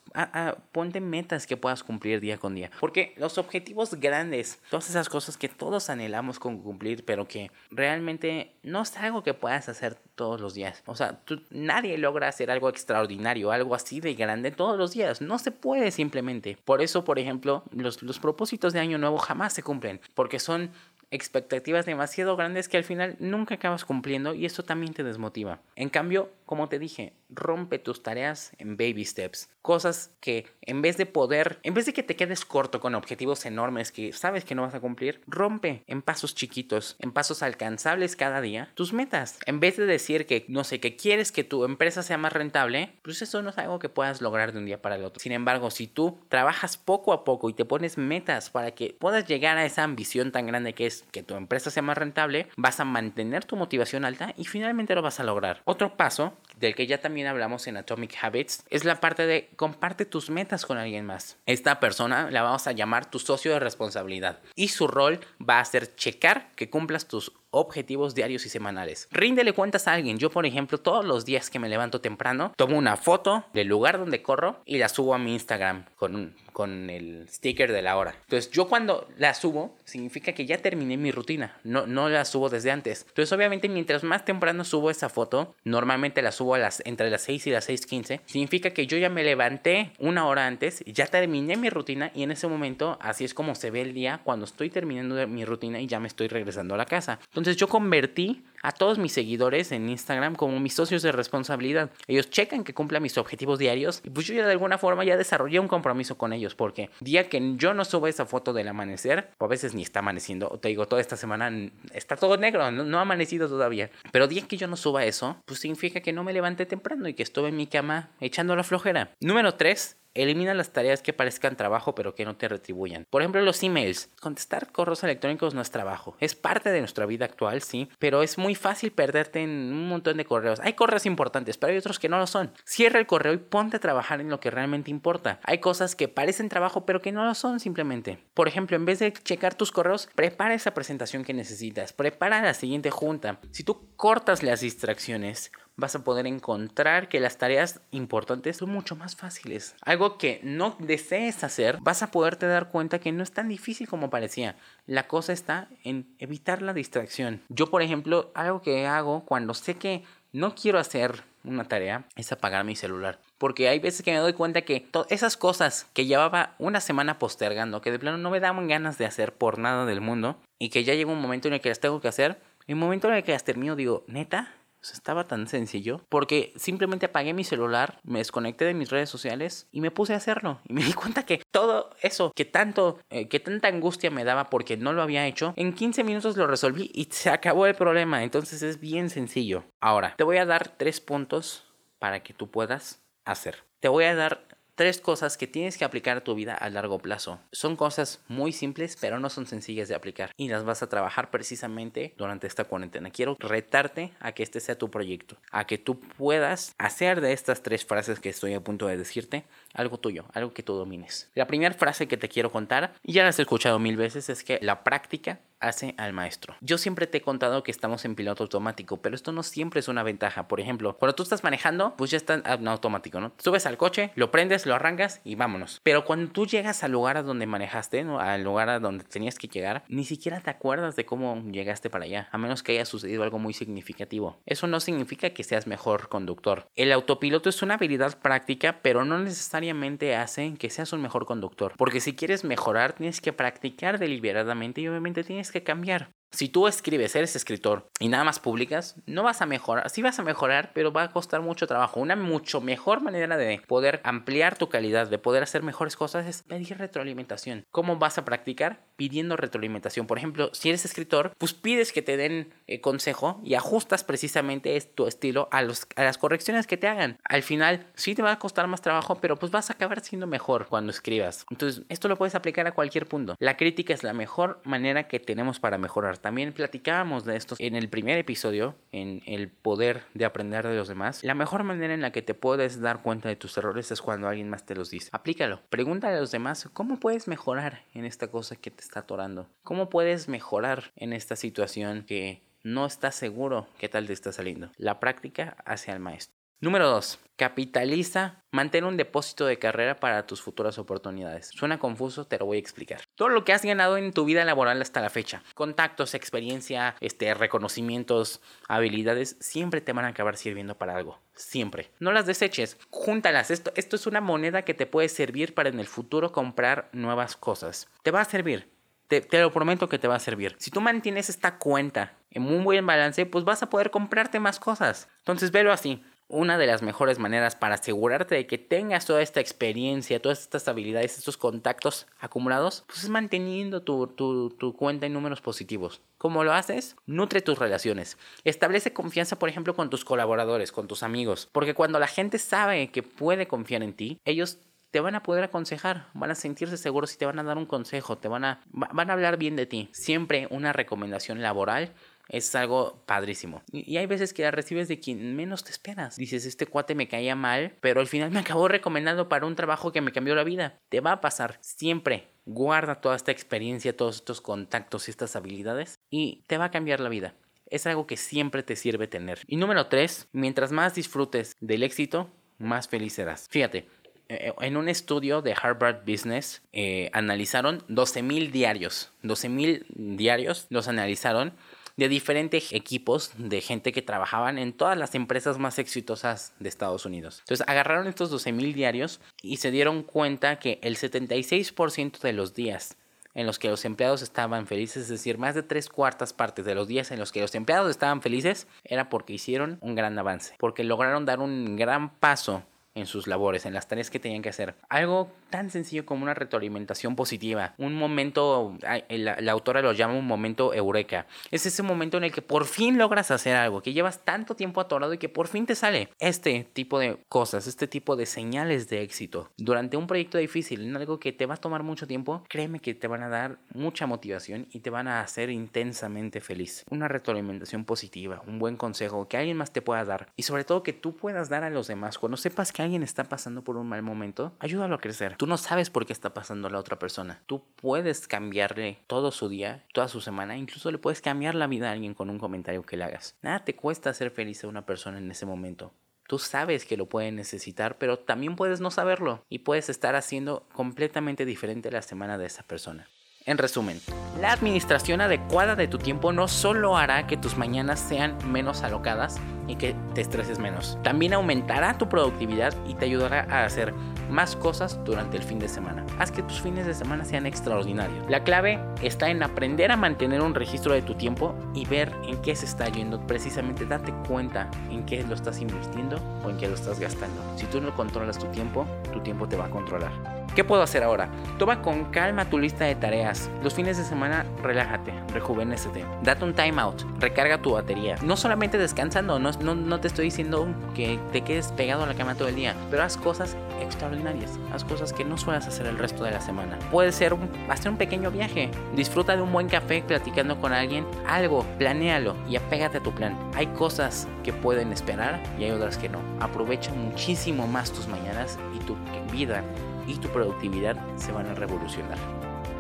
ponte 0.73 1.01
metas 1.01 1.47
que 1.47 1.57
puedas 1.57 1.83
cumplir 1.83 2.21
día 2.21 2.39
con 2.39 2.55
día. 2.55 2.71
Porque 2.81 3.15
los 3.17 3.39
objetivos 3.39 3.95
grandes, 3.95 4.59
todas 4.71 4.89
esas 4.89 5.09
cosas 5.09 5.37
que 5.37 5.49
todos 5.49 5.91
anhelamos 5.91 6.39
con 6.39 6.59
cumplir, 6.59 7.05
pero 7.05 7.29
que 7.29 7.51
realmente 7.71 8.53
no 8.63 8.83
es 8.83 8.97
algo 8.97 9.23
que 9.23 9.35
puedas 9.35 9.69
hacer 9.69 9.99
todos 10.15 10.41
los 10.41 10.55
días. 10.55 10.83
O 10.87 10.95
sea, 10.95 11.21
nadie 11.51 11.99
logra 11.99 12.29
hacer 12.29 12.51
algo 12.51 12.69
extraordinario, 12.69 13.53
algo 13.53 13.75
así 13.75 14.01
de 14.01 14.15
grande 14.15 14.51
todos 14.51 14.79
los 14.79 14.93
días. 14.93 15.21
No 15.21 15.39
se 15.39 15.51
puede 15.51 15.91
simplemente. 15.91 16.57
Por 16.65 16.83
eso, 16.83 17.05
por 17.05 17.19
ejemplo, 17.19 17.63
los, 17.71 18.03
los 18.03 18.19
propósitos 18.19 18.73
de 18.73 18.81
año 18.81 18.99
nuevo 18.99 19.19
jamás 19.19 19.53
se 19.53 19.63
cumplen. 19.63 20.01
Porque 20.15 20.39
son 20.39 20.71
expectativas 21.11 21.87
demasiado 21.87 22.37
grandes 22.37 22.69
que 22.69 22.77
al 22.77 22.85
final 22.85 23.17
nunca 23.19 23.55
acabas 23.55 23.85
cumpliendo 23.85 24.35
y 24.35 24.47
eso 24.47 24.65
también 24.65 24.95
te 24.95 25.05
desmotiva. 25.05 25.61
En 25.77 25.89
cambio, 25.89 26.31
como 26.45 26.69
te 26.69 26.79
dije, 26.79 27.13
rompe 27.29 27.79
tus 27.79 28.03
tareas 28.03 28.53
en 28.59 28.77
baby 28.77 29.05
steps. 29.05 29.49
Cosas 29.63 30.13
que 30.21 30.47
en 30.63 30.81
vez 30.81 30.97
de 30.97 31.07
poder, 31.07 31.59
en 31.65 31.75
vez 31.75 31.87
de 31.87 31.93
que 31.93 32.05
te 32.05 32.15
quedes 32.15 32.45
corto 32.45 32.81
con 32.81 32.95
objetivos 32.95 33.45
enormes 33.47 33.91
que 33.91 34.13
sabes 34.13 34.45
que 34.45 34.55
no 34.55 34.63
vas 34.63 34.75
a 34.75 34.81
cumplir, 34.81 35.21
rompe 35.27 35.83
en 35.87 36.03
pasos 36.03 36.35
chiquitos, 36.35 36.97
en 37.01 37.13
pasos 37.13 37.43
alcanzables 37.43 38.15
cada 38.15 38.41
día 38.41 38.71
tus 38.75 38.93
metas. 38.93 39.39
En 39.47 39.59
vez 39.59 39.77
de 39.77 39.87
decir 39.87 40.27
que, 40.27 40.45
no 40.49 40.63
sé, 40.63 40.79
que 40.79 40.97
quieres 40.97 41.33
que 41.33 41.45
tu 41.45 41.65
empresa 41.65 42.03
sea 42.03 42.19
más 42.19 42.33
rentable, 42.33 42.93
pues 43.03 43.23
eso 43.23 43.43
no 43.43 43.51
es 43.51 43.59
algo 43.59 43.79
que 43.79 43.89
puedas 43.89 44.21
lograr 44.21 44.53
de 44.53 44.59
un 44.59 44.67
día 44.67 44.81
para 44.81 44.97
el 44.97 45.05
otro. 45.05 45.21
Sin 45.21 45.33
embargo, 45.33 45.71
si 45.71 45.89
tú 45.89 46.19
trabajas 46.29 46.77
poco 46.77 47.13
a 47.13 47.25
poco 47.25 47.51
y 47.51 47.55
te 47.55 47.65
pones 47.65 47.99
metas 47.99 48.51
para 48.51 48.71
que 48.73 48.97
puedas 48.99 49.27
llegar 49.27 49.59
a 49.59 49.65
esa 49.65 49.83
ambición 49.83 50.31
tan 50.31 50.47
grande 50.47 50.75
que 50.75 50.87
es 50.87 50.96
que 51.11 51.23
tu 51.23 51.35
empresa 51.35 51.71
sea 51.71 51.83
más 51.83 51.99
rentable, 51.99 52.49
vas 52.57 52.81
a 52.81 52.85
mantener 52.85 53.45
tu 53.45 53.57
motivación 53.57 54.05
alta 54.05 54.35
y 54.37 54.45
finalmente 54.45 54.95
lo 54.95 55.03
vas 55.03 55.21
a 55.21 55.25
lograr. 55.25 55.63
Otro 55.65 55.97
paso 55.97 56.35
del 56.59 56.75
que 56.75 56.87
ya 56.87 57.01
también 57.01 57.27
hablamos 57.27 57.67
en 57.67 57.77
Atomic 57.77 58.17
Habits, 58.21 58.65
es 58.71 58.85
la 58.85 59.01
parte 59.01 59.27
de 59.27 59.51
comparte 59.57 60.05
tus 60.05 60.31
metas 60.31 60.65
con 60.65 60.79
alguien 60.79 61.05
más. 61.05 61.37
Esta 61.47 61.81
persona 61.81 62.31
la 62.31 62.43
vamos 62.43 62.67
a 62.67 62.73
llamar 62.73 63.11
tu 63.11 63.19
socio 63.19 63.53
de 63.53 63.61
responsabilidad 63.61 64.41
y 64.55 64.69
su 64.69 64.89
rol 64.89 65.21
va 65.39 65.61
a 65.61 65.65
ser 65.65 65.95
checar 65.95 66.51
que 66.57 66.71
cumplas 66.71 67.07
tus 67.09 67.33
objetivos 67.57 68.15
diarios 68.15 68.47
y 68.47 68.49
semanales. 68.49 69.09
Ríndele 69.11 69.53
cuentas 69.53 69.89
a 69.89 69.93
alguien. 69.93 70.19
Yo, 70.19 70.31
por 70.31 70.47
ejemplo, 70.47 70.79
todos 70.79 71.05
los 71.05 71.25
días 71.25 71.51
que 71.51 71.59
me 71.59 71.69
levanto 71.69 72.01
temprano, 72.01 72.53
tomo 72.57 72.77
una 72.77 72.97
foto 72.97 73.45
del 73.53 73.69
lugar 73.69 73.99
donde 73.99 74.23
corro 74.23 74.61
y 74.65 74.79
la 74.79 74.89
subo 74.89 75.15
a 75.15 75.19
mi 75.19 75.33
Instagram 75.33 75.87
con, 75.97 76.35
con 76.53 76.91
el 76.91 77.29
sticker 77.29 77.73
de 77.73 77.83
la 77.83 77.97
hora. 77.97 78.15
Entonces, 78.23 78.51
yo 78.51 78.69
cuando 78.69 79.09
la 79.19 79.35
subo, 79.35 79.77
significa 79.85 80.33
que 80.33 80.47
ya 80.47 80.59
terminé 80.59 80.97
mi 80.97 81.11
rutina. 81.11 81.57
No, 81.65 81.87
no 81.87 82.09
la 82.09 82.25
subo 82.25 82.49
desde 82.49 82.71
antes. 82.71 83.05
Entonces, 83.09 83.33
obviamente, 83.33 83.69
mientras 83.69 84.05
más 84.05 84.25
temprano 84.25 84.65
subo 84.65 84.91
esa 84.91 85.09
foto, 85.09 85.55
normalmente 85.65 86.23
la 86.23 86.33
subo 86.33 86.55
a 86.55 86.59
las, 86.59 86.83
entre 86.85 87.11
las 87.11 87.23
6 87.23 87.47
y 87.47 87.51
las 87.51 87.69
6.15, 87.69 88.21
significa 88.27 88.71
que 88.71 88.87
yo 88.87 88.99
ya 88.99 89.09
me 89.09 89.25
levanté 89.25 89.93
una 89.99 90.27
hora 90.27 90.47
antes, 90.47 90.83
ya 90.87 91.07
terminé 91.07 91.57
mi 91.57 91.71
rutina 91.71 92.11
y 92.15 92.23
en 92.23 92.31
ese 92.31 92.49
momento 92.49 92.99
así 93.01 93.25
es 93.25 93.35
como 93.35 93.55
se 93.55 93.71
ve 93.71 93.83
el 93.83 93.95
día 93.95 94.21
cuando 94.25 94.45
estoy 94.45 94.71
terminando 94.71 95.27
mi 95.27 95.45
rutina 95.45 95.81
y 95.81 95.87
ya 95.87 96.01
me 96.01 96.09
estoy 96.09 96.29
regresando 96.29 96.75
a 96.75 96.79
la 96.79 96.87
casa. 96.87 97.19
Entonces 97.27 97.46
yo 97.53 97.69
convertí 97.69 98.43
a 98.63 98.73
todos 98.73 98.99
mis 98.99 99.13
seguidores 99.13 99.71
en 99.71 99.89
Instagram 99.89 100.35
como 100.35 100.59
mis 100.59 100.75
socios 100.75 101.03
de 101.03 101.13
responsabilidad. 101.13 101.91
Ellos 102.09 102.31
checan 102.31 102.65
que 102.65 102.75
cumpla 102.75 102.99
mis 102.99 103.17
objetivos 103.17 103.61
diarios 103.61 104.03
y 104.05 104.11
pues 104.11 104.27
yo 104.27 104.35
ya 104.35 104.45
de 104.45 104.51
alguna 104.51 104.77
forma 104.77 105.05
ya 105.05 105.17
desarrollé 105.17 105.61
un 105.61 105.69
compromiso 105.69 106.19
con 106.19 106.33
ellos 106.33 106.57
porque 106.57 106.91
día 107.01 107.29
que 107.29 107.55
yo 107.57 107.75
no 107.75 107.85
subo 107.85 108.09
esa 108.09 108.27
foto 108.27 108.53
del 108.53 108.67
amanecer, 108.67 109.31
o 109.39 109.45
a 109.45 109.49
veces 109.49 109.75
ni 109.75 109.83
está 109.83 110.01
amaneciendo, 110.01 110.49
te 110.61 110.69
digo, 110.69 110.87
toda 110.87 111.01
esta 111.01 111.17
semana 111.17 111.71
está 111.93 112.17
todo 112.17 112.37
negro, 112.37 112.69
no, 112.73 112.85
no 112.85 112.99
ha 112.99 113.03
amanecido 113.03 113.49
todavía, 113.49 113.91
pero 114.11 114.27
día 114.27 114.49
que 114.49 114.57
yo 114.57 114.67
no 114.67 114.77
suba 114.77 115.05
eso, 115.05 115.37
pues 115.45 115.61
significa 115.61 116.01
que 116.01 116.13
no 116.13 116.25
me 116.25 116.33
levanté 116.33 116.67
temprano 116.67 117.07
y 117.09 117.15
que 117.15 117.23
estuve 117.23 117.51
en 117.51 117.57
mi 117.57 117.69
cama 117.69 118.11
echando 118.21 118.57
la 118.57 118.65
flojera. 118.65 119.13
Número 119.21 119.55
3 119.55 119.97
Elimina 120.17 120.55
las 120.55 120.73
tareas 120.73 121.03
que 121.03 121.13
parezcan 121.13 121.57
trabajo 121.57 121.95
pero 121.95 122.15
que 122.15 122.25
no 122.25 122.37
te 122.37 122.49
retribuyan. 122.49 123.07
Por 123.11 123.23
ejemplo, 123.23 123.41
los 123.43 123.63
emails. 123.63 124.11
Contestar 124.21 124.73
correos 124.73 125.05
electrónicos 125.05 125.55
no 125.55 125.61
es 125.61 125.71
trabajo. 125.71 126.17
Es 126.21 126.35
parte 126.35 126.71
de 126.71 126.81
nuestra 126.81 127.07
vida 127.07 127.27
actual, 127.27 127.63
sí, 127.63 127.89
pero 127.99 128.23
es 128.23 128.39
muy 128.39 128.55
fácil 128.55 128.93
perderte 128.93 129.43
en 129.43 129.51
un 129.51 129.89
montón 129.89 130.17
de 130.17 130.25
correos. 130.25 130.61
Hay 130.63 130.73
correos 130.73 131.07
importantes, 131.07 131.59
pero 131.59 131.73
hay 131.73 131.79
otros 131.79 131.99
que 131.99 132.09
no 132.09 132.19
lo 132.19 132.27
son. 132.27 132.53
Cierra 132.65 132.99
el 132.99 133.07
correo 133.07 133.33
y 133.33 133.39
ponte 133.39 133.77
a 133.77 133.81
trabajar 133.81 134.21
en 134.21 134.31
lo 134.31 134.41
que 134.41 134.51
realmente 134.51 134.91
importa. 134.91 135.41
Hay 135.43 135.59
cosas 135.59 135.95
que 135.95 136.09
parecen 136.09 136.49
trabajo 136.49 136.87
pero 136.87 137.03
que 137.03 137.13
no 137.13 137.25
lo 137.25 137.35
son 137.35 137.61
simplemente. 137.61 138.19
Por 138.35 138.49
ejemplo, 138.49 138.77
en 138.77 138.87
vez 138.87 138.99
de 138.99 139.13
checar 139.13 139.55
tus 139.55 139.73
correos, 139.73 140.09
prepara 140.15 140.55
esa 140.55 140.75
presentación 140.75 141.25
que 141.25 141.35
necesitas. 141.35 141.93
Prepara 141.93 142.43
la 142.43 142.55
siguiente 142.55 142.91
junta. 142.91 143.39
Si 143.51 143.65
tú 143.65 143.89
cortas 143.97 144.43
las 144.43 144.61
distracciones, 144.61 145.53
vas 145.77 145.95
a 145.95 146.05
poder 146.05 146.27
encontrar 146.27 147.09
que 147.09 147.21
las 147.21 147.39
tareas 147.39 147.81
importantes 147.91 148.57
son 148.57 148.71
mucho 148.71 148.97
más 148.97 149.17
fáciles. 149.17 149.75
Algo 149.83 150.19
que 150.19 150.41
no 150.43 150.77
desees 150.79 151.45
hacer, 151.45 151.79
vas 151.81 152.03
a 152.03 152.11
poderte 152.11 152.47
dar 152.47 152.71
cuenta 152.71 152.99
que 152.99 153.13
no 153.13 153.23
es 153.23 153.33
tan 153.33 153.49
difícil 153.49 153.89
como 153.89 154.11
parecía. 154.11 154.57
La 154.87 155.07
cosa 155.07 155.33
está 155.33 155.69
en 155.85 156.07
evitar 156.19 156.63
la 156.63 156.73
distracción. 156.73 157.43
Yo, 157.49 157.71
por 157.71 157.83
ejemplo, 157.83 158.31
algo 158.35 158.63
que 158.63 158.87
hago 158.87 159.25
cuando 159.25 159.55
sé 159.55 159.75
que 159.75 160.05
no 160.33 160.55
quiero 160.55 160.79
hacer 160.79 161.25
una 161.45 161.65
tarea 161.65 162.05
es 162.17 162.33
apagar 162.33 162.65
mi 162.65 162.77
celular. 162.77 163.21
Porque 163.39 163.69
hay 163.69 163.79
veces 163.79 164.03
que 164.03 164.13
me 164.13 164.19
doy 164.19 164.33
cuenta 164.33 164.63
que 164.63 164.87
esas 165.09 165.37
cosas 165.37 165.87
que 165.93 166.07
llevaba 166.07 166.55
una 166.59 166.81
semana 166.81 167.19
postergando, 167.19 167.81
que 167.81 167.93
de 167.93 167.99
plano 167.99 168.19
no 168.19 168.31
me 168.31 168.41
daban 168.41 168.69
ganas 168.69 168.99
de 168.99 169.07
hacer 169.07 169.33
por 169.33 169.59
nada 169.59 169.87
del 169.87 170.01
mundo, 170.01 170.39
y 170.59 170.71
que 170.71 170.85
ya 170.85 170.95
llega 170.95 171.13
un 171.13 171.21
momento 171.21 171.49
en 171.49 171.55
el 171.55 171.61
que 171.61 171.69
las 171.69 171.81
tengo 171.81 172.01
que 172.01 172.09
hacer, 172.09 172.41
en 172.67 172.75
el 172.75 172.77
momento 172.77 173.09
en 173.09 173.15
el 173.15 173.25
que 173.25 173.33
las 173.33 173.45
termino 173.45 173.77
digo, 173.77 174.05
neta, 174.09 174.53
estaba 174.93 175.25
tan 175.25 175.47
sencillo 175.49 176.01
porque 176.09 176.53
simplemente 176.57 177.07
apagué 177.07 177.33
mi 177.33 177.45
celular, 177.45 178.01
me 178.05 178.19
desconecté 178.19 178.65
de 178.65 178.75
mis 178.75 178.91
redes 178.91 179.11
sociales 179.11 179.69
y 179.73 179.81
me 179.81 179.91
puse 179.91 180.15
a 180.15 180.17
hacerlo. 180.17 180.61
Y 180.69 180.73
me 180.73 180.83
di 180.83 180.93
cuenta 180.93 181.25
que 181.25 181.43
todo 181.51 181.91
eso 182.03 182.33
que 182.35 182.45
tanto, 182.45 182.99
eh, 183.11 183.29
que 183.29 183.41
tanta 183.41 183.69
angustia 183.69 184.11
me 184.11 184.25
daba 184.25 184.51
porque 184.51 184.77
no 184.77 184.93
lo 184.93 185.03
había 185.03 185.27
hecho, 185.27 185.55
en 185.57 185.73
15 185.73 186.05
minutos 186.05 186.37
lo 186.37 186.47
resolví 186.47 186.91
y 186.95 187.09
se 187.11 187.31
acabó 187.31 187.67
el 187.67 187.75
problema. 187.75 188.23
Entonces 188.23 188.63
es 188.63 188.81
bien 188.81 189.11
sencillo. 189.11 189.65
Ahora, 189.81 190.15
te 190.17 190.25
voy 190.25 190.39
a 190.39 190.47
dar 190.47 190.69
tres 190.69 191.01
puntos 191.01 191.65
para 191.99 192.23
que 192.23 192.35
tú 192.35 192.51
puedas 192.51 193.03
hacer. 193.25 193.65
Te 193.81 193.89
voy 193.89 194.05
a 194.05 194.15
dar 194.15 194.56
Tres 194.77 195.01
cosas 195.01 195.39
que 195.39 195.47
tienes 195.47 195.79
que 195.79 195.87
aplicar 195.87 196.19
a 196.19 196.21
tu 196.21 196.35
vida 196.35 196.55
a 196.55 196.69
largo 196.69 196.99
plazo. 196.99 197.41
Son 197.51 197.77
cosas 197.77 198.21
muy 198.29 198.53
simples, 198.53 198.99
pero 199.01 199.19
no 199.19 199.31
son 199.31 199.47
sencillas 199.47 199.89
de 199.89 199.95
aplicar. 199.95 200.33
Y 200.37 200.49
las 200.49 200.65
vas 200.65 200.83
a 200.83 200.89
trabajar 200.91 201.31
precisamente 201.31 202.13
durante 202.19 202.47
esta 202.47 202.65
cuarentena. 202.65 203.09
Quiero 203.09 203.39
retarte 203.41 204.13
a 204.21 204.33
que 204.33 204.43
este 204.43 204.61
sea 204.61 204.77
tu 204.77 204.91
proyecto. 204.91 205.39
A 205.51 205.67
que 205.67 205.79
tú 205.79 205.99
puedas 205.99 206.75
hacer 206.77 207.23
de 207.23 207.33
estas 207.33 207.63
tres 207.63 207.87
frases 207.87 208.21
que 208.21 208.29
estoy 208.29 208.53
a 208.53 208.61
punto 208.61 208.87
de 208.87 208.99
decirte 208.99 209.45
algo 209.77 209.99
tuyo, 209.99 210.25
algo 210.33 210.53
que 210.53 210.63
tú 210.63 210.75
domines. 210.75 211.31
La 211.35 211.47
primera 211.47 211.75
frase 211.75 212.09
que 212.09 212.17
te 212.17 212.29
quiero 212.29 212.51
contar, 212.51 212.95
y 213.03 213.13
ya 213.13 213.23
la 213.23 213.31
has 213.31 213.39
escuchado 213.39 213.79
mil 213.79 213.97
veces, 213.97 214.29
es 214.29 214.43
que 214.45 214.59
la 214.63 214.83
práctica 214.85 215.41
hace 215.61 215.95
al 215.97 216.13
maestro. 216.13 216.55
Yo 216.61 216.79
siempre 216.79 217.07
te 217.07 217.19
he 217.19 217.23
contado 217.23 217.63
que 217.63 217.71
estamos 217.71 218.05
en 218.05 218.15
piloto 218.15 218.45
automático, 218.45 218.99
pero 218.99 219.15
esto 219.15 219.33
no 219.33 219.43
siempre 219.43 219.81
es 219.81 219.89
una 219.89 220.03
ventaja. 220.03 220.49
Por 220.49 220.61
ejemplo, 220.61 220.97
cuando 220.99 221.15
tú 221.15 221.23
estás 221.23 221.45
manejando, 221.45 221.95
pues 221.97 222.11
ya 222.11 222.17
está 222.17 222.35
en 222.35 222.69
automático, 222.69 223.21
¿no? 223.21 223.33
Subes 223.39 223.67
al 223.67 223.77
coche, 223.77 224.13
lo 224.17 224.31
prendes, 224.31 224.67
lo 224.67 224.75
arrancas 224.75 225.21
y 225.25 225.35
vámonos. 225.35 225.81
Pero 225.83 226.05
cuando 226.05 226.31
tú 226.31 226.47
llegas 226.47 226.85
al 226.85 226.93
lugar 226.93 227.17
a 227.17 227.23
donde 227.23 227.47
manejaste, 227.47 228.01
al 228.01 228.43
lugar 228.43 228.69
a 228.69 228.81
donde 228.81 229.05
tenías 229.05 229.39
que 229.39 229.49
llegar, 229.49 229.85
ni 229.89 230.05
siquiera 230.05 230.41
te 230.41 230.51
acuerdas 230.51 230.97
de 230.97 231.07
cómo 231.07 231.43
llegaste 231.51 231.91
para 231.91 232.05
allá, 232.05 232.29
a 232.33 232.39
menos 232.39 232.63
que 232.63 232.73
haya 232.73 232.85
sucedido 232.85 233.23
algo 233.23 233.39
muy 233.39 233.55
significativo. 233.55 234.39
Eso 234.47 234.67
no 234.67 234.81
significa 234.81 235.31
que 235.31 235.45
seas 235.45 235.67
mejor 235.67 236.09
conductor. 236.09 236.69
El 236.77 236.93
autopiloto 236.93 237.49
es 237.49 237.63
una 237.63 237.75
habilidad 237.75 238.19
práctica, 238.19 238.81
pero 238.83 239.05
no 239.05 239.19
necesariamente 239.19 239.66
hace 239.71 240.55
que 240.55 240.71
seas 240.71 240.93
un 240.93 241.03
mejor 241.03 241.27
conductor. 241.27 241.73
Porque 241.77 242.01
si 242.01 242.15
quieres 242.15 242.45
mejorar, 242.45 242.93
tienes 242.95 243.21
que 243.21 243.33
practicar 243.33 243.99
deliberadamente 243.99 244.81
y 244.81 244.89
obviamente 244.89 245.25
tienes 245.25 245.51
que 245.51 245.63
cambiar. 245.63 246.11
Si 246.33 246.49
tú 246.49 246.67
escribes, 246.67 247.15
eres 247.17 247.35
escritor 247.37 247.89
y 247.99 248.09
nada 248.09 248.25
más 248.25 248.41
publicas, 248.41 248.97
no 249.07 249.23
vas 249.23 249.41
a 249.41 249.47
mejorar. 249.47 249.89
Sí 249.89 250.03
vas 250.03 250.19
a 250.19 250.23
mejorar, 250.23 250.73
pero 250.75 250.93
va 250.93 251.05
a 251.05 251.11
costar 251.11 251.41
mucho 251.41 251.67
trabajo. 251.67 252.01
Una 252.01 252.17
mucho 252.17 252.61
mejor 252.61 253.01
manera 253.01 253.37
de 253.37 253.63
poder 253.67 254.01
ampliar 254.05 254.59
tu 254.59 254.69
calidad, 254.69 255.09
de 255.09 255.19
poder 255.19 255.43
hacer 255.43 255.63
mejores 255.63 255.97
cosas 255.97 256.27
es 256.27 256.43
pedir 256.43 256.77
retroalimentación. 256.77 257.65
¿Cómo 257.71 257.97
vas 257.97 258.19
a 258.19 258.25
practicar? 258.25 258.85
Pidiendo 258.97 259.37
retroalimentación. 259.37 260.07
Por 260.07 260.19
ejemplo, 260.19 260.51
si 260.53 260.69
eres 260.69 260.85
escritor, 260.85 261.33
pues 261.39 261.53
pides 261.53 261.93
que 261.93 262.03
te 262.03 262.17
den 262.17 262.53
eh, 262.67 262.81
consejo 262.81 263.41
y 263.45 263.55
ajustas 263.55 264.05
precisamente 264.05 264.81
tu 264.81 265.07
estilo 265.07 265.49
a, 265.53 265.63
los, 265.63 265.87
a 265.97 266.05
las 266.05 266.19
correcciones 266.19 266.67
que 266.67 266.77
te 266.77 266.89
hagan. 266.89 267.19
Al 267.25 267.43
final, 267.43 267.87
sí 267.95 268.15
te 268.15 268.23
va 268.23 268.33
a 268.33 268.39
costar 268.39 268.67
más 268.67 268.83
trabajo, 268.83 269.17
pero 269.21 269.37
pues 269.37 269.53
vas 269.53 269.71
a 269.71 269.75
acabar 269.75 270.01
siendo 270.01 270.27
mejor 270.27 270.67
cuando 270.67 270.91
escribas. 270.91 271.47
Entonces, 271.51 271.85
esto 271.89 272.09
lo 272.09 272.17
puedes 272.17 272.35
aplicar 272.35 272.67
a 272.67 272.73
cualquier 272.73 273.07
punto. 273.07 273.37
La 273.39 273.57
crítica 273.57 273.95
es 273.95 274.03
la 274.03 274.13
mejor 274.13 274.61
manera 274.65 275.09
que 275.09 275.21
tenemos 275.21 275.61
para 275.61 275.79
mejorar 275.79 276.19
también 276.19 276.53
platicábamos 276.53 277.25
de 277.25 277.37
esto 277.37 277.57
en 277.59 277.75
el 277.75 277.89
primer 277.89 278.19
episodio, 278.19 278.77
en 278.93 279.23
el 279.27 279.49
poder 279.49 280.05
de 280.15 280.25
aprender 280.25 280.67
de 280.67 280.77
los 280.77 280.89
demás. 280.89 281.23
La 281.23 281.35
mejor 281.35 281.65
manera 281.65 281.95
en 281.95 282.01
la 282.01 282.13
que 282.13 282.23
te 282.23 282.35
puedes 282.35 282.81
dar 282.81 283.03
cuenta 283.03 283.29
de 283.29 283.37
tus 283.37 283.57
errores 283.57 283.91
es 283.91 284.03
cuando 284.03 284.29
alguien 284.29 284.49
más 284.49 284.67
te 284.67 284.75
los 284.75 284.91
dice. 284.91 285.09
Aplícalo. 285.13 285.61
Pregúntale 285.71 286.17
a 286.17 286.21
los 286.21 286.31
demás 286.31 286.69
cómo 286.73 286.99
puedes 286.99 287.29
mejorar 287.29 287.83
en 287.95 288.05
esta 288.05 288.29
cosa 288.29 288.57
que 288.57 288.71
te 288.71 288.83
está 288.87 289.01
atorando. 289.01 289.49
¿Cómo 289.63 289.91
puedes 289.91 290.29
mejorar 290.29 290.93
en 290.97 291.13
esta 291.13 291.37
situación 291.37 292.05
que 292.07 292.43
no 292.63 292.87
estás 292.87 293.15
seguro 293.15 293.69
qué 293.79 293.89
tal 293.89 294.07
te 294.07 294.13
está 294.13 294.33
saliendo? 294.33 294.71
La 294.77 295.01
práctica 295.01 295.57
hacia 295.65 295.93
el 295.93 296.01
maestro. 296.01 296.37
Número 296.59 296.89
2. 296.89 297.19
Capitaliza, 297.37 298.43
mantén 298.51 298.85
un 298.85 298.97
depósito 298.97 299.45
de 299.45 299.59
carrera 299.59 300.01
para 300.01 300.27
tus 300.27 300.41
futuras 300.41 300.79
oportunidades. 300.79 301.49
Suena 301.49 301.79
confuso, 301.79 302.27
te 302.27 302.39
lo 302.39 302.47
voy 302.47 302.57
a 302.57 302.61
explicar. 302.61 303.03
Todo 303.15 303.29
lo 303.29 303.45
que 303.45 303.53
has 303.53 303.63
ganado 303.63 303.99
en 303.99 304.11
tu 304.15 304.25
vida 304.25 304.43
laboral 304.47 304.81
hasta 304.81 305.03
la 305.03 305.11
fecha, 305.11 305.43
contactos, 305.55 306.15
experiencia, 306.15 306.97
este, 307.01 307.35
reconocimientos, 307.35 308.41
habilidades, 308.69 309.37
siempre 309.39 309.83
te 309.83 309.93
van 309.93 310.07
a 310.07 310.09
acabar 310.09 310.39
sirviendo 310.39 310.79
para 310.79 310.97
algo. 310.97 311.21
Siempre. 311.35 311.91
No 312.01 312.11
las 312.11 312.25
deseches, 312.25 312.79
júntalas. 312.89 313.51
Esto, 313.51 313.71
esto 313.77 313.97
es 313.97 314.07
una 314.07 314.23
moneda 314.23 314.63
que 314.63 314.73
te 314.73 314.87
puede 314.87 315.11
servir 315.11 315.53
para 315.53 315.69
en 315.69 315.79
el 315.79 315.87
futuro 315.87 316.33
comprar 316.33 316.89
nuevas 316.93 317.37
cosas. 317.37 317.87
Te 318.03 318.11
va 318.11 318.23
a 318.23 318.25
servir 318.25 318.76
Te, 319.09 319.21
te, 319.21 319.41
lo 319.41 319.53
prometo 319.53 319.89
que 319.89 319.99
te 319.99 320.09
va 320.09 320.17
a 320.17 320.21
servir. 320.21 320.57
Si 320.59 320.71
tú 320.71 320.81
mantienes 320.81 321.29
esta 321.29 321.59
cuenta 321.59 322.15
en 322.31 322.43
un 322.45 322.65
buen 322.65 322.87
balance, 322.87 323.25
pues 323.27 323.45
vas 323.45 323.63
a 323.63 323.71
poder 323.71 323.91
comprarte 323.91 324.41
más 324.41 324.59
cosas. 324.59 325.09
Entonces, 325.19 325.51
velo 325.51 325.73
así. 325.73 326.03
Una 326.29 326.59
de 326.59 326.67
las 326.67 326.83
mejores 326.83 327.21
maneras 327.21 327.55
para 327.55 327.77
asegurarte 327.77 328.35
de 328.35 328.49
que 328.49 328.59
tengas 328.59 329.07
toda 329.07 329.23
esta 329.23 329.39
experiencia, 329.39 330.21
todas 330.21 330.41
estas 330.41 330.67
habilidades, 330.67 331.19
estos 331.19 331.37
contactos 331.37 332.09
acumulados, 332.19 332.83
pues 332.89 333.05
es 333.05 333.09
manteniendo 333.09 333.83
tu, 333.83 334.09
tu, 334.09 334.51
tu 334.51 334.75
cuenta 334.75 335.07
en 335.07 335.13
números 335.13 335.41
positivos. 335.41 336.01
¿Cómo 336.19 336.43
lo 336.43 336.53
haces? 336.53 336.97
Nutre 337.07 337.43
tus 337.43 337.61
relaciones. 337.61 338.19
Establece 338.43 338.93
confianza, 338.93 339.39
por 339.39 339.49
ejemplo, 339.49 339.77
con 339.77 339.89
tus 339.89 340.05
colaboradores, 340.05 340.73
con 340.73 340.89
tus 340.89 341.05
amigos. 341.05 341.49
Porque 341.53 341.75
cuando 341.75 342.01
la 342.01 342.09
gente 342.09 342.41
sabe 342.41 342.91
que 342.91 343.05
puede 343.05 343.47
confiar 343.47 343.85
en 343.85 343.93
ti, 343.93 344.19
ellos 344.25 344.59
te 344.91 345.01
van 345.01 345.15
a 345.15 345.23
poder 345.23 345.45
aconsejar, 345.45 346.09
van 346.15 346.31
a 346.31 346.35
sentirse 346.35 346.77
seguros 346.77 347.15
y 347.15 347.19
te 347.19 347.27
van 347.27 347.39
a 347.39 347.43
dar 347.43 347.59
un 347.59 347.67
consejo, 347.67 348.19
te 348.19 348.29
van 348.29 348.45
a, 348.45 348.63
van 348.71 349.11
a 349.11 349.13
hablar 349.13 349.37
bien 349.37 349.57
de 349.57 349.67
ti. 349.67 349.89
Siempre 349.93 350.49
una 350.51 350.73
recomendación 350.73 351.43
laboral 351.43 351.93
es 352.29 352.55
algo 352.55 353.03
padrísimo. 353.07 353.63
Y, 353.73 353.97
hay 353.97 354.07
veces 354.07 354.33
que 354.33 354.43
la 354.43 354.51
recibes 354.51 354.89
de 354.89 355.01
quien 355.01 355.37
menos 355.37 355.65
te 355.65 355.71
esperas. 355.71 356.17
Dices, 356.17 356.47
este 356.47 356.67
cuate 356.67 356.95
me 356.95 357.09
caía 357.09 357.37
mal, 357.37 357.75
pero 357.81 358.01
al 358.01 358.07
final 358.07 358.31
me 358.31 358.41
acabó 358.41 358.69
recomendando 358.69 359.29
para 359.29 359.47
un 359.47 359.57
trabajo 359.57 359.93
que 359.93 360.01
me 360.01 360.13
cambió 360.13 360.35
la 360.35 360.45
vida. 360.45 360.79
Te 360.89 361.01
va 361.01 361.13
a 361.13 361.21
pasar 361.21 361.59
siempre. 361.61 362.29
Guarda 362.45 363.01
toda 363.01 363.17
esta 363.17 363.33
experiencia, 363.33 363.97
todos 363.97 364.17
estos 364.17 364.41
contactos 364.41 365.09
y 365.09 365.11
estas 365.11 365.35
habilidades 365.35 365.99
y 366.11 366.45
te 366.47 366.59
va 366.59 366.67
a 366.67 366.71
cambiar 366.71 367.01
la 367.01 367.09
vida. 367.09 367.35
Es 367.69 367.87
algo 367.89 368.07
que 368.07 368.17
siempre 368.17 368.63
te 368.63 368.77
sirve 368.77 369.09
tener. 369.09 369.41
Y 369.49 369.57
número 369.57 369.89
tres, 369.89 370.29
mientras 370.33 370.71
más 370.71 370.95
disfrutes 370.95 371.57
del 371.61 371.83
éxito, 371.83 372.31
más 372.59 372.87
feliz 372.87 373.15
serás. 373.15 373.49
Fíjate, 373.51 373.89
en 374.29 374.77
un 374.77 374.89
estudio 374.89 375.43
de 375.43 375.55
Harvard 375.61 376.05
Business 376.07 376.63
eh, 376.73 377.11
analizaron 377.13 377.81
12.000 377.89 378.51
diarios. 378.51 379.13
12.000 379.23 379.85
diarios 380.17 380.67
los 380.71 380.89
analizaron 380.89 381.53
de 381.97 382.09
diferentes 382.09 382.73
equipos 382.73 383.33
de 383.39 383.61
gente 383.61 383.93
que 383.93 384.03
trabajaban 384.03 384.59
en 384.59 384.73
todas 384.73 384.99
las 384.99 385.15
empresas 385.15 385.59
más 385.59 385.79
exitosas 385.79 386.53
de 386.59 386.69
Estados 386.69 387.07
Unidos. 387.07 387.39
Entonces 387.41 387.67
agarraron 387.69 388.07
estos 388.07 388.31
12.000 388.31 388.75
diarios 388.75 389.21
y 389.43 389.57
se 389.57 389.71
dieron 389.71 390.03
cuenta 390.03 390.59
que 390.59 390.79
el 390.83 390.97
76% 390.97 392.21
de 392.21 392.33
los 392.33 392.55
días 392.55 392.97
en 393.35 393.47
los 393.47 393.59
que 393.59 393.69
los 393.69 393.85
empleados 393.85 394.23
estaban 394.23 394.67
felices, 394.67 395.05
es 395.05 395.09
decir, 395.09 395.37
más 395.37 395.55
de 395.55 395.63
tres 395.63 395.91
cuartas 395.91 396.33
partes 396.33 396.65
de 396.65 396.75
los 396.75 396.89
días 396.89 397.11
en 397.11 397.19
los 397.19 397.33
que 397.33 397.43
los 397.43 397.55
empleados 397.55 397.91
estaban 397.91 398.23
felices, 398.23 398.67
era 398.83 399.11
porque 399.11 399.35
hicieron 399.35 399.77
un 399.83 399.95
gran 399.95 400.19
avance, 400.19 400.55
porque 400.59 400.85
lograron 400.85 401.27
dar 401.27 401.41
un 401.41 401.77
gran 401.77 402.15
paso 402.15 402.63
en 402.97 403.07
sus 403.07 403.29
labores, 403.29 403.67
en 403.67 403.75
las 403.75 403.87
tareas 403.87 404.11
que 404.11 404.19
tenían 404.19 404.43
que 404.43 404.49
hacer. 404.49 404.75
Algo 404.89 405.31
tan 405.51 405.71
sencillo 405.71 406.05
como 406.05 406.25
una 406.25 406.35
retroalimentación 406.35 407.15
positiva, 407.15 407.75
un 407.79 407.95
momento, 407.95 408.77
la, 409.09 409.53
autora 409.53 409.83
lo 409.83 409.93
llama 409.93 410.15
un 410.15 410.27
momento 410.27 410.75
eureka. 410.75 411.27
Es 411.51 411.67
ese 411.67 411.83
momento 411.83 412.17
en 412.17 412.25
el 412.25 412.33
que 412.33 412.43
por 412.43 412.65
fin 412.65 412.99
logras 412.99 413.31
hacer 413.31 413.55
algo, 413.55 413.83
que 413.83 413.93
llevas 413.93 414.25
tanto 414.25 414.57
tiempo 414.57 414.81
atorado 414.81 415.13
y 415.13 415.19
que 415.19 415.29
por 415.29 415.47
fin 415.47 415.67
te 415.67 415.75
sale. 415.75 416.09
Este 416.19 416.67
tipo 416.73 416.99
de 416.99 417.19
cosas, 417.29 417.67
este 417.67 417.87
tipo 417.87 418.17
de 418.17 418.27
señales 418.27 418.89
de 418.89 419.03
éxito 419.03 419.51
durante 419.57 419.97
un 419.97 420.07
proyecto 420.07 420.39
difícil, 420.39 420.83
en 420.83 420.97
algo 420.97 421.21
que 421.21 421.33
te 421.33 421.47
va 421.47 421.55
a 421.55 421.59
tomar 421.59 421.83
mucho 421.83 422.07
tiempo, 422.07 422.43
créeme 422.49 422.81
que 422.81 422.95
te 422.95 423.09
van 423.09 423.23
a 423.23 423.29
dar 423.29 423.59
mucha 423.75 424.07
motivación 424.07 424.67
y 424.73 424.81
te 424.81 424.91
van 424.91 425.07
a 425.07 425.21
hacer 425.21 425.51
intensamente 425.51 426.41
feliz. 426.41 426.85
Una 426.91 427.09
retroalimentación 427.09 427.85
positiva, 427.85 428.43
un 428.47 428.59
buen 428.59 428.77
consejo 428.77 429.29
que 429.29 429.37
alguien 429.37 429.57
más 429.57 429.73
te 429.73 429.83
pueda 429.83 430.05
dar 430.05 430.29
y 430.37 430.43
sobre 430.43 430.65
todo 430.65 430.83
que 430.83 430.93
tú 430.93 431.15
puedas 431.15 431.49
dar 431.49 431.63
a 431.63 431.71
los 431.71 431.87
demás 431.87 432.19
cuando 432.19 432.37
sepas 432.37 432.73
que 432.73 432.86
alguien 432.87 433.03
está 433.03 433.25
pasando 433.25 433.63
por 433.63 433.77
un 433.77 433.89
mal 433.89 434.03
momento, 434.03 434.55
ayúdalo 434.59 434.95
a 434.95 435.01
crecer. 435.01 435.37
Tú 435.37 435.47
no 435.47 435.59
sabes 435.59 435.91
por 435.91 436.07
qué 436.07 436.13
está 436.13 436.33
pasando 436.33 436.69
a 436.69 436.71
la 436.71 436.79
otra 436.79 436.99
persona. 436.99 437.43
Tú 437.47 437.65
puedes 437.77 438.27
cambiarle 438.27 438.99
todo 439.07 439.31
su 439.31 439.49
día, 439.49 439.85
toda 439.93 440.09
su 440.09 440.21
semana, 440.21 440.57
incluso 440.57 440.91
le 440.91 440.99
puedes 440.99 441.21
cambiar 441.21 441.55
la 441.55 441.67
vida 441.67 441.89
a 441.89 441.93
alguien 441.93 442.15
con 442.15 442.31
un 442.31 442.39
comentario 442.39 442.83
que 442.83 442.97
le 442.97 443.05
hagas. 443.05 443.37
Nada 443.43 443.65
te 443.65 443.77
cuesta 443.77 444.15
ser 444.15 444.31
feliz 444.31 444.65
a 444.65 444.69
una 444.69 444.87
persona 444.87 445.19
en 445.19 445.31
ese 445.31 445.47
momento. 445.47 445.93
Tú 446.29 446.39
sabes 446.39 446.85
que 446.85 446.97
lo 446.97 447.09
puede 447.09 447.31
necesitar, 447.31 447.99
pero 447.99 448.19
también 448.19 448.57
puedes 448.57 448.81
no 448.81 448.91
saberlo 448.91 449.45
y 449.49 449.61
puedes 449.61 449.89
estar 449.89 450.17
haciendo 450.17 450.67
completamente 450.73 451.45
diferente 451.45 451.91
la 451.91 452.03
semana 452.03 452.39
de 452.39 452.47
esa 452.47 452.63
persona. 452.65 453.09
En 453.49 453.59
resumen, 453.59 454.01
la 454.41 454.51
administración 454.51 455.21
adecuada 455.21 455.77
de 455.77 455.87
tu 455.87 455.99
tiempo 455.99 456.33
no 456.33 456.49
solo 456.49 456.97
hará 456.97 457.29
que 457.29 457.37
tus 457.37 457.57
mañanas 457.57 458.01
sean 458.01 458.37
menos 458.51 458.83
alocadas 458.83 459.37
y 459.69 459.77
que 459.77 459.95
te 460.15 460.21
estreses 460.21 460.59
menos, 460.59 460.99
también 461.05 461.33
aumentará 461.33 461.97
tu 461.97 462.09
productividad 462.09 462.75
y 462.89 462.95
te 462.95 463.05
ayudará 463.05 463.47
a 463.49 463.65
hacer 463.65 463.95
más 464.29 464.57
cosas 464.57 464.99
durante 465.05 465.37
el 465.37 465.45
fin 465.45 465.61
de 465.61 465.69
semana. 465.69 466.05
Haz 466.19 466.33
que 466.33 466.43
tus 466.43 466.61
fines 466.61 466.87
de 466.87 466.95
semana 466.95 467.25
sean 467.25 467.47
extraordinarios. 467.47 468.29
La 468.29 468.43
clave 468.43 468.81
está 469.01 469.31
en 469.31 469.41
aprender 469.45 469.93
a 469.93 469.97
mantener 469.97 470.41
un 470.41 470.57
registro 470.57 470.93
de 470.93 471.03
tu 471.03 471.15
tiempo 471.15 471.55
y 471.73 471.87
ver 471.87 472.13
en 472.27 472.43
qué 472.43 472.57
se 472.57 472.67
está 472.67 472.89
yendo. 472.89 473.25
Precisamente 473.29 473.87
date 473.87 474.13
cuenta 474.27 474.69
en 474.91 475.07
qué 475.07 475.23
lo 475.23 475.37
estás 475.37 475.61
invirtiendo 475.61 476.17
o 476.45 476.51
en 476.51 476.57
qué 476.57 476.67
lo 476.67 476.75
estás 476.75 476.99
gastando. 476.99 477.41
Si 477.57 477.67
tú 477.67 477.81
no 477.81 477.95
controlas 477.95 478.41
tu 478.41 478.47
tiempo, 478.47 478.89
tu 479.13 479.21
tiempo 479.21 479.47
te 479.47 479.57
va 479.57 479.67
a 479.67 479.71
controlar. 479.71 480.36
¿Qué 480.57 480.65
puedo 480.65 480.81
hacer 480.81 481.03
ahora? 481.03 481.29
Toma 481.59 481.83
con 481.83 482.07
calma 482.07 482.47
tu 482.47 482.59
lista 482.59 482.87
de 482.87 482.95
tareas. 482.95 483.51
Los 483.63 483.75
fines 483.75 483.99
de 483.99 484.05
semana, 484.05 484.47
relájate, 484.63 485.13
rejuvenécete. 485.35 486.07
Date 486.23 486.45
un 486.47 486.55
time 486.55 486.81
out, 486.81 487.03
recarga 487.21 487.61
tu 487.61 487.73
batería. 487.73 488.17
No 488.23 488.39
solamente 488.39 488.79
descansando, 488.79 489.39
no, 489.39 489.53
no, 489.53 489.75
no 489.75 490.01
te 490.01 490.09
estoy 490.09 490.25
diciendo 490.25 490.67
que 490.95 491.21
te 491.31 491.43
quedes 491.43 491.73
pegado 491.73 492.05
a 492.05 492.07
la 492.07 492.15
cama 492.15 492.37
todo 492.37 492.49
el 492.49 492.55
día, 492.55 492.75
pero 492.91 493.03
haz 493.03 493.19
cosas 493.19 493.55
extraordinarias. 493.83 494.59
Haz 494.73 494.83
cosas 494.85 495.13
que 495.13 495.27
no 495.27 495.37
suelas 495.37 495.67
hacer 495.67 495.85
el 495.89 495.99
resto 495.99 496.25
de 496.25 496.31
la 496.31 496.41
semana. 496.41 496.79
Puede 496.91 497.13
ser 497.13 497.35
un, 497.35 497.51
hacer 497.69 497.91
un 497.91 497.99
pequeño 497.99 498.31
viaje. 498.31 498.71
Disfruta 498.95 499.37
de 499.37 499.43
un 499.43 499.53
buen 499.53 499.69
café 499.69 500.03
platicando 500.07 500.59
con 500.59 500.73
alguien. 500.73 501.05
Algo, 501.29 501.67
planéalo 501.77 502.35
y 502.49 502.57
apégate 502.57 502.97
a 502.97 503.03
tu 503.03 503.13
plan. 503.13 503.37
Hay 503.55 503.67
cosas 503.67 504.27
que 504.43 504.55
pueden 504.55 504.91
esperar 504.91 505.39
y 505.59 505.65
hay 505.65 505.73
otras 505.73 505.99
que 505.99 506.09
no. 506.09 506.21
Aprovecha 506.41 506.95
muchísimo 506.95 507.67
más 507.67 507.93
tus 507.93 508.09
mañanas 508.09 508.59
y 508.75 508.79
tu 508.87 508.97
vida 509.31 509.63
y 510.07 510.17
tu 510.17 510.29
productividad 510.29 510.97
se 511.17 511.33
van 511.33 511.47
a 511.47 511.55
revolucionar. 511.55 512.19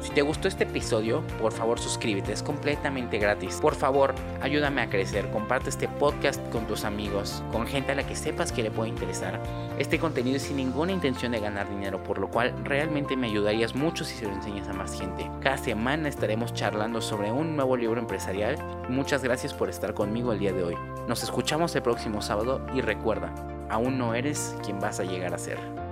Si 0.06 0.12
te 0.12 0.22
gustó 0.22 0.46
este 0.46 0.62
episodio, 0.62 1.24
por 1.40 1.52
favor 1.52 1.80
suscríbete, 1.80 2.32
es 2.32 2.42
completamente 2.42 3.18
gratis. 3.18 3.58
Por 3.60 3.74
favor, 3.74 4.14
ayúdame 4.40 4.82
a 4.82 4.88
crecer, 4.88 5.28
comparte 5.30 5.68
este 5.68 5.88
podcast 5.88 6.40
con 6.50 6.66
tus 6.66 6.84
amigos, 6.84 7.42
con 7.50 7.66
gente 7.66 7.90
a 7.90 7.94
la 7.96 8.06
que 8.06 8.14
sepas 8.14 8.52
que 8.52 8.62
le 8.62 8.70
puede 8.70 8.90
interesar. 8.90 9.42
Este 9.80 9.98
contenido 9.98 10.36
es 10.36 10.44
sin 10.44 10.58
ninguna 10.58 10.92
intención 10.92 11.32
de 11.32 11.40
ganar 11.40 11.68
dinero, 11.68 12.02
por 12.04 12.18
lo 12.18 12.30
cual 12.30 12.54
realmente 12.62 13.16
me 13.16 13.26
ayudarías 13.26 13.74
mucho 13.74 14.04
si 14.04 14.14
se 14.14 14.26
lo 14.26 14.34
enseñas 14.34 14.68
a 14.68 14.74
más 14.74 14.96
gente. 14.96 15.28
Cada 15.40 15.58
semana 15.58 16.08
estaremos 16.08 16.54
charlando 16.54 17.00
sobre 17.00 17.32
un 17.32 17.56
nuevo 17.56 17.76
libro 17.76 18.00
empresarial. 18.00 18.58
Muchas 18.88 19.24
gracias 19.24 19.54
por 19.54 19.68
estar 19.68 19.92
conmigo 19.92 20.32
el 20.32 20.38
día 20.38 20.52
de 20.52 20.62
hoy. 20.62 20.76
Nos 21.08 21.24
escuchamos 21.24 21.74
el 21.74 21.82
próximo 21.82 22.22
sábado 22.22 22.64
y 22.74 22.80
recuerda, 22.80 23.34
aún 23.70 23.98
no 23.98 24.14
eres 24.14 24.54
quien 24.64 24.78
vas 24.78 25.00
a 25.00 25.04
llegar 25.04 25.34
a 25.34 25.38
ser. 25.38 25.85